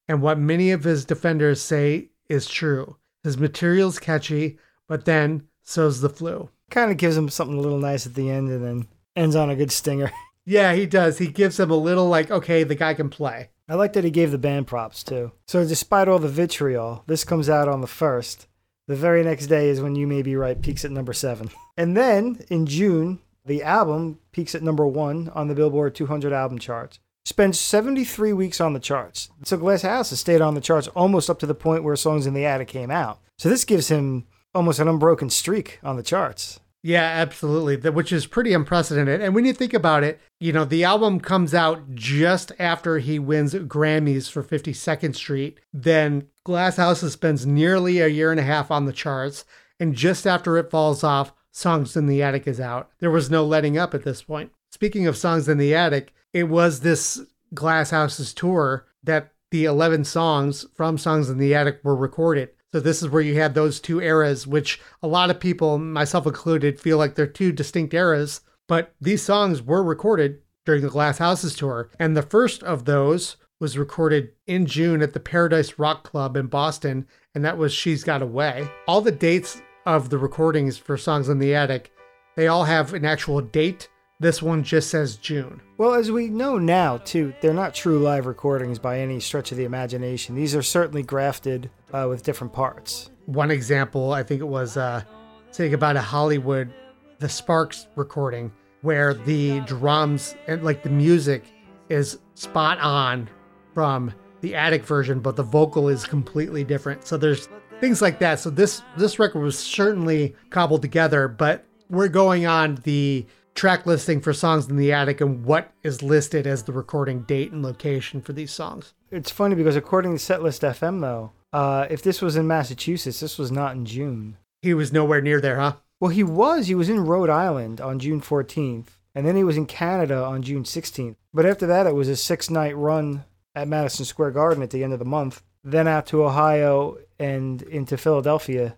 and 0.09 0.21
what 0.23 0.39
many 0.39 0.71
of 0.71 0.85
his 0.85 1.05
defenders 1.05 1.61
say 1.61 2.11
is 2.29 2.47
true. 2.47 2.97
His 3.25 3.39
material's 3.39 3.99
catchy, 3.99 4.59
but 4.89 5.05
then 5.05 5.49
so's 5.63 6.01
the 6.01 6.09
flu. 6.09 6.51
Kind 6.71 6.91
of 6.91 6.97
gives 6.97 7.17
him 7.17 7.29
something 7.29 7.57
a 7.57 7.61
little 7.61 7.79
nice 7.79 8.07
at 8.07 8.15
the 8.15 8.31
end 8.31 8.49
and 8.49 8.65
then 8.65 8.89
ends 9.15 9.37
on 9.37 9.51
a 9.51 9.57
good 9.57 9.73
stinger. 9.73 10.11
Yeah, 10.45 10.75
he 10.75 10.87
does. 10.87 11.19
He 11.19 11.29
gives 11.29 11.61
him 11.61 11.71
a 11.71 11.77
little 11.77 12.09
like, 12.09 12.29
okay, 12.29 12.65
the 12.65 12.75
guy 12.75 12.95
can 12.95 13.11
play. 13.11 13.51
I 13.69 13.77
like 13.77 13.93
that 13.93 14.03
he 14.03 14.11
gave 14.11 14.33
the 14.33 14.39
band 14.39 14.67
props 14.67 15.05
too. 15.05 15.31
So, 15.47 15.65
despite 15.65 16.09
all 16.09 16.19
the 16.19 16.29
vitriol, 16.29 17.05
this 17.07 17.23
comes 17.23 17.49
out 17.49 17.69
on 17.69 17.81
the 17.81 17.87
first. 17.87 18.49
The 18.89 18.97
very 18.97 19.23
next 19.23 19.47
day 19.47 19.69
is 19.69 19.81
when 19.81 19.95
You 19.95 20.09
May 20.09 20.23
Be 20.23 20.35
Right 20.35 20.61
peaks 20.61 20.85
at 20.85 20.91
number 20.91 21.13
seven. 21.13 21.51
And 21.77 21.97
then 21.97 22.45
in 22.51 22.67
June, 22.67 23.21
the 23.47 23.63
album 23.63 24.19
peaks 24.33 24.55
at 24.57 24.63
number 24.63 24.87
one 24.87 25.29
on 25.29 25.47
the 25.47 25.55
Billboard 25.55 25.95
200 25.95 26.33
album 26.33 26.59
charts. 26.59 26.99
Spends 27.25 27.59
73 27.59 28.33
weeks 28.33 28.61
on 28.61 28.73
the 28.73 28.81
charts. 28.81 29.31
So, 29.45 29.57
Glass 29.57 29.83
House 29.83 30.11
has 30.11 30.21
stayed 30.21 30.41
on 30.41 30.55
the 30.55 30.61
charts 30.61 30.89
almost 30.89 31.31
up 31.31 31.39
to 31.41 31.47
the 31.47 31.55
point 31.55 31.85
where 31.85 31.97
Songs 31.97 32.27
in 32.27 32.35
the 32.35 32.45
Attic 32.45 32.69
came 32.69 32.91
out. 32.91 33.21
So, 33.39 33.49
this 33.49 33.65
gives 33.65 33.89
him 33.89 34.27
almost 34.55 34.81
an 34.81 34.89
unbroken 34.89 35.31
streak 35.31 35.79
on 35.83 35.97
the 35.97 36.03
charts. 36.03 36.61
Yeah, 36.83 37.05
absolutely. 37.05 37.77
Which 37.91 38.13
is 38.13 38.27
pretty 38.27 38.53
unprecedented. 38.53 39.21
And 39.21 39.35
when 39.35 39.45
you 39.45 39.53
think 39.53 39.73
about 39.73 40.03
it, 40.03 40.21
you 40.41 40.53
know, 40.53 40.65
the 40.65 40.83
album 40.83 41.21
comes 41.21 41.55
out 41.55 41.95
just 41.95 42.51
after 42.59 42.99
he 42.99 43.21
wins 43.21 43.55
Grammys 43.55 44.29
for 44.29 44.43
52nd 44.43 45.15
Street. 45.15 45.61
Then 45.73 46.27
Glass 46.45 46.77
Houses 46.77 47.13
spends 47.13 47.47
nearly 47.47 48.01
a 48.01 48.09
year 48.09 48.33
and 48.33 48.41
a 48.41 48.45
half 48.45 48.73
on 48.73 48.87
the 48.87 48.93
charts. 48.93 49.45
And 49.79 49.95
just 49.95 50.27
after 50.27 50.59
it 50.59 50.71
falls 50.71 51.05
off, 51.05 51.33
Songs 51.53 51.97
in 51.97 52.07
the 52.07 52.23
Attic 52.23 52.49
is 52.49 52.59
out. 52.59 52.91
There 52.99 53.11
was 53.11 53.31
no 53.31 53.45
letting 53.45 53.79
up 53.79 53.95
at 53.95 54.03
this 54.03 54.23
point. 54.23 54.51
Speaking 54.71 55.07
of 55.07 55.17
Songs 55.17 55.49
in 55.49 55.59
the 55.59 55.75
Attic, 55.75 56.13
it 56.33 56.45
was 56.45 56.81
this 56.81 57.21
Glass 57.55 57.91
Houses 57.91 58.33
tour 58.33 58.87
that 59.05 59.33
the 59.51 59.65
11 59.65 60.05
songs 60.05 60.67
from 60.75 60.97
Songs 60.97 61.29
in 61.29 61.39
the 61.39 61.55
Attic 61.55 61.81
were 61.83 61.97
recorded. 61.97 62.51
So 62.73 62.81
this 62.81 63.03
is 63.03 63.11
where 63.11 63.21
you 63.21 63.39
had 63.39 63.55
those 63.55 63.81
two 63.81 64.01
eras, 64.01 64.47
which 64.47 64.81
a 65.03 65.07
lot 65.07 65.29
of 65.29 65.39
people, 65.39 65.79
myself 65.79 66.27
included, 66.27 66.81
feel 66.81 66.97
like 66.97 67.15
they're 67.15 67.27
two 67.27 67.53
distinct 67.53 67.93
eras. 67.93 68.41
But 68.67 68.95
these 68.99 69.23
songs 69.23 69.61
were 69.61 69.83
recorded 69.83 70.39
during 70.65 70.81
the 70.81 70.89
Glass 70.89 71.19
Houses 71.19 71.55
tour. 71.55 71.91
And 71.99 72.17
the 72.17 72.23
first 72.23 72.63
of 72.63 72.87
those 72.87 73.37
was 73.61 73.77
recorded 73.77 74.31
in 74.47 74.67
June 74.67 75.03
at 75.03 75.13
the 75.13 75.21
Paradise 75.21 75.79
Rock 75.79 76.03
Club 76.03 76.37
in 76.37 76.47
Boston, 76.47 77.07
and 77.35 77.45
that 77.45 77.59
was 77.59 77.73
She's 77.73 78.03
Got 78.03 78.23
a 78.23 78.27
Way. 78.27 78.69
All 78.89 79.01
the 79.01 79.13
dates 79.13 79.61
of 79.85 80.09
the 80.09 80.19
recordings 80.19 80.79
for 80.79 80.97
Songs 80.97 81.29
in 81.29 81.39
the 81.39 81.55
Attic, 81.55 81.93
they 82.37 82.49
all 82.49 82.65
have 82.65 82.95
an 82.95 83.05
actual 83.05 83.41
date. 83.41 83.89
This 84.23 84.41
one 84.41 84.63
just 84.63 84.89
says 84.89 85.17
June. 85.17 85.61
Well, 85.79 85.95
as 85.95 86.13
we 86.13 86.29
know 86.29 86.57
now, 86.57 86.99
too, 86.99 87.35
they're 87.41 87.53
not 87.53 87.75
true 87.75 87.99
live 87.99 88.27
recordings 88.27 88.79
by 88.79 89.01
any 89.01 89.19
stretch 89.19 89.51
of 89.51 89.59
the 89.59 89.65
imagination. 89.65 90.37
These 90.37 90.55
are 90.55 90.63
certainly 90.63 91.03
grafted 91.03 91.69
uh, 91.93 92.07
with 92.09 92.23
different 92.23 92.53
parts. 92.53 93.11
One 93.27 93.51
example, 93.51 94.13
I 94.13 94.23
think 94.23 94.41
it 94.41 94.45
was 94.47 94.77
uh, 94.77 95.03
Say 95.51 95.69
Goodbye 95.71 95.95
to 95.95 96.01
Hollywood, 96.01 96.73
the 97.19 97.29
Sparks 97.29 97.89
recording, 97.97 98.53
where 98.83 99.13
the 99.13 99.59
drums 99.63 100.37
and 100.47 100.63
like 100.63 100.85
the 100.85 100.91
music 100.91 101.43
is 101.89 102.21
spot 102.35 102.79
on 102.79 103.29
from 103.75 104.15
the 104.41 104.55
attic 104.55 104.85
version, 104.85 105.19
but 105.19 105.35
the 105.35 105.43
vocal 105.43 105.89
is 105.89 106.05
completely 106.05 106.63
different. 106.63 107.05
So 107.09 107.17
there's 107.17 107.49
things 107.81 108.01
like 108.01 108.21
that. 108.21 108.39
So 108.39 108.51
this 108.51 108.83
this 108.97 109.19
record 109.19 109.41
was 109.41 109.59
certainly 109.59 110.37
cobbled 110.51 110.83
together, 110.83 111.27
but 111.27 111.67
we're 111.91 112.07
going 112.07 112.47
on 112.47 112.77
the 112.85 113.27
track 113.55 113.87
listing 113.87 114.21
for 114.21 114.33
songs 114.33 114.69
in 114.69 114.77
the 114.77 114.93
attic 114.93 115.21
and 115.21 115.45
what 115.45 115.73
is 115.83 116.03
listed 116.03 116.47
as 116.47 116.63
the 116.63 116.73
recording 116.73 117.23
date 117.23 117.53
and 117.53 117.63
location 117.63 118.21
for 118.21 118.33
these 118.33 118.53
songs. 118.53 118.95
It's 119.11 119.31
funny 119.31 119.55
because 119.55 119.77
according 119.77 120.17
to 120.17 120.23
Setlist 120.23 120.67
FM, 120.67 121.01
though, 121.01 121.33
uh, 121.53 121.87
if 121.91 122.03
this 122.03 122.23
was 122.23 122.37
in 122.37 122.47
Massachusetts, 122.47 123.21
this 123.21 123.39
was 123.39 123.53
not 123.53 123.75
in 123.75 123.85
June. 123.85 124.39
He 124.63 124.75
was 124.75 124.93
nowhere 124.93 125.21
near 125.21 125.41
there, 125.41 125.61
huh? 125.61 125.75
Well, 126.01 126.11
he 126.11 126.25
was. 126.25 126.67
He 126.67 126.75
was 126.75 126.89
in 126.89 127.07
Rhode 127.07 127.31
Island 127.31 127.81
on 127.81 127.99
June 127.99 128.21
14th, 128.21 128.89
and 129.15 129.27
then 129.27 129.37
he 129.37 129.45
was 129.45 129.57
in 129.57 129.67
Canada 129.67 130.25
on 130.25 130.43
June 130.43 130.65
16th. 130.65 131.17
But 131.35 131.47
after 131.47 131.67
that, 131.67 131.87
it 131.87 131.95
was 131.95 132.09
a 132.09 132.17
six 132.17 132.51
night 132.51 132.77
run 132.77 133.25
at 133.55 133.69
Madison 133.69 134.05
Square 134.05 134.33
Garden 134.33 134.63
at 134.63 134.71
the 134.71 134.83
end 134.83 134.93
of 134.93 134.99
the 134.99 135.05
month, 135.05 135.43
then 135.63 135.87
out 135.87 136.07
to 136.07 136.25
Ohio 136.25 136.99
and 137.19 137.63
into 137.63 137.97
Philadelphia 137.97 138.77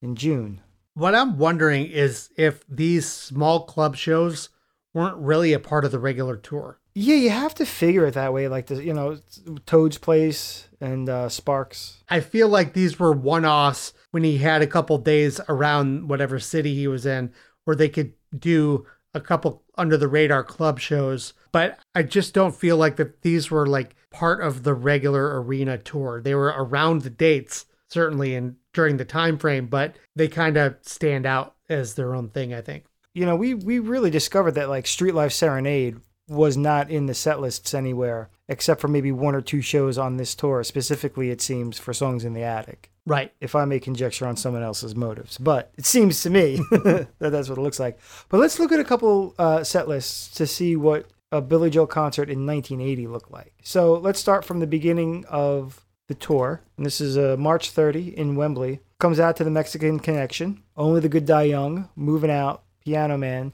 in 0.00 0.14
June. 0.14 0.60
What 0.94 1.14
I'm 1.14 1.38
wondering 1.38 1.86
is 1.86 2.30
if 2.36 2.64
these 2.68 3.08
small 3.08 3.64
club 3.64 3.96
shows 3.96 4.48
weren't 4.92 5.16
really 5.16 5.52
a 5.52 5.58
part 5.58 5.84
of 5.84 5.90
the 5.90 5.98
regular 5.98 6.36
tour. 6.36 6.78
Yeah, 6.94 7.16
you 7.16 7.30
have 7.30 7.54
to 7.56 7.66
figure 7.66 8.06
it 8.06 8.14
that 8.14 8.32
way. 8.32 8.46
Like 8.46 8.66
the, 8.66 8.82
you 8.82 8.94
know, 8.94 9.18
Toad's 9.66 9.98
Place 9.98 10.68
and 10.80 11.08
uh, 11.08 11.28
Sparks. 11.28 12.04
I 12.08 12.20
feel 12.20 12.48
like 12.48 12.72
these 12.72 13.00
were 13.00 13.12
one 13.12 13.44
offs 13.44 13.92
when 14.12 14.22
he 14.22 14.38
had 14.38 14.62
a 14.62 14.68
couple 14.68 14.96
days 14.98 15.40
around 15.48 16.08
whatever 16.08 16.38
city 16.38 16.74
he 16.74 16.86
was 16.86 17.04
in 17.04 17.32
where 17.64 17.74
they 17.74 17.88
could 17.88 18.12
do 18.36 18.86
a 19.12 19.20
couple 19.20 19.64
under 19.76 19.96
the 19.96 20.08
radar 20.08 20.44
club 20.44 20.78
shows. 20.78 21.32
But 21.50 21.78
I 21.94 22.04
just 22.04 22.34
don't 22.34 22.54
feel 22.54 22.76
like 22.76 22.96
that 22.96 23.22
these 23.22 23.50
were 23.50 23.66
like 23.66 23.96
part 24.10 24.40
of 24.40 24.62
the 24.62 24.74
regular 24.74 25.42
arena 25.42 25.78
tour. 25.78 26.20
They 26.20 26.36
were 26.36 26.54
around 26.56 27.02
the 27.02 27.10
dates, 27.10 27.66
certainly, 27.88 28.36
and 28.36 28.56
during 28.74 28.98
the 28.98 29.04
time 29.04 29.38
frame, 29.38 29.66
but 29.66 29.96
they 30.14 30.28
kind 30.28 30.56
of 30.56 30.76
stand 30.82 31.24
out 31.24 31.54
as 31.68 31.94
their 31.94 32.14
own 32.14 32.28
thing, 32.28 32.52
I 32.52 32.60
think. 32.60 32.84
You 33.14 33.24
know, 33.24 33.36
we 33.36 33.54
we 33.54 33.78
really 33.78 34.10
discovered 34.10 34.52
that 34.52 34.68
like 34.68 34.86
Street 34.86 35.14
Life 35.14 35.32
Serenade 35.32 36.00
was 36.28 36.56
not 36.56 36.90
in 36.90 37.06
the 37.06 37.14
set 37.14 37.40
lists 37.40 37.74
anywhere 37.74 38.30
except 38.48 38.80
for 38.80 38.88
maybe 38.88 39.12
one 39.12 39.34
or 39.34 39.40
two 39.40 39.60
shows 39.60 39.98
on 39.98 40.16
this 40.16 40.34
tour. 40.34 40.62
Specifically 40.64 41.30
it 41.30 41.40
seems 41.40 41.78
for 41.78 41.94
songs 41.94 42.24
in 42.24 42.34
the 42.34 42.42
attic. 42.42 42.90
Right. 43.06 43.32
if 43.38 43.54
i 43.54 43.66
may 43.66 43.80
conjecture 43.80 44.26
on 44.26 44.36
someone 44.36 44.62
else's 44.62 44.96
motives. 44.96 45.36
But 45.36 45.70
it 45.76 45.84
seems 45.84 46.22
to 46.22 46.30
me 46.30 46.56
that 46.70 47.08
that's 47.18 47.48
what 47.48 47.58
it 47.58 47.62
looks 47.62 47.80
like. 47.80 47.98
But 48.30 48.40
let's 48.40 48.58
look 48.58 48.72
at 48.72 48.80
a 48.80 48.84
couple 48.84 49.34
uh, 49.38 49.62
set 49.62 49.88
lists 49.88 50.34
to 50.36 50.46
see 50.46 50.74
what 50.74 51.06
a 51.30 51.42
billy 51.42 51.68
joel 51.68 51.86
concert 51.86 52.30
in 52.30 52.46
1980 52.46 53.06
looked 53.08 53.30
like. 53.30 53.52
So 53.62 53.94
let's 53.94 54.20
start 54.20 54.44
from 54.44 54.60
the 54.60 54.66
beginning 54.66 55.24
of 55.28 55.83
the 56.08 56.14
tour 56.14 56.60
and 56.76 56.84
this 56.84 57.00
is 57.00 57.16
uh, 57.16 57.36
march 57.38 57.70
30 57.70 58.16
in 58.18 58.36
wembley 58.36 58.80
comes 58.98 59.18
out 59.18 59.36
to 59.36 59.44
the 59.44 59.50
mexican 59.50 59.98
connection 59.98 60.62
only 60.76 61.00
the 61.00 61.08
good 61.08 61.24
die 61.26 61.44
young 61.44 61.88
moving 61.96 62.30
out 62.30 62.62
piano 62.84 63.16
man 63.16 63.52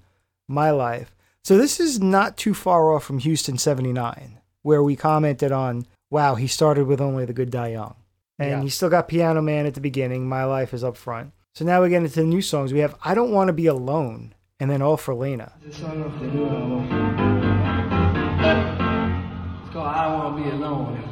my 0.49 0.71
life 0.71 1.15
so 1.43 1.57
this 1.57 1.81
is 1.81 2.01
not 2.01 2.37
too 2.37 2.53
far 2.53 2.95
off 2.95 3.05
from 3.05 3.19
Houston 3.19 3.57
79, 3.57 4.39
where 4.63 4.83
we 4.83 4.95
commented 4.95 5.53
on, 5.53 5.87
wow, 6.11 6.35
he 6.35 6.47
started 6.47 6.87
with 6.87 7.01
only 7.01 7.25
the 7.25 7.33
good 7.33 7.51
die 7.51 7.69
young. 7.69 7.95
And 8.39 8.51
Yeah. 8.51 8.63
he 8.63 8.69
still 8.69 8.91
got 8.91 9.09
Piano 9.09 9.41
Man 9.41 9.67
at 9.67 9.75
the 9.75 9.81
beginning. 9.81 10.29
My 10.29 10.45
Life 10.45 10.75
is 10.75 10.85
up 10.85 10.97
front. 10.97 11.33
So 11.55 11.65
now 11.65 11.83
we 11.83 11.89
get 11.89 12.03
into 12.03 12.15
the 12.15 12.25
new 12.27 12.43
songs. 12.43 12.73
We 12.73 12.81
have 12.81 12.95
I 13.03 13.15
Don't 13.15 13.33
Want 13.33 13.49
to 13.49 13.53
Be 13.55 13.67
Alone 13.67 14.35
and 14.59 14.71
then 14.71 14.83
All 14.83 14.97
for 14.99 15.15
Leyna. 15.15 15.53
It's 15.67 15.79
called 15.79 15.93
I 19.87 20.05
Don't 20.05 20.19
Want 20.19 20.37
to 20.37 20.43
Be 20.43 20.51
Alone. 20.51 21.10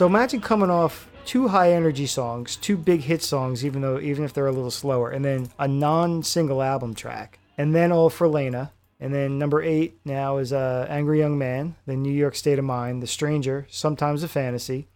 So 0.00 0.06
imagine 0.06 0.40
coming 0.40 0.70
off 0.70 1.10
two 1.26 1.48
high 1.48 1.74
energy 1.74 2.06
songs, 2.06 2.56
two 2.56 2.78
big 2.78 3.02
hit 3.02 3.22
songs, 3.22 3.66
even 3.66 3.82
though 3.82 4.00
even 4.00 4.24
if 4.24 4.32
they're 4.32 4.46
a 4.46 4.50
little 4.50 4.70
slower, 4.70 5.10
and 5.10 5.22
then 5.22 5.50
a 5.58 5.68
non 5.68 6.22
single 6.22 6.62
album 6.62 6.94
track, 6.94 7.38
and 7.58 7.74
then 7.74 7.92
all 7.92 8.08
for 8.08 8.26
Leyna. 8.26 8.72
And 8.98 9.12
then 9.12 9.38
number 9.38 9.62
eight 9.62 10.00
now 10.06 10.38
is 10.38 10.54
uh, 10.54 10.86
Angry 10.88 11.18
Young 11.18 11.36
Man, 11.36 11.76
The 11.84 11.96
New 11.96 12.14
York 12.14 12.34
State 12.34 12.58
of 12.58 12.64
Mind, 12.64 13.02
The 13.02 13.06
Stranger, 13.06 13.66
Sometimes 13.68 14.22
a 14.22 14.28
Fantasy. 14.28 14.88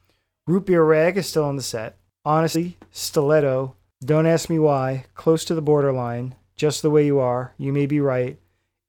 Root 0.47 0.65
Beer 0.65 0.83
Rag 0.83 1.19
is 1.19 1.27
still 1.27 1.45
on 1.45 1.57
the 1.57 1.63
set. 1.63 1.99
Honesty, 2.25 2.79
Stiletto, 2.91 3.77
Don't 4.03 4.27
Ask 4.27 4.49
Me 4.49 4.59
Why, 4.59 5.05
Close 5.15 5.45
to 5.45 5.55
the 5.55 5.61
Borderline, 5.61 6.35
Just 6.57 6.81
the 6.81 6.89
Way 6.89 7.05
You 7.05 7.19
Are, 7.19 7.53
You 7.59 7.75
May 7.75 7.85
Be 7.85 8.01
Right. 8.01 8.39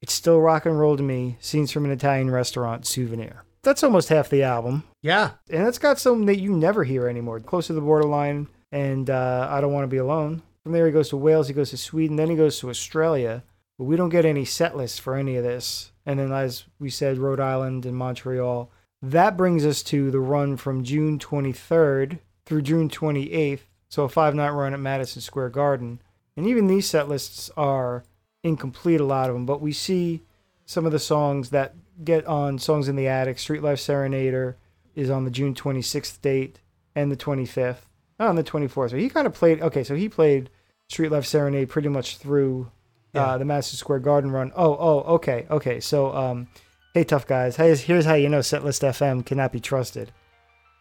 It's 0.02 0.14
Still 0.14 0.40
Rock 0.40 0.66
and 0.66 0.80
Roll 0.80 0.96
to 0.96 1.04
Me, 1.04 1.36
Scenes 1.42 1.74
from 1.74 1.84
an 1.84 1.92
Italian 1.92 2.32
Restaurant, 2.32 2.88
Souvenir. 2.88 3.45
That's 3.66 3.84
almost 3.84 4.10
half 4.10 4.30
the 4.30 4.44
album 4.44 4.84
Yeah. 5.02 5.32
and 5.50 5.68
it's 5.68 5.78
got 5.80 6.00
something 6.00 6.26
that 6.28 6.40
you 6.40 6.54
never 6.56 6.84
hear 6.86 7.08
anymore. 7.10 7.40
Close 7.42 7.68
to 7.68 7.74
the 7.74 7.82
borderline, 7.82 8.48
and 8.72 9.10
uh, 9.10 9.48
I 9.50 9.60
don't 9.60 9.74
want 9.74 9.84
to 9.84 9.88
be 9.90 9.98
alone. 9.98 10.42
From 10.64 10.72
there, 10.72 10.86
he 10.86 10.92
goes 10.92 11.10
to 11.10 11.18
Wales, 11.18 11.48
he 11.48 11.54
goes 11.54 11.72
to 11.72 11.78
Sweden, 11.78 12.16
then 12.16 12.30
he 12.30 12.36
goes 12.36 12.60
to 12.60 12.70
Australia. 12.70 13.44
But 13.78 13.86
we 13.86 13.98
don't 13.98 14.10
get 14.10 14.24
any 14.26 14.46
set 14.46 14.78
lists 14.78 15.00
for 15.00 15.16
any 15.16 15.36
of 15.36 15.44
this. 15.44 15.92
And 16.06 16.18
then, 16.20 16.32
as 16.32 16.64
we 16.80 16.90
said, 16.90 17.18
Rhode 17.18 17.40
Island 17.42 17.86
and 17.86 17.98
Montreal. 17.98 18.72
That 19.02 19.36
brings 19.36 19.66
us 19.66 19.84
to 19.84 20.10
the 20.12 20.20
run 20.20 20.56
from 20.58 20.84
June 20.84 21.20
23rd 21.20 22.20
through 22.46 22.62
June 22.62 22.90
28th. 22.90 23.60
So 23.90 24.04
a 24.04 24.10
five 24.10 24.34
night 24.34 24.50
run 24.52 24.74
at 24.74 24.80
Madison 24.80 25.22
Square 25.22 25.50
Garden. 25.50 26.02
And 26.38 26.48
even 26.48 26.68
these 26.68 26.90
set 26.90 27.10
lists 27.10 27.52
are 27.58 28.04
incomplete, 28.44 29.02
a 29.02 29.06
lot 29.06 29.30
of 29.30 29.36
them. 29.36 29.46
But 29.46 29.62
we 29.62 29.74
see 29.74 30.24
some 30.66 30.86
of 30.86 30.92
the 30.92 31.00
songs 31.00 31.50
that 31.52 31.76
get 32.04 32.26
on 32.26 32.60
Songs 32.60 32.88
in 32.88 32.96
the 32.96 33.08
Attic. 33.08 33.40
Street 33.40 33.64
Life 33.64 33.80
Serenader 33.80 34.56
is 34.96 35.10
on 35.10 35.26
the 35.26 35.32
June 35.32 35.54
26th 35.54 36.22
date 36.22 36.60
and 36.96 37.12
the 37.12 37.18
25th. 37.18 37.80
Oh, 38.20 38.28
on 38.28 38.36
the 38.36 38.44
24th. 38.44 38.92
So 38.92 38.98
he 38.98 39.10
kind 39.10 39.28
of 39.28 39.34
played, 39.34 39.62
okay, 39.62 39.84
so 39.84 39.96
he 39.96 40.08
played 40.10 40.50
Street 40.90 41.12
Life 41.12 41.26
Serenade 41.26 41.70
pretty 41.70 41.90
much 41.90 42.18
through 42.18 42.72
Yeah. 43.14 43.26
uh, 43.26 43.38
the 43.38 43.46
Madison 43.46 43.78
Square 43.78 44.00
Garden 44.00 44.32
run. 44.32 44.52
Oh, 44.56 44.76
oh, 44.80 45.00
okay, 45.16 45.46
okay. 45.52 45.80
So, 45.80 46.16
um, 46.16 46.48
hey, 46.94 47.04
tough 47.04 47.28
guys, 47.28 47.56
here's, 47.58 47.82
here's 47.82 48.06
how 48.06 48.14
you 48.14 48.30
know 48.30 48.40
Setlist 48.40 48.84
FM 48.88 49.26
cannot 49.26 49.52
be 49.52 49.60
trusted. 49.60 50.12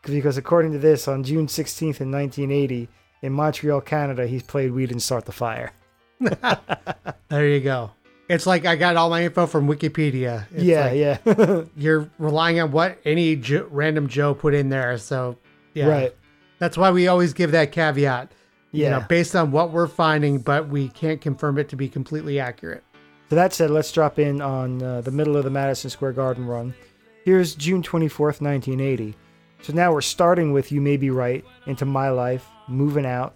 Because 0.03 0.37
according 0.37 0.73
to 0.73 0.79
this, 0.79 1.09
on 1.09 1.25
June 1.25 1.47
16th 1.47 2.01
in 2.01 2.11
1980, 2.13 2.89
in 3.23 3.33
Montreal, 3.33 3.81
Canada, 3.81 4.27
he 4.27 4.39
played 4.41 4.71
We 4.73 4.87
Didn't 4.87 5.01
Start 5.03 5.25
the 5.25 5.33
Fire. 5.33 5.73
There 7.29 7.49
you 7.49 7.61
go. 7.61 7.91
It's 8.29 8.47
like 8.47 8.65
I 8.65 8.77
got 8.77 8.97
all 8.97 9.11
my 9.11 9.25
info 9.25 9.47
from 9.47 9.69
Wikipedia. 9.69 10.47
It's 10.53 10.63
yeah, 10.65 11.19
like 11.21 11.37
yeah. 11.39 11.63
You're 11.77 12.11
relying 12.19 12.59
on 12.61 12.71
what 12.73 12.99
any 13.05 13.37
jo- 13.37 13.69
random 13.71 14.09
Joe 14.09 14.35
put 14.35 14.55
in 14.55 14.71
there. 14.71 14.97
So, 14.99 15.37
yeah. 15.75 15.87
Right. 15.89 16.17
That's 16.59 16.79
why 16.79 16.91
we 16.91 17.09
always 17.09 17.33
give 17.35 17.51
that 17.53 17.73
caveat. 17.73 18.33
You 18.73 18.85
know, 18.85 18.99
Yeah. 18.99 19.07
based 19.07 19.37
on 19.37 19.51
what 19.53 19.71
we're 19.73 19.87
finding, 19.87 20.39
but 20.39 20.69
we 20.69 20.89
can't 20.89 21.21
confirm 21.21 21.59
it 21.59 21.69
to 21.69 21.77
be 21.77 21.89
completely 21.89 22.41
accurate. 22.41 22.83
So 23.31 23.37
that 23.37 23.53
said, 23.53 23.71
let's 23.71 23.93
drop 23.93 24.19
in 24.19 24.41
on 24.41 24.83
uh, 24.83 25.01
the 25.03 25.11
middle 25.11 25.37
of 25.37 25.45
the 25.45 25.51
Madison 25.51 25.91
Square 25.91 26.13
Garden 26.13 26.47
run. 26.47 26.75
Here's 27.25 27.55
June 27.55 27.83
24th, 27.83 28.41
1980. 28.41 29.15
So 29.63 29.73
now 29.73 29.93
we're 29.93 30.01
starting 30.01 30.53
with 30.53 30.73
You 30.73 30.81
May 30.81 30.97
Be 30.97 31.11
Right, 31.11 31.45
Into 31.67 31.85
My 31.85 32.11
Life, 32.11 32.47
Moving 32.69 33.07
Out, 33.07 33.35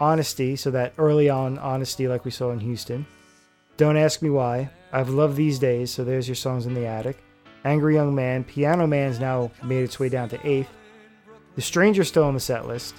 Honesty, 0.00 0.56
so 0.56 0.70
that 0.70 0.94
early 0.98 1.28
on 1.28 1.58
honesty 1.58 2.08
like 2.08 2.24
we 2.24 2.30
saw 2.30 2.50
in 2.50 2.60
Houston. 2.60 3.06
Don't 3.80 3.96
Ask 3.96 4.20
Me 4.20 4.28
Why, 4.28 4.68
I've 4.92 5.08
Loved 5.08 5.36
These 5.36 5.58
Days, 5.58 5.90
so 5.90 6.04
there's 6.04 6.28
your 6.28 6.34
songs 6.34 6.66
in 6.66 6.74
the 6.74 6.84
attic. 6.84 7.16
Angry 7.64 7.94
Young 7.94 8.14
Man, 8.14 8.44
Piano 8.44 8.86
Man's 8.86 9.18
now 9.18 9.50
made 9.64 9.82
its 9.82 9.98
way 9.98 10.10
down 10.10 10.28
to 10.28 10.36
8th. 10.36 10.66
The 11.54 11.62
Stranger's 11.62 12.08
still 12.08 12.24
on 12.24 12.34
the 12.34 12.40
set 12.40 12.66
list. 12.66 12.96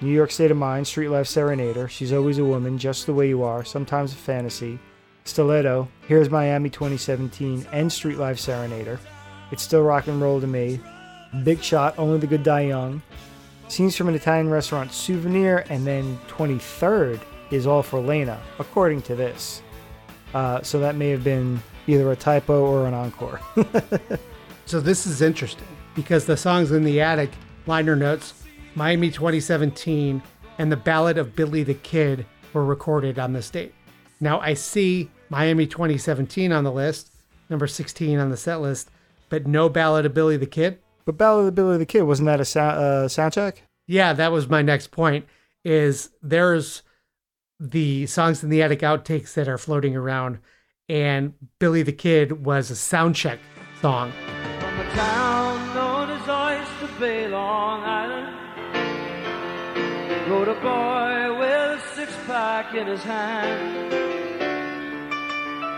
New 0.00 0.10
York 0.10 0.32
State 0.32 0.50
of 0.50 0.56
Mind, 0.56 0.84
Street 0.84 1.10
Life 1.10 1.28
Serenader, 1.28 1.88
She's 1.88 2.12
Always 2.12 2.38
a 2.38 2.44
Woman, 2.44 2.76
Just 2.76 3.06
the 3.06 3.14
Way 3.14 3.28
You 3.28 3.44
Are, 3.44 3.64
Sometimes 3.64 4.14
a 4.14 4.16
Fantasy, 4.16 4.80
Stiletto, 5.22 5.86
Here's 6.08 6.28
Miami 6.28 6.70
2017, 6.70 7.64
and 7.70 7.92
Street 7.92 8.18
Life 8.18 8.38
Serenader. 8.38 8.98
It's 9.52 9.62
Still 9.62 9.84
Rock 9.84 10.08
and 10.08 10.20
Roll 10.20 10.40
to 10.40 10.48
Me, 10.48 10.80
Big 11.44 11.62
Shot, 11.62 11.96
Only 11.98 12.18
the 12.18 12.26
Good 12.26 12.42
Die 12.42 12.62
Young, 12.62 13.00
Scenes 13.68 13.94
from 13.94 14.08
an 14.08 14.16
Italian 14.16 14.50
Restaurant 14.50 14.92
Souvenir, 14.92 15.64
and 15.70 15.86
then 15.86 16.18
23rd 16.26 17.20
is 17.52 17.68
All 17.68 17.84
for 17.84 18.00
Leyna, 18.00 18.42
according 18.58 19.02
to 19.02 19.14
this. 19.14 19.62
Uh, 20.36 20.62
so 20.62 20.78
that 20.80 20.96
may 20.96 21.08
have 21.08 21.24
been 21.24 21.62
either 21.86 22.12
a 22.12 22.16
typo 22.16 22.66
or 22.66 22.86
an 22.86 22.92
encore. 22.92 23.40
So 24.66 24.80
this 24.80 25.06
is 25.06 25.22
interesting 25.22 25.68
because 25.94 26.26
the 26.26 26.36
songs 26.36 26.72
in 26.72 26.82
the 26.82 27.00
attic 27.00 27.30
liner 27.66 27.94
notes, 27.94 28.34
Miami 28.74 29.12
2017, 29.12 30.20
and 30.58 30.72
the 30.72 30.76
Ballad 30.76 31.18
of 31.18 31.36
Billy 31.36 31.62
the 31.62 31.74
Kid 31.74 32.26
were 32.52 32.64
recorded 32.64 33.16
on 33.16 33.32
this 33.32 33.48
date. 33.48 33.72
Now 34.20 34.40
I 34.40 34.54
see 34.54 35.08
Miami 35.28 35.68
2017 35.68 36.50
on 36.50 36.64
the 36.64 36.72
list, 36.72 37.12
number 37.48 37.68
16 37.68 38.18
on 38.18 38.30
the 38.30 38.36
set 38.36 38.60
list, 38.60 38.90
but 39.28 39.46
no 39.46 39.68
Ballad 39.68 40.04
of 40.04 40.14
Billy 40.14 40.36
the 40.36 40.46
Kid. 40.46 40.80
but 41.04 41.16
Ballad 41.16 41.46
of 41.46 41.54
Billy 41.54 41.78
the 41.78 41.86
Kid, 41.86 42.02
wasn't 42.02 42.26
that 42.26 42.40
a 42.40 42.44
sou- 42.44 42.58
uh, 42.58 43.06
soundtrack? 43.06 43.58
Yeah, 43.86 44.12
that 44.14 44.32
was 44.32 44.48
my 44.48 44.62
next 44.62 44.90
point. 44.90 45.26
Is 45.64 46.10
there's 46.22 46.82
the 47.58 48.06
songs 48.06 48.42
in 48.42 48.50
the 48.50 48.62
attic 48.62 48.80
outtakes 48.80 49.34
that 49.34 49.48
are 49.48 49.58
floating 49.58 49.96
around, 49.96 50.38
and 50.88 51.34
Billy 51.58 51.82
the 51.82 51.92
Kid 51.92 52.44
was 52.44 52.70
a 52.70 52.76
sound 52.76 53.16
check 53.16 53.38
song. 53.80 54.12
From 54.60 54.80
a 54.80 54.90
town 54.90 55.74
known 55.74 56.10
as 56.10 56.28
Oyster 56.28 57.00
Bay, 57.00 57.28
Long 57.28 57.82
Island, 57.82 58.36
rode 60.30 60.48
a 60.48 60.54
boy 60.60 61.38
with 61.38 61.50
a 61.50 61.82
six 61.94 62.12
pack 62.26 62.74
in 62.74 62.86
his 62.86 63.02
hand. 63.02 63.92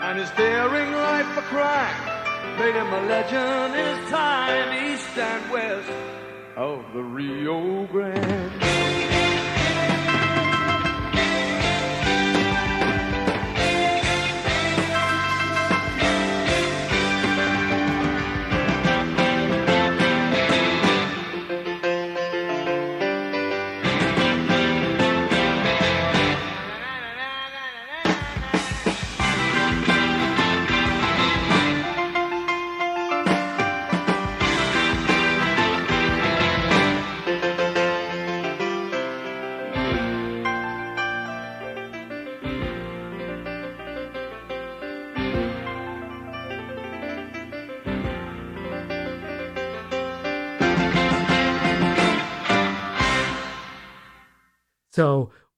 And 0.03 0.19
his 0.19 0.31
daring 0.31 0.93
life 0.93 1.27
for 1.35 1.43
crime 1.43 2.19
made 2.59 2.75
him 2.75 2.93
a 2.93 3.03
legend 3.07 3.75
in 3.75 3.97
his 3.97 4.11
time, 4.11 4.93
east 4.93 5.19
and 5.19 5.53
west 5.53 5.91
of 6.57 6.85
the 6.93 7.03
Rio 7.03 7.87
Grande. 7.87 8.78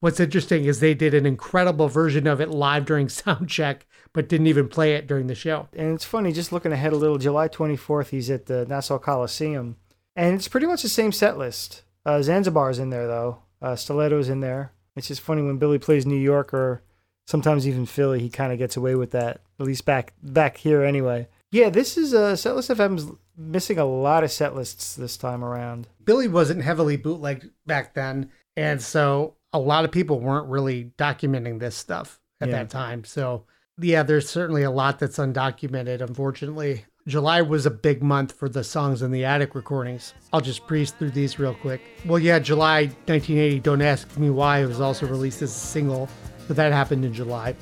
What's 0.00 0.20
interesting 0.20 0.64
is 0.64 0.80
they 0.80 0.94
did 0.94 1.14
an 1.14 1.26
incredible 1.26 1.88
version 1.88 2.26
of 2.26 2.40
it 2.40 2.50
live 2.50 2.84
during 2.84 3.08
sound 3.10 3.48
check, 3.48 3.86
but 4.12 4.28
didn't 4.28 4.48
even 4.48 4.68
play 4.68 4.94
it 4.94 5.06
during 5.06 5.28
the 5.28 5.34
show. 5.34 5.68
And 5.74 5.94
it's 5.94 6.04
funny, 6.04 6.32
just 6.32 6.52
looking 6.52 6.72
ahead 6.72 6.92
a 6.92 6.96
little, 6.96 7.18
July 7.18 7.48
24th, 7.48 8.08
he's 8.08 8.30
at 8.30 8.46
the 8.46 8.66
Nassau 8.66 8.98
Coliseum. 8.98 9.76
And 10.16 10.34
it's 10.34 10.48
pretty 10.48 10.66
much 10.66 10.82
the 10.82 10.88
same 10.88 11.12
set 11.12 11.38
list. 11.38 11.82
Uh, 12.04 12.20
Zanzibar's 12.20 12.78
in 12.78 12.90
there, 12.90 13.06
though. 13.06 13.38
Uh, 13.62 13.76
Stiletto's 13.76 14.28
in 14.28 14.40
there. 14.40 14.72
It's 14.96 15.08
just 15.08 15.20
funny 15.20 15.42
when 15.42 15.58
Billy 15.58 15.78
plays 15.78 16.04
New 16.04 16.16
York 16.16 16.52
or 16.52 16.82
sometimes 17.26 17.66
even 17.66 17.86
Philly, 17.86 18.20
he 18.20 18.28
kind 18.28 18.52
of 18.52 18.58
gets 18.58 18.76
away 18.76 18.94
with 18.96 19.12
that, 19.12 19.40
at 19.58 19.66
least 19.66 19.84
back 19.84 20.12
back 20.22 20.56
here 20.56 20.82
anyway. 20.82 21.28
Yeah, 21.52 21.70
this 21.70 21.96
is 21.96 22.12
a 22.12 22.22
uh, 22.22 22.34
Setlist 22.34 22.74
FM's 22.74 23.10
missing 23.36 23.78
a 23.78 23.84
lot 23.84 24.24
of 24.24 24.30
set 24.30 24.54
lists 24.54 24.94
this 24.94 25.16
time 25.16 25.44
around. 25.44 25.88
Billy 26.04 26.28
wasn't 26.28 26.62
heavily 26.62 26.96
bootlegged 26.96 27.50
back 27.66 27.94
then, 27.94 28.30
and 28.56 28.82
so 28.82 29.34
a 29.52 29.58
lot 29.58 29.84
of 29.84 29.90
people 29.90 30.20
weren't 30.20 30.48
really 30.48 30.92
documenting 30.98 31.58
this 31.60 31.74
stuff 31.76 32.20
at 32.40 32.48
Yeah. 32.48 32.56
that 32.58 32.70
time. 32.70 33.04
So 33.04 33.44
yeah, 33.78 34.02
there's 34.02 34.28
certainly 34.28 34.62
a 34.62 34.70
lot 34.70 34.98
that's 34.98 35.16
undocumented, 35.18 36.00
unfortunately. 36.02 36.84
July 37.08 37.40
was 37.40 37.64
a 37.64 37.70
big 37.70 38.02
month 38.02 38.32
for 38.32 38.48
the 38.48 38.62
Songs 38.62 39.00
in 39.00 39.10
the 39.10 39.24
Attic 39.24 39.54
recordings. 39.54 40.12
I'll 40.34 40.42
just 40.42 40.66
breeze 40.66 40.90
through 40.90 41.12
these 41.12 41.38
real 41.38 41.54
quick. 41.54 41.80
Well, 42.04 42.18
yeah, 42.18 42.38
July 42.38 42.82
1980, 43.06 43.58
Don't 43.60 43.80
Ask 43.80 44.18
Me 44.18 44.28
Why 44.28 44.62
it 44.62 44.66
was 44.66 44.80
also 44.82 45.06
released 45.06 45.40
as 45.40 45.50
a 45.50 45.58
single, 45.58 46.10
but 46.46 46.56
that 46.56 46.72
happened 46.72 47.04
in 47.06 47.14
July. 47.14 47.56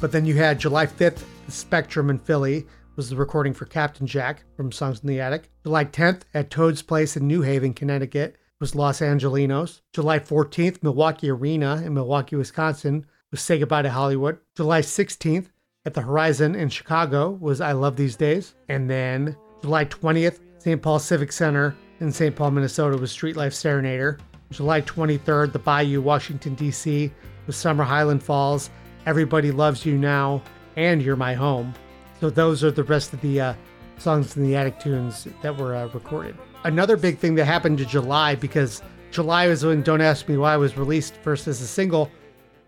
But 0.00 0.12
then 0.12 0.26
you 0.26 0.34
had 0.36 0.58
July 0.60 0.86
5th, 0.86 1.24
The 1.46 1.52
Spectrum 1.52 2.10
in 2.10 2.18
Philly 2.18 2.66
was 2.96 3.08
the 3.08 3.16
recording 3.16 3.54
for 3.54 3.64
Captain 3.64 4.06
Jack 4.06 4.44
from 4.56 4.70
Songs 4.70 5.00
in 5.00 5.08
the 5.08 5.20
Attic. 5.20 5.50
July 5.64 5.86
10th, 5.86 6.22
at 6.34 6.50
Toad's 6.50 6.82
Place 6.82 7.16
in 7.16 7.26
New 7.26 7.40
Haven, 7.40 7.72
Connecticut, 7.72 8.36
was 8.62 8.76
Los 8.76 9.00
Angelenos. 9.00 9.80
July 9.92 10.20
14th, 10.20 10.84
Milwaukee 10.84 11.30
Arena 11.30 11.82
in 11.84 11.94
Milwaukee, 11.94 12.36
Wisconsin, 12.36 13.04
was 13.32 13.40
Say 13.40 13.58
Goodbye 13.58 13.82
to 13.82 13.90
Hollywood. 13.90 14.38
July 14.56 14.82
16th, 14.82 15.48
at 15.84 15.94
the 15.94 16.00
Horizon 16.00 16.54
in 16.54 16.68
Chicago, 16.68 17.30
was 17.40 17.60
I 17.60 17.72
Love 17.72 17.96
These 17.96 18.14
Days. 18.14 18.54
And 18.68 18.88
then 18.88 19.36
July 19.62 19.86
20th, 19.86 20.38
St. 20.58 20.80
Paul 20.80 21.00
Civic 21.00 21.32
Center 21.32 21.74
in 21.98 22.12
St. 22.12 22.36
Paul, 22.36 22.52
Minnesota, 22.52 22.96
was 22.96 23.10
Street 23.10 23.34
Life 23.34 23.52
Serenader. 23.52 24.20
July 24.52 24.80
23rd, 24.80 25.52
the 25.52 25.58
Bayou, 25.58 26.00
Washington, 26.00 26.54
D.C., 26.54 27.10
was 27.48 27.56
Summer 27.56 27.82
Highland 27.82 28.22
Falls, 28.22 28.70
Everybody 29.06 29.50
Loves 29.50 29.84
You 29.84 29.98
Now, 29.98 30.40
and 30.76 31.02
You're 31.02 31.16
My 31.16 31.34
Home. 31.34 31.74
So 32.20 32.30
those 32.30 32.62
are 32.62 32.70
the 32.70 32.84
rest 32.84 33.12
of 33.12 33.20
the 33.22 33.40
uh, 33.40 33.54
songs 33.98 34.36
in 34.36 34.44
the 34.44 34.54
attic 34.54 34.78
tunes 34.78 35.26
that 35.42 35.56
were 35.56 35.74
uh, 35.74 35.88
recorded. 35.88 36.36
Another 36.64 36.96
big 36.96 37.18
thing 37.18 37.34
that 37.34 37.44
happened 37.44 37.78
to 37.78 37.84
July, 37.84 38.36
because 38.36 38.82
July 39.10 39.48
was 39.48 39.64
when 39.64 39.82
Don't 39.82 40.00
Ask 40.00 40.28
Me 40.28 40.36
Why 40.36 40.56
was 40.56 40.76
released 40.76 41.16
first 41.16 41.48
as 41.48 41.60
a 41.60 41.66
single. 41.66 42.10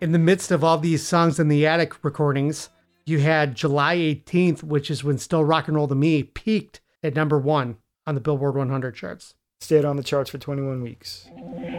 In 0.00 0.10
the 0.10 0.18
midst 0.18 0.50
of 0.50 0.64
all 0.64 0.78
these 0.78 1.06
songs 1.06 1.38
in 1.38 1.48
the 1.48 1.66
attic 1.66 2.02
recordings, 2.04 2.70
you 3.06 3.20
had 3.20 3.54
July 3.54 3.96
18th, 3.96 4.64
which 4.64 4.90
is 4.90 5.04
when 5.04 5.18
Still 5.18 5.44
Rock 5.44 5.68
and 5.68 5.76
Roll 5.76 5.86
to 5.88 5.94
Me 5.94 6.24
peaked 6.24 6.80
at 7.04 7.14
number 7.14 7.38
one 7.38 7.76
on 8.06 8.16
the 8.16 8.20
Billboard 8.20 8.56
100 8.56 8.96
charts. 8.96 9.34
Stayed 9.60 9.84
on 9.84 9.96
the 9.96 10.02
charts 10.02 10.28
for 10.28 10.38
21 10.38 10.82
weeks. 10.82 11.28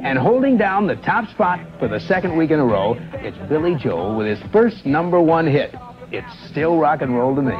And 0.01 0.17
holding 0.17 0.57
down 0.57 0.87
the 0.87 0.95
top 0.95 1.29
spot 1.31 1.59
for 1.79 1.87
the 1.89 1.99
second 1.99 2.37
week 2.37 2.49
in 2.49 2.59
a 2.59 2.65
row, 2.65 2.95
it's 3.15 3.37
Billy 3.49 3.75
Joel 3.75 4.15
with 4.15 4.27
his 4.27 4.39
first 4.53 4.85
number 4.85 5.19
one 5.19 5.45
hit. 5.45 5.75
It's 6.11 6.49
still 6.49 6.77
rock 6.77 7.01
and 7.01 7.13
roll 7.15 7.35
to 7.35 7.41
me. 7.41 7.53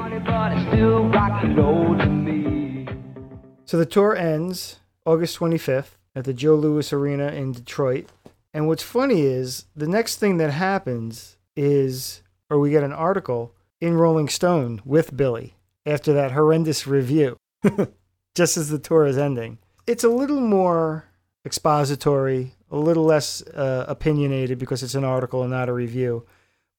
So 3.66 3.78
the 3.78 3.86
tour 3.86 4.16
ends 4.16 4.80
August 5.06 5.40
25th 5.40 5.98
at 6.16 6.26
the 6.26 6.34
Joe 6.34 6.54
Louis 6.54 6.94
Arena 6.94 7.30
in 7.30 7.52
Detroit. 7.52 8.12
And 8.54 8.68
what's 8.68 8.84
funny 8.84 9.22
is 9.22 9.66
the 9.76 9.88
next 9.88 10.18
thing 10.18 10.38
that 10.38 10.52
happens 10.52 11.38
is, 11.56 12.22
or 12.48 12.60
we 12.60 12.70
get 12.70 12.84
an 12.84 12.94
article 12.94 13.54
in 13.82 13.96
Rolling 13.96 14.30
Stone 14.30 14.82
with 14.86 15.18
Billy 15.18 15.56
after 15.84 16.14
that 16.14 16.32
horrendous 16.32 16.86
review, 16.86 17.38
just 18.36 18.56
as 18.56 18.70
the 18.70 18.78
tour 18.78 19.08
is 19.08 19.18
ending. 19.18 19.58
It's 19.88 20.04
a 20.04 20.10
little 20.10 20.42
more 20.42 21.06
expository, 21.44 22.54
a 22.70 22.78
little 22.78 23.04
less 23.04 23.42
uh, 23.48 23.86
opinionated 23.88 24.60
because 24.60 24.84
it's 24.84 24.96
an 24.96 25.04
article 25.04 25.42
and 25.42 25.52
not 25.52 25.70
a 25.70 25.74
review. 25.74 26.26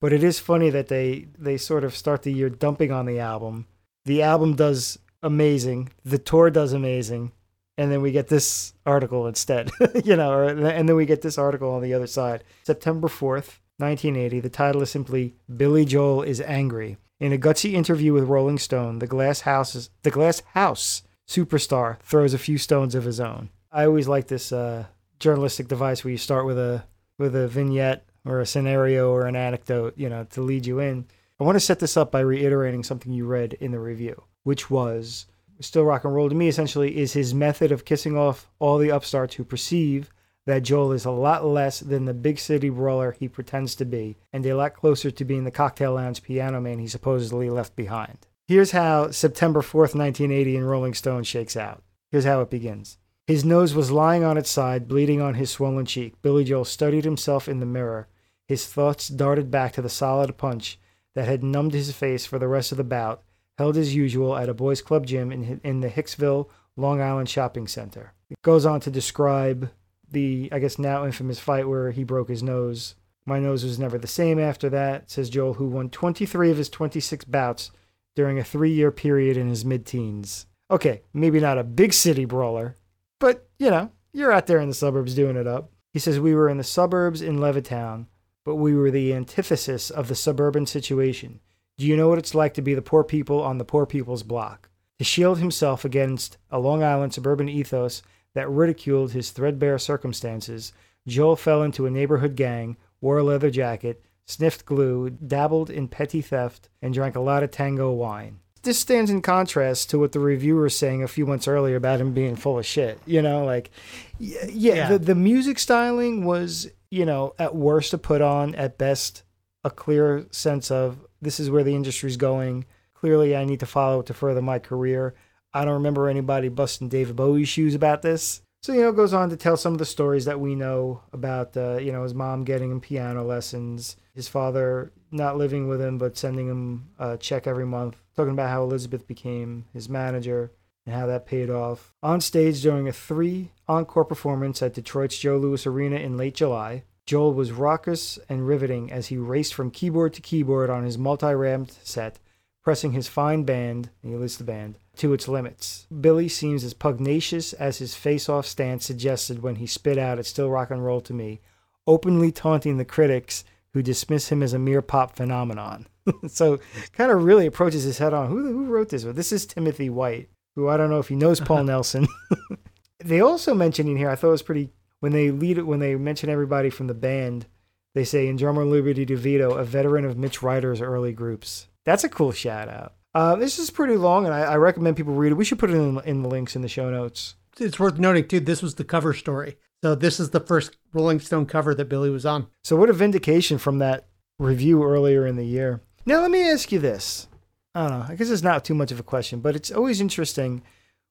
But 0.01 0.13
it 0.13 0.23
is 0.23 0.39
funny 0.39 0.71
that 0.71 0.87
they 0.87 1.27
they 1.37 1.57
sort 1.57 1.83
of 1.83 1.97
start 1.97 2.23
the 2.23 2.33
year 2.33 2.49
dumping 2.49 2.93
on 2.93 3.07
the 3.07 3.19
album. 3.19 3.67
The 4.05 4.23
album 4.23 4.55
does 4.55 4.99
amazing. 5.27 5.91
The 6.05 6.19
tour 6.19 6.51
does 6.51 6.73
amazing. 6.73 7.33
And 7.79 7.93
then 7.93 8.01
we 8.01 8.11
get 8.11 8.29
this 8.29 8.73
article 8.87 9.27
instead, 9.27 9.71
you 10.05 10.17
know, 10.17 10.33
or, 10.33 10.45
and 10.45 10.89
then 10.89 10.97
we 10.97 11.05
get 11.05 11.21
this 11.21 11.37
article 11.37 11.73
on 11.73 11.83
the 11.83 11.93
other 11.93 12.07
side. 12.07 12.43
September 12.65 13.09
4th, 13.09 13.59
1980. 13.79 14.41
The 14.41 14.49
title 14.49 14.81
is 14.81 14.91
simply 14.91 15.35
Billy 15.55 15.85
Joel 15.85 16.23
is 16.23 16.41
Angry. 16.41 16.97
In 17.21 17.33
a 17.33 17.39
gutsy 17.39 17.73
interview 17.73 18.13
with 18.15 18.25
Rolling 18.25 18.59
Stone, 18.59 19.01
the 19.01 19.07
Glass 19.07 19.43
House, 19.43 19.91
the 20.03 20.11
Glass 20.11 20.43
House 20.55 21.03
superstar 21.27 21.99
throws 22.01 22.33
a 22.33 22.39
few 22.39 22.57
stones 22.57 22.95
of 22.95 23.05
his 23.05 23.21
own. 23.21 23.51
I 23.73 23.85
always 23.85 24.09
like 24.09 24.29
this 24.29 24.53
uh, 24.53 24.87
journalistic 25.19 25.69
device 25.69 26.05
where 26.05 26.13
you 26.13 26.19
start 26.19 26.47
with 26.47 26.59
a 26.59 26.85
with 27.19 27.35
a 27.35 27.49
vignette 27.49 28.07
or 28.25 28.41
a 28.41 28.47
scenario 28.47 29.11
or 29.11 29.27
an 29.27 29.37
anecdote, 29.37 29.95
you 29.97 30.09
know, 30.09 30.25
to 30.31 30.43
lead 30.43 30.67
you 30.67 30.79
in. 30.81 31.07
I 31.41 31.45
want 31.45 31.57
to 31.57 31.61
set 31.61 31.79
this 31.79 31.97
up 31.97 32.11
by 32.11 32.21
reiterating 32.21 32.83
something 32.83 33.13
you 33.13 33.27
read 33.27 33.55
in 33.55 33.73
the 33.73 33.79
review, 33.79 34.25
which 34.47 34.71
was 34.71 35.27
Still 35.61 35.85
Rock 35.85 36.05
and 36.05 36.15
Roll 36.15 36.29
to 36.29 36.35
me 36.35 36.47
essentially 36.47 36.99
is 36.99 37.15
his 37.15 37.35
method 37.35 37.73
of 37.73 37.85
kissing 37.85 38.17
off 38.17 38.49
all 38.61 38.79
the 38.79 38.91
upstarts 38.91 39.35
who 39.35 39.45
perceive 39.45 40.13
that 40.47 40.63
Joel 40.63 40.93
is 40.93 41.05
a 41.05 41.11
lot 41.11 41.45
less 41.45 41.81
than 41.81 42.05
the 42.05 42.15
big 42.15 42.39
city 42.39 42.69
brawler 42.69 43.17
he 43.19 43.27
pretends 43.27 43.75
to 43.75 43.85
be, 43.85 44.17
and 44.33 44.47
a 44.47 44.55
lot 44.55 44.75
closer 44.75 45.11
to 45.11 45.25
being 45.25 45.43
the 45.43 45.51
cocktail 45.51 45.95
lounge 45.95 46.23
piano 46.23 46.61
man 46.61 46.79
he 46.79 46.87
supposedly 46.87 47.51
left 47.51 47.75
behind. 47.75 48.19
Here's 48.47 48.71
how 48.71 49.11
September 49.11 49.63
4th, 49.63 49.97
1980 49.97 50.57
in 50.57 50.65
Rolling 50.65 50.95
Stone 50.95 51.25
shakes 51.25 51.57
out. 51.57 51.83
Here's 52.13 52.25
how 52.25 52.41
it 52.43 52.51
begins. 52.51 52.99
His 53.27 53.45
nose 53.45 53.75
was 53.75 53.91
lying 53.91 54.23
on 54.23 54.39
its 54.39 54.51
side, 54.51 54.87
bleeding 54.87 55.21
on 55.21 55.35
his 55.35 55.51
swollen 55.51 55.87
cheek. 55.87 56.23
Billy 56.23 56.45
Joel 56.45 56.65
studied 56.65 57.05
himself 57.05 57.49
in 57.49 57.59
the 57.59 57.67
mirror. 57.67 58.07
His 58.47 58.67
thoughts 58.69 59.09
darted 59.09 59.51
back 59.51 59.73
to 59.73 59.83
the 59.83 59.89
solid 59.89 60.37
punch 60.37 60.79
that 61.17 61.27
had 61.27 61.43
numbed 61.43 61.73
his 61.73 61.91
face 61.91 62.25
for 62.25 62.39
the 62.39 62.47
rest 62.47 62.71
of 62.71 62.79
the 62.79 62.85
bout, 62.85 63.25
held 63.59 63.77
as 63.77 63.95
usual 63.95 64.37
at 64.37 64.49
a 64.49 64.55
boys' 64.55 64.83
club 64.83 65.07
gym 65.07 65.33
in, 65.33 65.61
in 65.65 65.81
the 65.81 65.89
Hicksville, 65.89 66.49
Long 66.77 67.01
Island 67.01 67.29
shopping 67.29 67.67
center. 67.67 68.13
It 68.31 68.43
goes 68.43 68.67
on 68.67 68.81
to 68.81 68.91
describe 68.91 69.71
the, 70.11 70.49
I 70.53 70.59
guess, 70.59 70.79
now 70.79 71.05
infamous 71.05 71.39
fight 71.39 71.69
where 71.69 71.91
he 71.91 72.05
broke 72.05 72.29
his 72.29 72.43
nose. 72.43 72.95
My 73.25 73.39
nose 73.39 73.65
was 73.65 73.79
never 73.79 73.99
the 73.99 74.07
same 74.07 74.39
after 74.39 74.69
that, 74.71 75.11
says 75.11 75.31
Joel, 75.31 75.55
who 75.55 75.67
won 75.67 75.91
23 75.91 76.51
of 76.51 76.59
his 76.59 76.69
26 76.69 77.25
bouts 77.25 77.71
during 78.15 78.39
a 78.39 78.45
three 78.45 78.73
year 78.73 78.91
period 78.91 79.37
in 79.37 79.49
his 79.49 79.65
mid 79.65 79.87
teens. 79.87 80.47
Okay, 80.71 81.03
maybe 81.13 81.41
not 81.41 81.59
a 81.59 81.65
big 81.65 81.93
city 81.93 82.25
brawler, 82.25 82.77
but 83.21 83.49
you 83.59 83.71
know, 83.71 83.91
you're 84.13 84.33
out 84.33 84.47
there 84.47 84.59
in 84.59 84.69
the 84.69 84.75
suburbs 84.75 85.15
doing 85.15 85.37
it 85.37 85.47
up. 85.47 85.71
He 85.93 85.99
says, 85.99 86.19
We 86.19 86.35
were 86.35 86.49
in 86.49 86.59
the 86.59 86.65
suburbs 86.65 87.23
in 87.23 87.39
Levittown, 87.39 88.07
but 88.45 88.57
we 88.57 88.75
were 88.75 88.91
the 88.91 89.15
antithesis 89.15 89.91
of 89.91 90.09
the 90.09 90.15
suburban 90.15 90.67
situation. 90.67 91.41
Do 91.79 91.87
you 91.87 91.97
know 91.97 92.09
what 92.09 92.19
it's 92.19 92.35
like 92.35 92.55
to 92.55 92.63
be 92.63 92.75
the 92.75 92.81
poor 92.81 93.05
people 93.05 93.43
on 93.43 93.59
the 93.59 93.65
poor 93.65 93.85
people's 93.85 94.23
block? 94.23 94.71
To 94.99 95.05
shield 95.05 95.39
himself 95.39 95.85
against 95.85 96.39
a 96.51 96.59
Long 96.59 96.83
Island 96.83 97.13
suburban 97.13 97.51
ethos 97.51 98.03
that 98.35 98.49
ridiculed 98.49 99.13
his 99.13 99.31
threadbare 99.31 99.79
circumstances, 99.79 100.73
Joel 101.07 101.37
fell 101.37 101.63
into 101.63 101.85
a 101.85 101.91
neighborhood 101.91 102.35
gang, 102.35 102.79
wore 103.03 103.19
a 103.19 103.23
leather 103.23 103.51
jacket, 103.51 104.03
sniffed 104.25 104.65
glue, 104.65 105.11
dabbled 105.11 105.69
in 105.69 105.89
petty 105.89 106.23
theft, 106.23 106.71
and 106.81 106.95
drank 106.95 107.15
a 107.15 107.21
lot 107.21 107.43
of 107.43 107.51
tango 107.51 107.93
wine. 107.93 108.41
This 108.63 108.79
stands 108.79 109.11
in 109.11 109.21
contrast 109.21 109.91
to 109.91 109.99
what 109.99 110.13
the 110.13 110.19
reviewer 110.19 110.63
was 110.63 110.77
saying 110.77 111.03
a 111.03 111.09
few 111.09 111.27
months 111.27 111.47
earlier 111.47 111.77
about 111.77 112.01
him 112.01 112.15
being 112.15 112.37
full 112.37 112.59
of 112.59 112.65
shit. 112.67 112.99
You 113.05 113.21
know, 113.21 113.45
like, 113.45 113.71
yeah, 114.19 114.47
Yeah. 114.47 114.89
The, 114.89 114.99
the 114.99 115.15
music 115.15 115.59
styling 115.59 116.25
was, 116.25 116.69
you 116.91 117.05
know, 117.05 117.35
at 117.39 117.55
worst 117.55 117.93
a 117.93 117.99
put 117.99 118.23
on, 118.23 118.55
at 118.55 118.79
best 118.79 119.23
a 119.67 119.71
clear 119.71 120.27
sense 120.31 120.71
of 120.71 121.05
this 121.21 121.41
is 121.41 121.51
where 121.51 121.65
the 121.65 121.75
industry's 121.75 122.17
going. 122.17 122.65
Clearly, 122.95 123.37
I 123.37 123.45
need 123.45 123.59
to 123.61 123.67
follow 123.67 123.99
it 123.99 124.07
to 124.07 124.15
further 124.15 124.41
my 124.41 124.61
career. 124.61 125.17
I 125.53 125.65
don't 125.65 125.75
remember 125.75 126.09
anybody 126.09 126.49
busting 126.49 126.89
David 126.89 127.17
Bowie's 127.17 127.49
shoes 127.49 127.75
about 127.75 128.03
this. 128.03 128.43
So, 128.63 128.73
you 128.73 128.83
know, 128.83 128.93
goes 128.93 129.13
on 129.13 129.29
to 129.31 129.37
tell 129.37 129.57
some 129.57 129.73
of 129.73 129.81
the 129.81 129.85
stories 129.85 130.25
that 130.25 130.39
we 130.39 130.55
know 130.55 131.03
about, 131.13 131.57
uh, 131.57 131.79
you 131.79 131.91
know, 131.91 132.05
his 132.05 132.15
mom 132.15 132.45
getting 132.45 132.71
him 132.71 132.81
piano 132.81 133.25
lessons, 133.25 133.97
his 134.15 134.29
father 134.29 134.93
not 135.11 135.37
living 135.37 135.69
with 135.69 135.81
him 135.81 135.99
but 135.99 136.17
sending 136.17 136.49
him 136.49 136.91
a 136.99 137.17
check 137.17 137.49
every 137.49 137.67
month, 137.67 137.97
talking 138.15 138.33
about 138.33 138.51
how 138.51 138.63
Elizabeth 138.63 139.07
became 139.07 139.65
his 139.73 139.89
manager 139.89 140.53
and 140.85 140.95
how 140.95 141.07
that 141.07 141.27
paid 141.27 141.51
off. 141.51 141.93
On 142.05 142.21
stage 142.21 142.63
during 142.63 142.87
a 142.87 142.93
three 142.93 143.51
encore 143.67 144.05
performance 144.05 144.63
at 144.63 144.75
Detroit's 144.75 145.19
Joe 145.19 145.37
Louis 145.39 145.67
Arena 145.67 145.97
in 145.97 146.17
late 146.17 146.37
July, 146.37 146.85
Joel 147.07 147.35
was 147.35 147.53
raucous 147.53 148.19
and 148.29 148.47
riveting 148.47 148.91
as 148.91 149.07
he 149.07 149.17
raced 149.17 149.55
from 149.55 149.71
keyboard 149.71 150.13
to 150.15 150.21
keyboard 150.21 150.71
on 150.71 150.85
his 150.85 150.99
multi 150.99 151.33
ramped 151.33 151.87
set, 151.87 152.19
pressing 152.65 152.93
his 152.93 153.07
fine 153.07 153.45
band, 153.45 153.91
and 154.03 154.13
he 154.13 154.19
lists 154.19 154.39
the 154.39 154.45
band, 154.45 154.77
to 154.97 155.13
its 155.13 155.29
limits. 155.29 155.87
Billy 156.01 156.29
seems 156.29 156.65
as 156.65 156.75
pugnacious 156.75 157.53
as 157.53 157.79
his 157.79 157.95
face 157.95 158.29
off 158.29 158.45
stance 158.45 158.85
suggested 158.85 159.41
when 159.41 159.57
he 159.57 159.67
spit 159.67 159.99
out 159.99 160.19
It's 160.19 160.29
Still 160.29 160.51
Rock 160.51 160.73
and 160.73 160.85
Roll 160.85 161.01
to 161.03 161.15
Me, 161.15 161.41
openly 161.87 162.33
taunting 162.33 162.77
the 162.77 162.85
critics 162.85 163.45
who 163.73 163.83
dismiss 163.83 164.33
him 164.33 164.43
as 164.43 164.53
a 164.53 164.59
mere 164.59 164.83
pop 164.83 165.15
phenomenon. 165.15 165.87
so 166.29 166.59
kind 166.93 167.13
of 167.13 167.23
really 167.23 167.47
approaches 167.47 167.85
his 167.85 167.99
head 167.99 168.15
on. 168.15 168.29
Who, 168.29 168.43
who 168.43 168.65
wrote 168.67 168.89
this? 168.89 169.05
Well, 169.05 169.13
this 169.13 169.31
is 169.31 169.47
Timothy 169.47 169.91
White, 169.91 170.29
who 170.57 170.69
I 170.69 170.77
don't 170.77 170.91
know 170.91 170.99
if 170.99 171.09
he 171.09 171.15
knows 171.15 171.41
Paul 171.41 171.63
Nelson. 171.65 172.09
they 173.05 173.21
also 173.21 173.55
mention 173.55 173.87
in 173.87 173.97
here, 173.97 174.11
I 174.11 174.17
thought 174.17 174.29
it 174.29 174.33
was 174.33 174.43
pretty 174.43 174.71
when 175.07 175.13
they 175.13 175.31
lead 175.31 175.63
when 175.63 175.79
they 175.79 175.95
mention 175.95 176.29
everybody 176.29 176.69
from 176.69 176.89
the 176.89 176.95
band. 176.95 177.47
They 177.95 178.03
say 178.03 178.27
in 178.27 178.35
drummer 178.35 178.65
Liberty 178.65 179.07
DeVito, 179.07 179.57
a 179.57 179.63
veteran 179.63 180.05
of 180.05 180.19
Mitch 180.19 180.43
Ryder's 180.43 180.81
early 180.81 181.13
groups. 181.13 181.69
That's 181.85 182.03
a 182.03 182.09
cool 182.09 182.33
shout 182.33 182.69
out. 182.69 182.95
Uh, 183.15 183.37
this 183.37 183.61
is 183.61 183.71
pretty 183.71 183.97
long, 183.97 184.25
and 184.25 184.35
I, 184.35 184.41
I 184.41 184.57
recommend 184.57 184.97
people 184.97 185.15
read 185.15 185.31
it. 185.31 185.37
We 185.37 185.45
should 185.45 185.61
put 185.61 185.71
it 185.71 185.77
in, 185.77 186.01
in 186.01 186.23
the 186.23 186.29
links 186.29 186.57
in 186.57 186.63
the 186.63 186.69
show 186.69 186.91
notes. 186.91 187.37
It's 187.61 187.79
worth 187.79 188.01
noting 188.01 188.27
too. 188.27 188.41
This 188.41 188.63
was 188.63 188.75
the 188.75 188.83
cover 188.83 189.15
story, 189.15 189.59
so 189.81 189.95
this 189.95 190.19
is 190.19 190.31
the 190.31 190.41
first 190.41 190.77
Rolling 190.93 191.21
Stone 191.21 191.47
cover 191.47 191.73
that 191.77 191.89
Billy 191.89 192.11
was 192.11 192.27
on. 192.27 192.49
So 192.65 192.75
what 192.75 192.91
a 192.91 192.93
vindication 192.93 193.59
from 193.59 193.79
that 193.79 194.09
review 194.41 194.83
earlier 194.83 195.25
in 195.25 195.37
the 195.37 195.47
year. 195.47 195.83
Now 196.05 196.21
let 196.21 196.33
me 196.33 196.51
ask 196.51 196.73
you 196.73 196.81
this. 196.81 197.29
I 197.77 197.87
don't 197.87 198.01
know. 198.01 198.07
I 198.09 198.17
guess 198.17 198.31
it's 198.31 198.43
not 198.43 198.65
too 198.65 198.75
much 198.75 198.91
of 198.91 198.99
a 198.99 199.05
question, 199.05 199.39
but 199.39 199.55
it's 199.55 199.71
always 199.71 200.01
interesting 200.01 200.65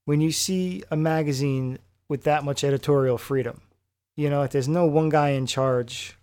when 0.03 0.19
you 0.19 0.33
see 0.33 0.83
a 0.91 0.97
magazine 0.97 1.79
with 2.09 2.23
that 2.25 2.43
much 2.43 2.65
editorial 2.65 3.17
freedom. 3.17 3.61
You 4.15 4.29
know, 4.29 4.47
there's 4.47 4.67
no 4.67 4.85
one 4.85 5.09
guy 5.09 5.29
in 5.29 5.45
charge 5.45 6.17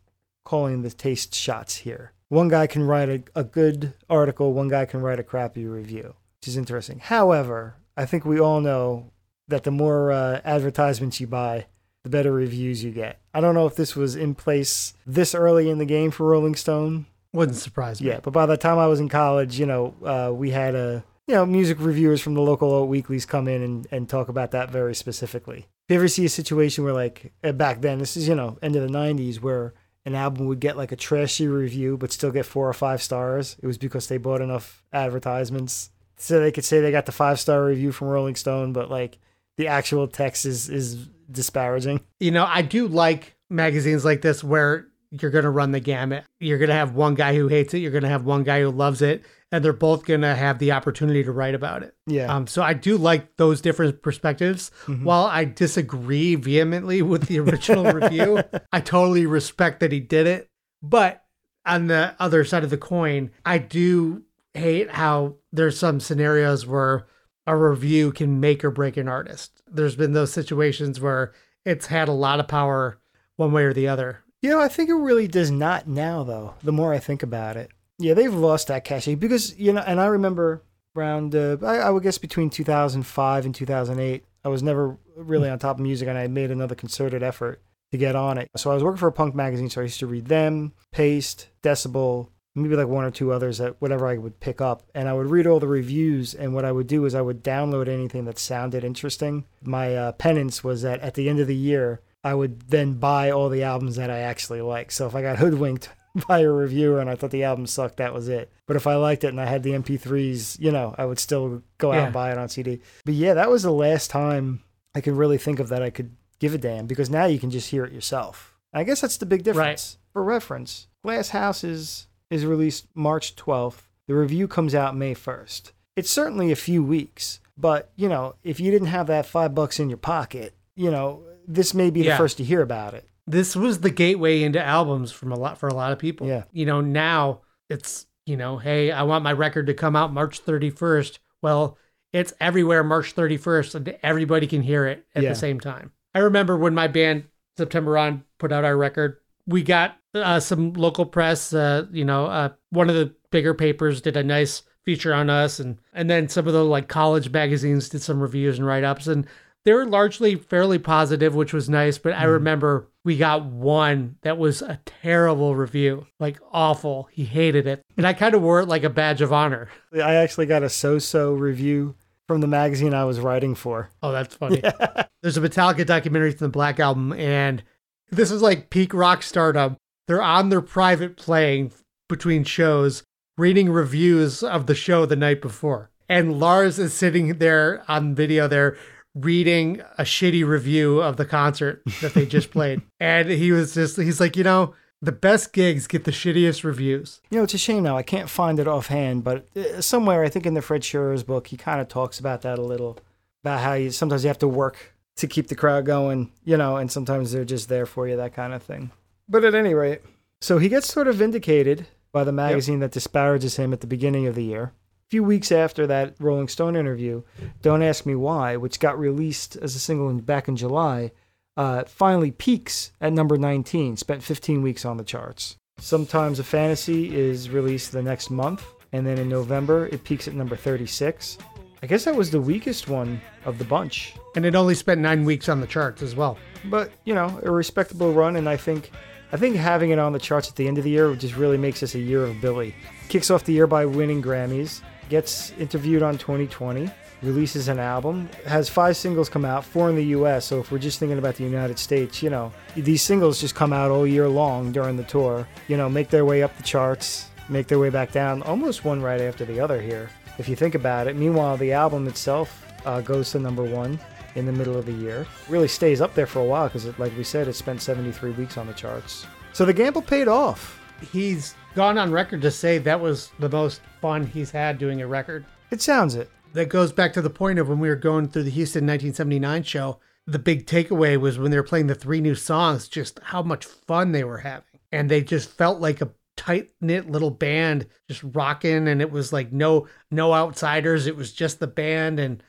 calling 0.45 0.82
the 0.82 0.90
taste 0.90 1.34
shots 1.34 1.76
here. 1.78 2.12
One 2.28 2.49
guy 2.49 2.66
can 2.66 2.84
write 2.84 3.09
a, 3.09 3.22
a 3.40 3.45
good 3.45 3.93
article, 4.09 4.55
one 4.55 4.68
guy 4.68 4.86
can 4.86 5.03
write 5.03 5.20
a 5.20 5.22
crappy 5.24 5.66
review, 5.66 6.14
which 6.40 6.49
is 6.49 6.57
interesting. 6.57 6.99
However, 6.99 7.76
I 7.97 8.07
think 8.07 8.24
we 8.24 8.40
all 8.40 8.61
know 8.61 9.11
that 9.49 9.64
the 9.64 9.70
more 9.70 10.11
uh, 10.11 10.40
advertisements 10.45 11.20
you 11.20 11.26
buy, 11.26 11.66
the 12.05 12.11
better 12.11 12.32
reviews 12.32 12.82
you 12.82 12.90
get. 12.90 13.20
I 13.34 13.40
don't 13.40 13.55
know 13.55 13.66
if 13.66 13.76
this 13.76 13.95
was 13.95 14.16
in 14.16 14.34
place 14.34 14.95
this 15.07 15.34
early 15.34 15.68
in 15.68 15.78
the 15.78 15.84
game 15.84 16.11
for 16.11 16.26
Rolling 16.26 16.55
Stone. 16.55 17.07
Wouldn't 17.32 17.59
surprise 17.59 18.01
me. 18.01 18.09
Yeah, 18.09 18.20
but 18.22 18.32
by 18.32 18.47
the 18.47 18.57
time 18.57 18.78
I 18.78 18.86
was 18.86 19.01
in 19.01 19.09
college, 19.09 19.59
you 19.59 19.66
know, 19.66 19.95
uh, 20.05 20.32
we 20.32 20.51
had 20.51 20.74
a 20.74 21.05
you 21.26 21.34
know 21.34 21.47
music 21.47 21.78
reviewers 21.80 22.20
from 22.20 22.34
the 22.34 22.40
local 22.40 22.86
weeklies 22.88 23.26
come 23.26 23.47
in 23.47 23.62
and, 23.62 23.86
and 23.90 24.09
talk 24.09 24.28
about 24.28 24.51
that 24.51 24.70
very 24.70 24.95
specifically. 24.95 25.66
You 25.93 25.99
ever 25.99 26.09
see 26.09 26.24
a 26.24 26.30
situation 26.30 26.84
where 26.84 26.95
like 26.95 27.32
uh, 27.45 27.53
back 27.53 27.82
then, 27.82 27.99
this 27.99 28.16
is 28.16 28.26
you 28.26 28.34
know 28.34 28.59
end 28.62 28.76
of 28.76 28.82
the 28.82 28.88
'90s, 28.88 29.40
where 29.40 29.74
an 30.05 30.14
album 30.14 30.47
would 30.47 30.61
get 30.61 30.76
like 30.76 30.90
a 30.90 30.97
trashy 30.97 31.47
review 31.47 31.97
but 31.97 32.11
still 32.11 32.30
get 32.30 32.47
four 32.47 32.68
or 32.68 32.72
five 32.72 33.03
stars, 33.03 33.57
it 33.62 33.66
was 33.66 33.78
because 33.78 34.09
they 34.09 34.16
bought 34.16 34.40
enough 34.40 34.82
advertisements 34.93 35.90
so 36.22 36.40
they 36.40 36.53
could 36.53 36.64
say 36.64 36.80
they 36.80 36.93
got 36.93 37.07
the 37.07 37.12
five 37.12 37.40
star 37.40 37.64
review 37.64 37.90
from 37.90 38.09
Rolling 38.09 38.36
Stone, 38.36 38.72
but 38.72 38.90
like 38.90 39.18
the 39.57 39.68
actual 39.68 40.07
text 40.07 40.47
is 40.47 40.68
is 40.68 41.09
disparaging. 41.30 42.01
You 42.20 42.30
know, 42.30 42.47
I 42.47 42.62
do 42.62 42.86
like 42.86 43.34
magazines 43.51 44.05
like 44.05 44.22
this 44.22 44.43
where 44.45 44.86
you're 45.11 45.30
going 45.30 45.45
to 45.45 45.51
run 45.51 45.72
the 45.72 45.80
gamut. 45.80 46.24
You're 46.38 46.59
going 46.59 46.68
to 46.68 46.74
have 46.74 46.95
one 46.95 47.14
guy 47.14 47.34
who 47.34 47.49
hates 47.49 47.74
it, 47.74 47.78
you're 47.78 47.90
going 47.90 48.05
to 48.05 48.09
have 48.09 48.24
one 48.24 48.45
guy 48.45 48.61
who 48.61 48.70
loves 48.70 49.03
it, 49.03 49.24
and 49.53 49.62
they're 49.62 49.74
both 49.74 50.07
to 50.07 50.18
have 50.18 50.59
the 50.59 50.72
opportunity 50.72 51.22
to 51.22 51.30
write 51.30 51.55
about 51.55 51.82
it. 51.82 51.94
Yeah. 52.07 52.34
Um, 52.34 52.46
so 52.46 52.62
I 52.62 52.72
do 52.72 52.96
like 52.96 53.36
those 53.36 53.61
different 53.61 54.03
perspectives. 54.03 54.70
While 54.86 55.26
I 55.26 55.44
disagree 55.44 56.34
vehemently 56.34 57.03
with 57.03 57.26
the 57.26 57.38
original 57.38 57.84
review, 57.92 58.42
I 58.72 58.80
totally 58.80 59.26
respect 59.26 59.80
that 59.80 59.92
he 59.92 60.00
did 60.00 60.26
it. 60.26 60.48
But 60.82 61.22
on 61.66 61.86
the 61.86 62.16
other 62.18 62.44
side 62.44 62.64
of 62.64 62.70
the 62.70 62.78
coin, 62.78 63.30
I 63.44 63.59
do 63.59 64.22
hate 64.55 64.90
how 64.90 65.36
there's 65.53 65.78
some 65.78 66.00
scenarios 66.00 66.66
where 66.66 67.07
a 67.46 67.55
review 67.55 68.11
can 68.11 68.40
make 68.40 68.64
or 68.64 68.70
break 68.70 68.96
an 68.96 69.09
artist. 69.09 69.62
There's 69.70 69.96
been 69.96 70.12
those 70.12 70.32
situations 70.32 70.98
where 70.98 71.32
it's 71.64 71.86
had 71.86 72.09
a 72.09 72.12
lot 72.12 72.40
of 72.40 72.48
power 72.48 72.98
one 73.36 73.53
way 73.53 73.64
or 73.64 73.74
the 73.74 73.88
other. 73.88 74.20
You 74.40 74.50
know, 74.50 74.61
I 74.61 74.68
think 74.68 74.88
it 74.88 74.94
really 74.94 75.28
does 75.28 75.50
not 75.50 75.86
now, 75.86 76.24
though. 76.24 76.55
The 76.62 76.72
more 76.72 76.92
I 76.92 76.98
think 76.98 77.22
about 77.22 77.57
it, 77.57 77.70
yeah, 78.03 78.14
they've 78.14 78.34
lost 78.34 78.68
that 78.68 78.84
cachet 78.84 79.16
because 79.16 79.59
you 79.59 79.72
know, 79.72 79.82
and 79.86 80.00
I 80.00 80.07
remember 80.07 80.62
around, 80.96 81.34
uh, 81.34 81.57
I, 81.62 81.78
I 81.78 81.90
would 81.90 82.03
guess 82.03 82.18
between 82.18 82.50
2005 82.50 83.44
and 83.44 83.55
2008, 83.55 84.24
I 84.44 84.48
was 84.48 84.62
never 84.62 84.98
really 85.16 85.48
on 85.48 85.59
top 85.59 85.76
of 85.76 85.82
music, 85.82 86.09
and 86.09 86.18
I 86.18 86.26
made 86.26 86.50
another 86.50 86.74
concerted 86.74 87.22
effort 87.22 87.62
to 87.92 87.98
get 87.98 88.16
on 88.16 88.38
it. 88.38 88.50
So 88.57 88.70
I 88.70 88.74
was 88.74 88.82
working 88.82 88.98
for 88.98 89.09
a 89.09 89.12
punk 89.12 89.34
magazine, 89.34 89.70
so 89.70 89.80
I 89.80 89.84
used 89.84 90.00
to 90.00 90.07
read 90.07 90.26
them, 90.26 90.72
Paste, 90.90 91.48
Decibel, 91.62 92.28
maybe 92.55 92.76
like 92.76 92.88
one 92.88 93.05
or 93.05 93.11
two 93.11 93.32
others 93.32 93.59
that 93.59 93.80
whatever 93.80 94.07
I 94.07 94.18
would 94.18 94.40
pick 94.40 94.61
up, 94.61 94.82
and 94.94 95.09
I 95.09 95.12
would 95.12 95.28
read 95.28 95.46
all 95.46 95.61
the 95.61 95.66
reviews. 95.66 96.34
And 96.34 96.55
what 96.55 96.64
I 96.64 96.72
would 96.72 96.86
do 96.86 97.05
is 97.05 97.14
I 97.14 97.20
would 97.20 97.44
download 97.44 97.88
anything 97.88 98.24
that 98.24 98.38
sounded 98.38 98.84
interesting. 98.84 99.44
My 99.62 99.94
uh, 99.94 100.12
penance 100.12 100.64
was 100.64 100.82
that 100.82 101.00
at 101.00 101.14
the 101.14 101.28
end 101.28 101.38
of 101.38 101.46
the 101.46 101.57
year, 101.57 102.00
I 102.24 102.34
would 102.34 102.68
then 102.68 102.94
buy 102.94 103.30
all 103.30 103.48
the 103.48 103.62
albums 103.62 103.96
that 103.96 104.11
I 104.11 104.20
actually 104.20 104.61
like. 104.61 104.90
So 104.90 105.07
if 105.07 105.14
I 105.14 105.22
got 105.22 105.38
hoodwinked 105.38 105.88
by 106.28 106.40
a 106.40 106.50
reviewer 106.50 107.00
and 107.00 107.08
I 107.08 107.14
thought 107.14 107.30
the 107.30 107.44
album 107.44 107.66
sucked, 107.66 107.96
that 107.96 108.12
was 108.14 108.28
it. 108.28 108.52
But 108.66 108.76
if 108.76 108.86
I 108.86 108.96
liked 108.96 109.24
it 109.24 109.28
and 109.28 109.40
I 109.40 109.46
had 109.46 109.62
the 109.62 109.72
MP3s, 109.72 110.58
you 110.60 110.70
know, 110.70 110.94
I 110.98 111.04
would 111.04 111.18
still 111.18 111.62
go 111.78 111.90
out 111.92 111.96
Yeah. 111.96 112.04
and 112.04 112.12
buy 112.12 112.32
it 112.32 112.38
on 112.38 112.48
CD. 112.48 112.80
But 113.04 113.14
yeah, 113.14 113.34
that 113.34 113.50
was 113.50 113.62
the 113.62 113.72
last 113.72 114.10
time 114.10 114.62
I 114.94 115.00
could 115.00 115.14
really 115.14 115.38
think 115.38 115.58
of 115.60 115.68
that 115.70 115.82
I 115.82 115.90
could 115.90 116.14
give 116.38 116.54
a 116.54 116.58
damn 116.58 116.86
because 116.86 117.08
now 117.10 117.24
you 117.26 117.38
can 117.38 117.50
just 117.50 117.70
hear 117.70 117.84
it 117.84 117.92
yourself. 117.92 118.54
I 118.74 118.84
guess 118.84 119.00
that's 119.00 119.16
the 119.18 119.26
big 119.26 119.42
difference. 119.42 119.98
For 120.12 120.22
reference, 120.22 120.88
Glass 121.04 121.30
House 121.30 121.62
is, 121.64 122.06
is 122.30 122.44
released 122.46 122.86
March 122.94 123.36
12th. 123.36 123.82
The 124.08 124.14
review 124.14 124.48
comes 124.48 124.74
out 124.74 124.96
May 124.96 125.14
1st. 125.14 125.72
It's 125.96 126.10
certainly 126.10 126.50
a 126.50 126.56
few 126.56 126.82
weeks, 126.82 127.40
but 127.56 127.90
you 127.96 128.08
know, 128.08 128.34
if 128.42 128.60
you 128.60 128.70
didn't 128.70 128.88
have 128.88 129.06
that 129.08 129.26
five 129.26 129.54
bucks 129.54 129.78
in 129.78 129.88
your 129.90 129.98
pocket, 129.98 130.54
you 130.74 130.90
know, 130.90 131.22
this 131.46 131.74
may 131.74 131.90
be 131.90 132.02
the 132.02 132.16
first 132.16 132.38
to 132.38 132.44
hear 132.44 132.62
about 132.62 132.94
it. 132.94 133.06
This 133.27 133.55
was 133.55 133.81
the 133.81 133.91
gateway 133.91 134.43
into 134.43 134.62
albums 134.62 135.12
from 135.12 135.33
a 135.33 135.39
lot 135.39 135.59
for 135.59 135.68
a 135.68 135.75
lot 135.75 135.93
of 135.93 135.99
people. 135.99 136.27
Yeah. 136.27 136.45
You 136.53 136.66
know, 136.66 136.81
now 136.81 137.41
it's, 137.68 138.07
you 138.27 138.37
know, 138.37 138.59
hey, 138.59 138.91
I 138.91 139.03
want 139.05 139.25
my 139.25 139.33
record 139.33 139.66
to 139.68 139.75
come 139.75 139.95
out 139.97 140.12
March 140.12 140.45
31st. 140.45 141.18
Well, 141.41 141.79
it's 142.12 142.33
everywhere 142.41 142.83
March 142.85 143.14
31st 143.14 143.75
and 143.77 143.97
everybody 144.03 144.47
can 144.47 144.62
hear 144.62 144.87
it 144.87 145.07
at 145.14 145.23
Yeah. 145.23 145.29
the 145.31 145.35
same 145.37 145.61
time. 145.61 145.93
I 146.14 146.18
remember 146.18 146.57
when 146.57 146.75
my 146.75 146.89
band 146.89 147.25
September 147.57 147.97
On 147.97 148.25
put 148.39 148.53
out 148.53 148.64
our 148.64 148.77
record, 148.77 149.18
we 149.47 149.62
got 149.62 149.97
uh, 150.14 150.41
some 150.41 150.73
local 150.75 151.07
press, 151.07 151.55
uh, 151.55 151.87
you 151.91 152.05
know, 152.05 152.27
uh, 152.27 152.51
one 152.70 152.91
of 152.91 152.95
the 152.97 153.14
bigger 153.31 153.55
papers 153.55 154.01
did 154.03 154.16
a 154.16 154.23
nice 154.23 154.62
feature 154.85 155.14
on 155.14 155.31
us 155.31 155.59
and 155.61 155.79
and 155.95 156.11
then 156.11 156.29
some 156.29 156.47
of 156.49 156.53
the 156.53 156.64
like 156.64 156.89
college 156.89 157.31
magazines 157.31 157.89
did 157.89 158.03
some 158.03 158.20
reviews 158.20 158.59
and 158.59 158.66
write-ups 158.66 159.07
and 159.07 159.27
they 159.64 159.73
were 159.73 159.87
largely 159.87 160.35
fairly 160.35 160.77
positive, 160.79 161.35
which 161.37 161.53
was 161.53 161.68
nice. 161.70 161.97
But 161.99 162.14
I 162.14 162.25
remember 162.25 162.89
we 163.05 163.16
got 163.16 163.44
one 163.44 164.16
that 164.22 164.38
was 164.38 164.62
a 164.62 164.80
terrible 164.84 165.57
review, 165.57 166.07
like 166.20 166.38
awful. 166.53 167.09
He 167.11 167.24
hated 167.24 167.66
it. 167.66 167.82
And 167.96 168.07
I 168.07 168.12
kind 168.12 168.34
of 168.34 168.42
wore 168.42 168.61
it 168.61 168.68
like 168.68 168.84
a 168.84 168.90
badge 168.90 169.20
of 169.20 169.32
honor. 169.32 169.68
I 169.92 170.14
actually 170.14 170.46
got 170.46 170.62
a 170.62 170.68
so-so 170.68 171.32
review 171.32 171.96
from 172.28 172.40
the 172.40 172.46
magazine 172.46 172.94
I 172.94 173.05
was 173.05 173.20
writing 173.20 173.55
for. 173.55 173.90
Oh, 174.03 174.12
that's 174.12 174.36
funny. 174.36 174.62
There's 175.22 175.36
a 175.36 175.40
Metallica 175.40 175.84
documentary 175.84 176.32
from 176.32 176.46
the 176.46 176.53
Black 176.53 176.78
Album, 176.78 177.12
and 177.12 177.62
this 178.11 178.30
is 178.30 178.42
like 178.42 178.70
peak 178.70 178.94
rock 178.94 179.22
stardom. 179.22 179.76
They're 180.07 180.22
on 180.22 180.48
their 180.48 180.61
private 180.61 181.16
playing 181.16 181.72
between 182.09 182.44
shows, 182.44 183.03
reading 183.36 183.70
reviews 183.70 184.42
of 184.42 184.66
the 184.66 184.74
show 184.74 185.07
the 185.07 185.16
night 185.16 185.42
before. 185.42 185.90
And 186.09 186.38
Lars 186.38 186.78
is 186.78 186.92
sitting 186.92 187.38
there 187.38 187.82
on 187.88 188.14
video 188.14 188.46
there 188.46 188.76
reading 189.14 189.80
a 189.98 190.04
shitty 190.04 190.46
review 190.46 191.00
of 191.00 191.16
the 191.16 191.24
concert 191.24 191.82
that 192.00 192.14
they 192.14 192.26
just 192.26 192.50
played. 192.50 192.82
And 193.00 193.28
he 193.28 193.50
was 193.52 193.74
just, 193.74 193.96
he's 193.96 194.20
like, 194.20 194.36
you 194.36 194.44
know, 194.44 194.74
the 195.00 195.12
best 195.12 195.52
gigs 195.52 195.88
get 195.88 196.04
the 196.04 196.12
shittiest 196.12 196.62
reviews. 196.62 197.20
You 197.30 197.38
know, 197.38 197.44
it's 197.44 197.54
a 197.54 197.58
shame 197.58 197.82
now. 197.82 197.96
I 197.96 198.04
can't 198.04 198.30
find 198.30 198.60
it 198.60 198.68
offhand, 198.68 199.24
but 199.24 199.48
uh, 199.56 199.80
somewhere 199.80 200.22
I 200.22 200.28
think 200.28 200.46
in 200.46 200.54
the 200.54 200.62
Fred 200.62 200.82
Schruers' 200.82 201.26
book, 201.26 201.48
he 201.48 201.56
kind 201.56 201.80
of 201.80 201.88
talks 201.88 202.20
about 202.20 202.42
that 202.42 202.58
a 202.58 202.62
little, 202.62 202.98
about 203.42 203.60
how 203.60 203.72
you 203.74 203.90
sometimes 203.90 204.22
you 204.22 204.28
have 204.28 204.38
to 204.38 204.48
work 204.48 204.94
to 205.16 205.26
keep 205.26 205.48
the 205.48 205.56
crowd 205.56 205.84
going, 205.84 206.30
you 206.44 206.56
know, 206.56 206.76
and 206.76 206.90
sometimes 206.90 207.32
they're 207.32 207.44
just 207.44 207.68
there 207.68 207.86
for 207.86 208.06
you, 208.06 208.16
that 208.16 208.34
kind 208.34 208.54
of 208.54 208.62
thing. 208.62 208.92
But 209.28 209.44
at 209.44 209.54
any 209.54 209.74
rate, 209.74 210.02
so 210.40 210.58
he 210.58 210.68
gets 210.68 210.92
sort 210.92 211.08
of 211.08 211.16
vindicated 211.16 211.88
by 212.12 212.22
the 212.24 212.32
magazine 212.32 212.78
that 212.80 212.92
disparages 212.92 213.56
him 213.56 213.72
at 213.72 213.80
the 213.80 213.86
beginning 213.86 214.26
of 214.26 214.36
the 214.36 214.44
year. 214.44 214.72
Few 215.12 215.22
weeks 215.22 215.52
after 215.52 215.86
that 215.88 216.14
Rolling 216.20 216.48
Stone 216.48 216.74
interview, 216.74 217.22
Don't 217.60 217.82
Ask 217.82 218.06
Me 218.06 218.14
Why, 218.14 218.56
which 218.56 218.80
got 218.80 218.98
released 218.98 219.56
as 219.56 219.76
a 219.76 219.78
single 219.78 220.08
in, 220.08 220.20
back 220.20 220.48
in 220.48 220.56
July, 220.56 221.12
uh, 221.54 221.84
finally 221.84 222.30
peaks 222.30 222.92
at 222.98 223.12
number 223.12 223.36
19, 223.36 223.98
spent 223.98 224.22
15 224.22 224.62
weeks 224.62 224.86
on 224.86 224.96
the 224.96 225.04
charts. 225.04 225.58
Sometimes 225.76 226.38
a 226.38 226.44
Fantasy 226.44 227.14
is 227.14 227.50
released 227.50 227.92
the 227.92 228.00
next 228.00 228.30
month, 228.30 228.64
and 228.92 229.06
then 229.06 229.18
in 229.18 229.28
November 229.28 229.86
it 229.88 230.02
peaks 230.02 230.28
at 230.28 230.32
number 230.32 230.56
36. 230.56 231.36
I 231.82 231.86
guess 231.86 232.06
that 232.06 232.16
was 232.16 232.30
the 232.30 232.40
weakest 232.40 232.88
one 232.88 233.20
of 233.44 233.58
the 233.58 233.64
bunch, 233.64 234.14
And 234.34 234.46
it 234.46 234.54
only 234.54 234.74
spent 234.74 235.02
nine 235.02 235.26
weeks 235.26 235.50
on 235.50 235.60
the 235.60 235.66
charts 235.66 236.00
as 236.00 236.16
well. 236.16 236.38
but 236.70 236.90
you 237.04 237.14
know, 237.14 237.38
a 237.42 237.50
respectable 237.50 238.14
run, 238.14 238.36
and 238.36 238.48
I 238.48 238.56
think. 238.56 238.90
I 239.34 239.38
think 239.38 239.56
having 239.56 239.90
it 239.90 239.98
on 239.98 240.12
the 240.12 240.18
charts 240.18 240.50
at 240.50 240.56
the 240.56 240.68
end 240.68 240.76
of 240.76 240.84
the 240.84 240.90
year 240.90 241.14
just 241.14 241.36
really 241.36 241.56
makes 241.56 241.80
this 241.80 241.94
a 241.94 241.98
year 241.98 242.24
of 242.24 242.38
Billy. 242.42 242.74
Kicks 243.08 243.30
off 243.30 243.44
the 243.44 243.54
year 243.54 243.66
by 243.66 243.86
winning 243.86 244.22
Grammys, 244.22 244.82
gets 245.12 245.52
interviewed 245.58 246.02
on 246.02 246.16
20/20, 246.16 246.90
releases 247.20 247.68
an 247.68 247.78
album, 247.78 248.30
has 248.46 248.70
five 248.70 248.96
singles 248.96 249.28
come 249.28 249.44
out, 249.44 249.62
four 249.62 249.90
in 249.90 249.94
the 249.94 250.06
US. 250.16 250.46
So 250.46 250.58
if 250.60 250.72
we're 250.72 250.78
just 250.78 250.98
thinking 250.98 251.18
about 251.18 251.34
the 251.34 251.44
United 251.44 251.78
States, 251.78 252.22
you 252.22 252.30
know, 252.30 252.50
these 252.74 253.02
singles 253.02 253.38
just 253.38 253.54
come 253.54 253.74
out 253.74 253.90
all 253.90 254.06
year 254.06 254.26
long 254.26 254.72
during 254.72 254.96
the 254.96 255.04
tour, 255.04 255.46
you 255.68 255.76
know, 255.76 255.90
make 255.90 256.08
their 256.08 256.24
way 256.24 256.42
up 256.42 256.56
the 256.56 256.62
charts, 256.62 257.26
make 257.50 257.66
their 257.66 257.78
way 257.78 257.90
back 257.90 258.10
down, 258.10 258.42
almost 258.44 258.86
one 258.86 259.02
right 259.02 259.20
after 259.20 259.44
the 259.44 259.60
other 259.60 259.82
here, 259.82 260.08
if 260.38 260.48
you 260.48 260.56
think 260.56 260.74
about 260.74 261.06
it. 261.06 261.14
Meanwhile, 261.14 261.58
the 261.58 261.72
album 261.72 262.08
itself 262.08 262.64
uh, 262.86 263.02
goes 263.02 263.30
to 263.32 263.38
number 263.38 263.64
one 263.64 264.00
in 264.34 264.46
the 264.46 264.52
middle 264.52 264.78
of 264.78 264.86
the 264.86 264.92
year. 264.92 265.26
Really 265.50 265.68
stays 265.68 266.00
up 266.00 266.14
there 266.14 266.26
for 266.26 266.40
a 266.40 266.44
while 266.52 266.68
because, 266.68 266.86
like 266.98 267.14
we 267.18 267.24
said, 267.24 267.48
it 267.48 267.54
spent 267.54 267.82
73 267.82 268.30
weeks 268.30 268.56
on 268.56 268.66
the 268.66 268.72
charts. 268.72 269.26
So 269.52 269.66
the 269.66 269.74
gamble 269.74 270.00
paid 270.00 270.26
off. 270.26 270.80
He's 271.12 271.54
gone 271.75 271.99
on 271.99 272.12
record 272.12 272.43
to 272.43 272.51
say 272.51 272.79
that 272.79 273.01
was 273.01 273.31
the 273.39 273.49
most 273.49 273.81
fun 274.01 274.27
he's 274.27 274.51
had 274.51 274.79
doing 274.79 275.01
a 275.01 275.07
record. 275.07 275.45
It 275.70 275.81
sounds 275.83 276.14
it. 276.14 276.31
That 276.53 276.68
goes 276.68 276.93
back 276.93 277.12
to 277.14 277.23
the 277.23 277.31
point 277.31 277.59
of 277.59 277.68
when 277.68 277.81
we 277.81 277.89
were 277.89 277.97
going 277.97 278.29
through 278.29 278.43
the 278.43 278.51
Houston 278.51 278.87
1979 278.87 279.62
show. 279.62 279.99
The 280.27 280.39
big 280.39 280.66
takeaway 280.66 281.18
was 281.18 281.39
when 281.39 281.51
they 281.51 281.57
were 281.57 281.62
playing 281.62 281.87
the 281.87 281.95
three 281.95 282.20
new 282.20 282.35
songs, 282.35 282.89
just 282.89 283.18
how 283.23 283.43
much 283.43 283.64
fun 283.64 284.12
they 284.12 284.25
were 284.25 284.39
having. 284.39 284.81
And 284.93 285.11
they 285.11 285.23
just 285.23 285.51
felt 285.51 285.81
like 285.81 286.01
a 286.01 286.12
tight 286.37 286.70
knit 286.81 287.11
little 287.11 287.31
band 287.31 287.87
just 288.09 288.23
rocking 288.23 288.89
and 288.89 289.01
it 289.03 289.11
was 289.11 289.33
like 289.33 289.53
no 289.53 289.87
no 290.11 290.33
outsiders 290.33 291.07
it 291.07 291.14
was 291.14 291.33
just 291.33 291.61
the 291.61 291.66
band 291.66 292.18
and 292.18 292.43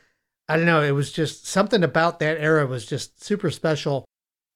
i 0.47 0.55
don't 0.55 0.65
know 0.65 0.81
it 0.81 0.91
was 0.91 1.11
just 1.11 1.45
something 1.45 1.83
about 1.83 2.19
that 2.19 2.37
era 2.37 2.65
was 2.65 2.85
just 2.85 3.21
super 3.21 3.51
special 3.51 4.05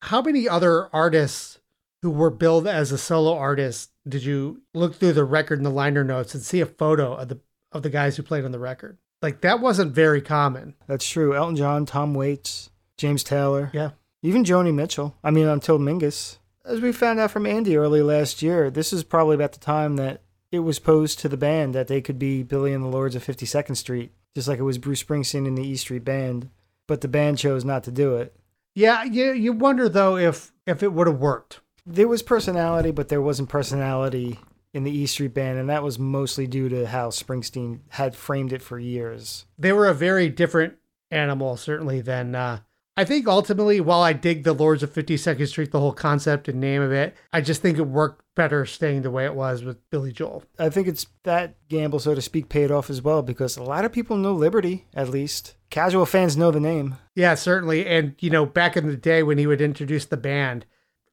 how 0.03 0.21
many 0.21 0.47
other 0.47 0.87
artists 0.95 1.59
who 2.07 2.11
were 2.13 2.29
billed 2.29 2.65
as 2.67 2.91
a 2.93 2.97
solo 2.97 3.35
artist 3.35 3.91
did 4.07 4.23
you 4.23 4.61
look 4.73 4.95
through 4.95 5.11
the 5.11 5.25
record 5.25 5.59
and 5.59 5.65
the 5.65 5.69
liner 5.69 6.05
notes 6.05 6.33
and 6.33 6.41
see 6.41 6.61
a 6.61 6.65
photo 6.65 7.13
of 7.15 7.27
the 7.27 7.39
of 7.73 7.83
the 7.83 7.89
guys 7.89 8.15
who 8.15 8.23
played 8.23 8.45
on 8.45 8.51
the 8.53 8.59
record 8.59 8.97
like 9.21 9.41
that 9.41 9.59
wasn't 9.59 9.91
very 9.91 10.21
common 10.21 10.73
That's 10.87 11.07
true. 11.07 11.35
Elton 11.35 11.57
John, 11.57 11.85
Tom 11.85 12.13
Waits, 12.13 12.69
James 12.97 13.23
Taylor, 13.23 13.69
yeah 13.73 13.91
even 14.23 14.43
Joni 14.43 14.73
Mitchell. 14.73 15.15
I 15.23 15.31
mean, 15.31 15.47
until 15.47 15.79
Mingus. 15.79 16.37
As 16.65 16.81
we 16.81 16.91
found 16.91 17.19
out 17.19 17.31
from 17.31 17.45
Andy 17.45 17.77
early 17.77 18.01
last 18.01 18.41
year, 18.41 18.69
this 18.69 18.91
is 18.91 19.03
probably 19.03 19.35
about 19.35 19.53
the 19.53 19.59
time 19.59 19.95
that 19.97 20.21
it 20.51 20.59
was 20.59 20.79
posed 20.79 21.19
to 21.19 21.29
the 21.29 21.37
band 21.37 21.75
that 21.75 21.87
they 21.87 22.01
could 22.01 22.17
be 22.17 22.43
Billy 22.43 22.73
and 22.73 22.83
the 22.83 22.89
Lords 22.89 23.15
of 23.15 23.25
52nd 23.25 23.77
Street, 23.77 24.11
just 24.35 24.47
like 24.47 24.59
it 24.59 24.63
was 24.63 24.77
Bruce 24.77 25.03
Springsteen 25.03 25.47
and 25.47 25.57
the 25.57 25.67
E 25.67 25.75
Street 25.75 26.03
Band. 26.03 26.49
But 26.87 27.01
the 27.01 27.07
band 27.07 27.37
chose 27.37 27.63
not 27.63 27.83
to 27.83 27.91
do 27.91 28.15
it. 28.15 28.35
yeah 28.75 29.03
you, 29.03 29.33
you 29.33 29.53
wonder 29.53 29.89
though 29.89 30.17
if 30.17 30.51
if 30.65 30.81
it 30.81 30.93
would 30.93 31.07
have 31.07 31.19
worked 31.19 31.59
There 31.89 32.07
was 32.07 32.21
personality, 32.21 32.91
but 32.91 33.07
there 33.07 33.21
wasn't 33.21 33.47
personality 33.49 34.39
in 34.73 34.83
the 34.83 34.91
E 34.91 35.05
Street 35.05 35.33
Band, 35.33 35.57
and 35.57 35.69
that 35.69 35.83
was 35.83 35.97
mostly 35.97 36.45
due 36.45 36.67
to 36.67 36.85
how 36.85 37.09
Springsteen 37.09 37.79
had 37.89 38.13
framed 38.13 38.51
it 38.51 38.61
for 38.61 38.77
years. 38.77 39.45
they 39.57 39.71
were 39.71 39.87
a 39.87 39.93
very 39.93 40.27
different 40.29 40.75
animal 41.09 41.55
certainly 41.55 42.01
than 42.01 42.35
uh 42.35 42.59
I 42.97 43.05
think 43.05 43.27
ultimately 43.29 43.79
while 43.79 44.01
I 44.01 44.11
dig 44.11 44.43
the 44.43 44.51
Lords 44.51 44.83
of 44.83 44.91
52nd 44.91 45.47
Street 45.47 45.71
the 45.71 45.79
whole 45.79 45.93
concept 45.93 46.49
and 46.49 46.59
name 46.59 46.81
of 46.81 46.91
it 46.91 47.15
I 47.31 47.39
just 47.39 47.61
think 47.61 47.77
it 47.77 47.83
worked 47.87 48.25
better 48.35 48.65
staying 48.65 49.03
the 49.03 49.11
way 49.11 49.23
it 49.23 49.33
was 49.33 49.63
with 49.63 49.89
Billy 49.89 50.11
Joel. 50.11 50.43
I 50.59 50.69
think 50.69 50.87
it's 50.89 51.07
that 51.23 51.55
gamble, 51.69 51.99
so 51.99 52.13
to 52.13 52.21
speak, 52.21 52.49
paid 52.49 52.71
off 52.71 52.89
as 52.89 53.01
well 53.01 53.21
because 53.21 53.55
a 53.55 53.63
lot 53.63 53.85
of 53.85 53.93
people 53.93 54.17
know 54.17 54.33
Liberty, 54.33 54.85
at 54.93 55.09
least. 55.09 55.55
Casual 55.69 56.05
fans 56.05 56.35
know 56.35 56.51
the 56.51 56.59
name. 56.59 56.97
Yeah, 57.15 57.35
certainly 57.35 57.85
and 57.87 58.15
you 58.19 58.29
know 58.29 58.45
back 58.45 58.75
in 58.75 58.87
the 58.87 58.97
day 58.97 59.23
when 59.23 59.37
he 59.37 59.47
would 59.47 59.61
introduce 59.61 60.03
the 60.05 60.17
band 60.17 60.65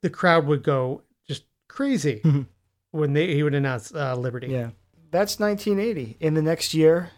the 0.05 0.11
crowd 0.11 0.47
would 0.47 0.63
go 0.63 1.01
just 1.27 1.45
crazy 1.67 2.23
when 2.91 3.15
they 3.15 3.35
he 3.35 3.43
would 3.43 3.55
announce 3.55 3.93
uh, 3.95 4.15
Liberty. 4.15 4.49
Yeah. 4.49 4.71
That's 5.11 5.41
1980. 5.41 6.19
In 6.21 6.35
the 6.35 6.43
next 6.43 6.75
year, 6.75 7.11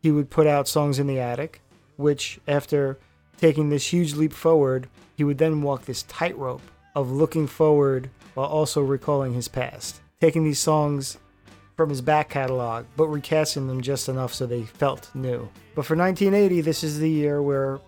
he 0.00 0.12
would 0.12 0.30
put 0.30 0.46
out 0.46 0.68
Songs 0.68 1.00
in 1.00 1.08
the 1.08 1.18
Attic, 1.18 1.60
which, 1.96 2.38
after 2.46 2.96
taking 3.38 3.70
this 3.70 3.92
huge 3.92 4.14
leap 4.14 4.32
forward, 4.32 4.88
he 5.16 5.24
would 5.24 5.38
then 5.38 5.62
walk 5.62 5.84
this 5.84 6.04
tightrope 6.04 6.62
of 6.94 7.10
looking 7.10 7.48
forward 7.48 8.08
while 8.34 8.46
also 8.46 8.82
recalling 8.82 9.34
his 9.34 9.48
past. 9.48 10.00
Taking 10.20 10.44
these 10.44 10.60
songs 10.60 11.18
from 11.76 11.88
his 11.88 12.00
back 12.00 12.28
catalog, 12.28 12.86
but 12.96 13.08
recasting 13.08 13.66
them 13.66 13.80
just 13.80 14.08
enough 14.08 14.32
so 14.32 14.46
they 14.46 14.62
felt 14.62 15.10
new. 15.12 15.48
But 15.74 15.86
for 15.86 15.96
1980, 15.96 16.60
this 16.60 16.84
is 16.84 17.00
the 17.00 17.10
year 17.10 17.42
where 17.42 17.80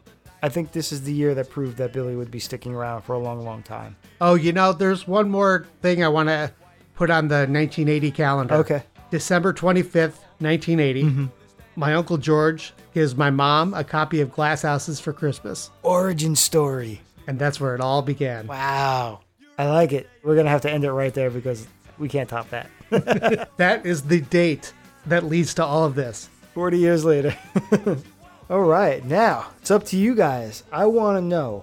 I 0.42 0.48
think 0.48 0.72
this 0.72 0.92
is 0.92 1.02
the 1.02 1.12
year 1.12 1.34
that 1.34 1.50
proved 1.50 1.76
that 1.78 1.92
Billy 1.92 2.16
would 2.16 2.30
be 2.30 2.38
sticking 2.38 2.74
around 2.74 3.02
for 3.02 3.12
a 3.14 3.18
long, 3.18 3.44
long 3.44 3.62
time. 3.62 3.96
Oh, 4.20 4.34
you 4.34 4.52
know, 4.52 4.72
there's 4.72 5.06
one 5.06 5.30
more 5.30 5.66
thing 5.82 6.02
I 6.02 6.08
want 6.08 6.28
to 6.28 6.52
put 6.94 7.10
on 7.10 7.28
the 7.28 7.46
1980 7.46 8.10
calendar. 8.10 8.54
Okay. 8.56 8.82
December 9.10 9.52
25th, 9.52 10.18
1980. 10.38 11.02
Mm-hmm. 11.02 11.26
My 11.76 11.94
Uncle 11.94 12.16
George 12.16 12.72
gives 12.94 13.16
my 13.16 13.30
mom 13.30 13.74
a 13.74 13.84
copy 13.84 14.20
of 14.20 14.32
Glass 14.32 14.62
Houses 14.62 15.00
for 15.00 15.12
Christmas. 15.12 15.70
Origin 15.82 16.34
story. 16.36 17.00
And 17.26 17.38
that's 17.38 17.60
where 17.60 17.74
it 17.74 17.80
all 17.80 18.02
began. 18.02 18.46
Wow. 18.46 19.20
I 19.58 19.68
like 19.68 19.92
it. 19.92 20.08
We're 20.22 20.34
going 20.34 20.46
to 20.46 20.50
have 20.50 20.62
to 20.62 20.70
end 20.70 20.84
it 20.84 20.92
right 20.92 21.12
there 21.12 21.30
because 21.30 21.66
we 21.98 22.08
can't 22.08 22.28
top 22.28 22.48
that. 22.50 22.68
That 23.56 23.86
is 23.86 24.02
the 24.02 24.20
date 24.22 24.72
that 25.06 25.24
leads 25.24 25.54
to 25.54 25.64
all 25.64 25.84
of 25.84 25.94
this. 25.94 26.28
40 26.54 26.78
years 26.78 27.04
later. 27.04 27.36
All 28.50 28.62
right, 28.62 29.04
now 29.04 29.46
it's 29.60 29.70
up 29.70 29.84
to 29.84 29.96
you 29.96 30.16
guys. 30.16 30.64
I 30.72 30.84
want 30.86 31.16
to 31.16 31.22
know 31.22 31.62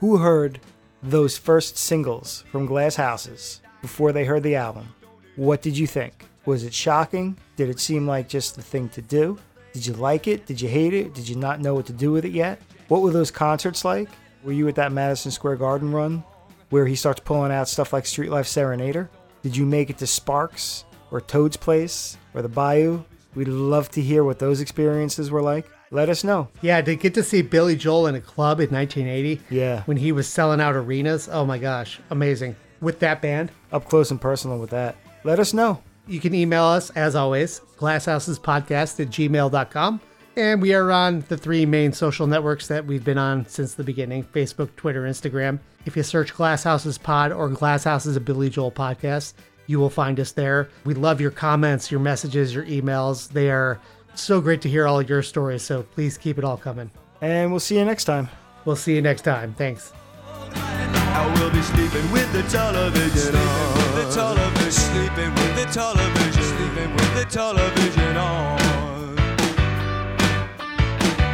who 0.00 0.16
heard 0.16 0.58
those 1.00 1.38
first 1.38 1.78
singles 1.78 2.42
from 2.50 2.66
Glass 2.66 2.96
Houses 2.96 3.60
before 3.80 4.10
they 4.10 4.24
heard 4.24 4.42
the 4.42 4.56
album. 4.56 4.92
What 5.36 5.62
did 5.62 5.78
you 5.78 5.86
think? 5.86 6.26
Was 6.44 6.64
it 6.64 6.74
shocking? 6.74 7.38
Did 7.54 7.68
it 7.68 7.78
seem 7.78 8.08
like 8.08 8.28
just 8.28 8.56
the 8.56 8.62
thing 8.62 8.88
to 8.88 9.02
do? 9.02 9.38
Did 9.72 9.86
you 9.86 9.92
like 9.92 10.26
it? 10.26 10.46
Did 10.46 10.60
you 10.60 10.68
hate 10.68 10.94
it? 10.94 11.14
Did 11.14 11.28
you 11.28 11.36
not 11.36 11.60
know 11.60 11.74
what 11.74 11.86
to 11.86 11.92
do 11.92 12.10
with 12.10 12.24
it 12.24 12.32
yet? 12.32 12.60
What 12.88 13.02
were 13.02 13.12
those 13.12 13.30
concerts 13.30 13.84
like? 13.84 14.08
Were 14.42 14.50
you 14.50 14.66
at 14.66 14.74
that 14.74 14.90
Madison 14.90 15.30
Square 15.30 15.58
Garden 15.58 15.92
run 15.92 16.24
where 16.70 16.86
he 16.86 16.96
starts 16.96 17.20
pulling 17.20 17.52
out 17.52 17.68
stuff 17.68 17.92
like 17.92 18.04
Street 18.04 18.32
Life 18.32 18.48
Serenader? 18.48 19.08
Did 19.42 19.56
you 19.56 19.64
make 19.64 19.90
it 19.90 19.98
to 19.98 20.08
Sparks 20.08 20.86
or 21.12 21.20
Toad's 21.20 21.56
Place 21.56 22.18
or 22.34 22.42
the 22.42 22.48
Bayou? 22.48 23.04
We'd 23.36 23.46
love 23.46 23.90
to 23.90 24.00
hear 24.00 24.24
what 24.24 24.40
those 24.40 24.60
experiences 24.60 25.30
were 25.30 25.42
like. 25.42 25.68
Let 25.90 26.08
us 26.08 26.24
know. 26.24 26.48
Yeah, 26.62 26.80
to 26.80 26.96
get 26.96 27.14
to 27.14 27.22
see 27.22 27.42
Billy 27.42 27.76
Joel 27.76 28.08
in 28.08 28.14
a 28.16 28.20
club 28.20 28.60
in 28.60 28.70
1980 28.70 29.40
Yeah, 29.50 29.82
when 29.84 29.96
he 29.96 30.10
was 30.12 30.26
selling 30.26 30.60
out 30.60 30.74
arenas. 30.74 31.28
Oh 31.30 31.44
my 31.46 31.58
gosh, 31.58 32.00
amazing. 32.10 32.56
With 32.80 32.98
that 33.00 33.22
band, 33.22 33.50
up 33.72 33.88
close 33.88 34.10
and 34.10 34.20
personal 34.20 34.58
with 34.58 34.70
that. 34.70 34.96
Let 35.24 35.38
us 35.40 35.54
know. 35.54 35.82
you 36.08 36.20
can 36.20 36.34
email 36.34 36.64
us 36.64 36.90
as 36.90 37.14
always, 37.16 37.60
glasshousespodcast 37.78 39.00
at 39.00 39.08
gmail.com. 39.08 40.00
And 40.36 40.60
we 40.60 40.74
are 40.74 40.90
on 40.92 41.24
the 41.28 41.36
three 41.38 41.64
main 41.64 41.92
social 41.92 42.26
networks 42.26 42.66
that 42.68 42.84
we've 42.84 43.04
been 43.04 43.16
on 43.18 43.46
since 43.46 43.74
the 43.74 43.84
beginning 43.84 44.22
Facebook, 44.24 44.74
Twitter, 44.76 45.04
Instagram. 45.04 45.58
If 45.86 45.96
you 45.96 46.02
search 46.02 46.34
Glass 46.34 46.62
Houses 46.64 46.98
Pod 46.98 47.32
or 47.32 47.48
Glass 47.48 47.84
Houses, 47.84 48.16
a 48.16 48.20
Billy 48.20 48.50
Joel 48.50 48.70
podcast, 48.72 49.32
you 49.66 49.78
will 49.80 49.88
find 49.90 50.20
us 50.20 50.32
there. 50.32 50.68
We 50.84 50.94
love 50.94 51.20
your 51.20 51.30
comments, 51.30 51.90
your 51.90 52.00
messages, 52.00 52.54
your 52.54 52.64
emails. 52.66 53.28
They 53.30 53.50
are 53.50 53.80
so 54.22 54.40
great 54.40 54.60
to 54.62 54.68
hear 54.68 54.86
all 54.86 55.02
your 55.02 55.22
stories. 55.22 55.62
So 55.62 55.82
please 55.82 56.16
keep 56.18 56.38
it 56.38 56.44
all 56.44 56.56
coming. 56.56 56.90
And 57.20 57.50
we'll 57.50 57.60
see 57.60 57.78
you 57.78 57.84
next 57.84 58.04
time. 58.04 58.28
We'll 58.64 58.76
see 58.76 58.94
you 58.94 59.02
next 59.02 59.22
time. 59.22 59.54
Thanks. 59.54 59.92
I 60.28 61.40
will 61.40 61.50
be 61.50 61.62
sleeping 61.62 62.10
with 62.12 62.30
the 62.32 62.42
television 62.42 63.34
on. 63.34 63.74
With 63.74 63.94
the 63.94 64.14
television, 64.14 64.72
sleeping 64.72 65.34
with 65.34 65.56
the 65.56 65.64
television, 65.72 66.42
sleeping 66.42 66.92
with 66.92 67.14
the 67.14 67.24
television 67.24 68.16
on. 68.16 69.16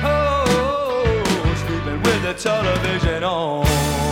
Oh, 0.04 1.64
sleeping 1.66 2.02
with 2.02 2.22
the 2.22 2.34
television 2.34 3.24
on. 3.24 4.11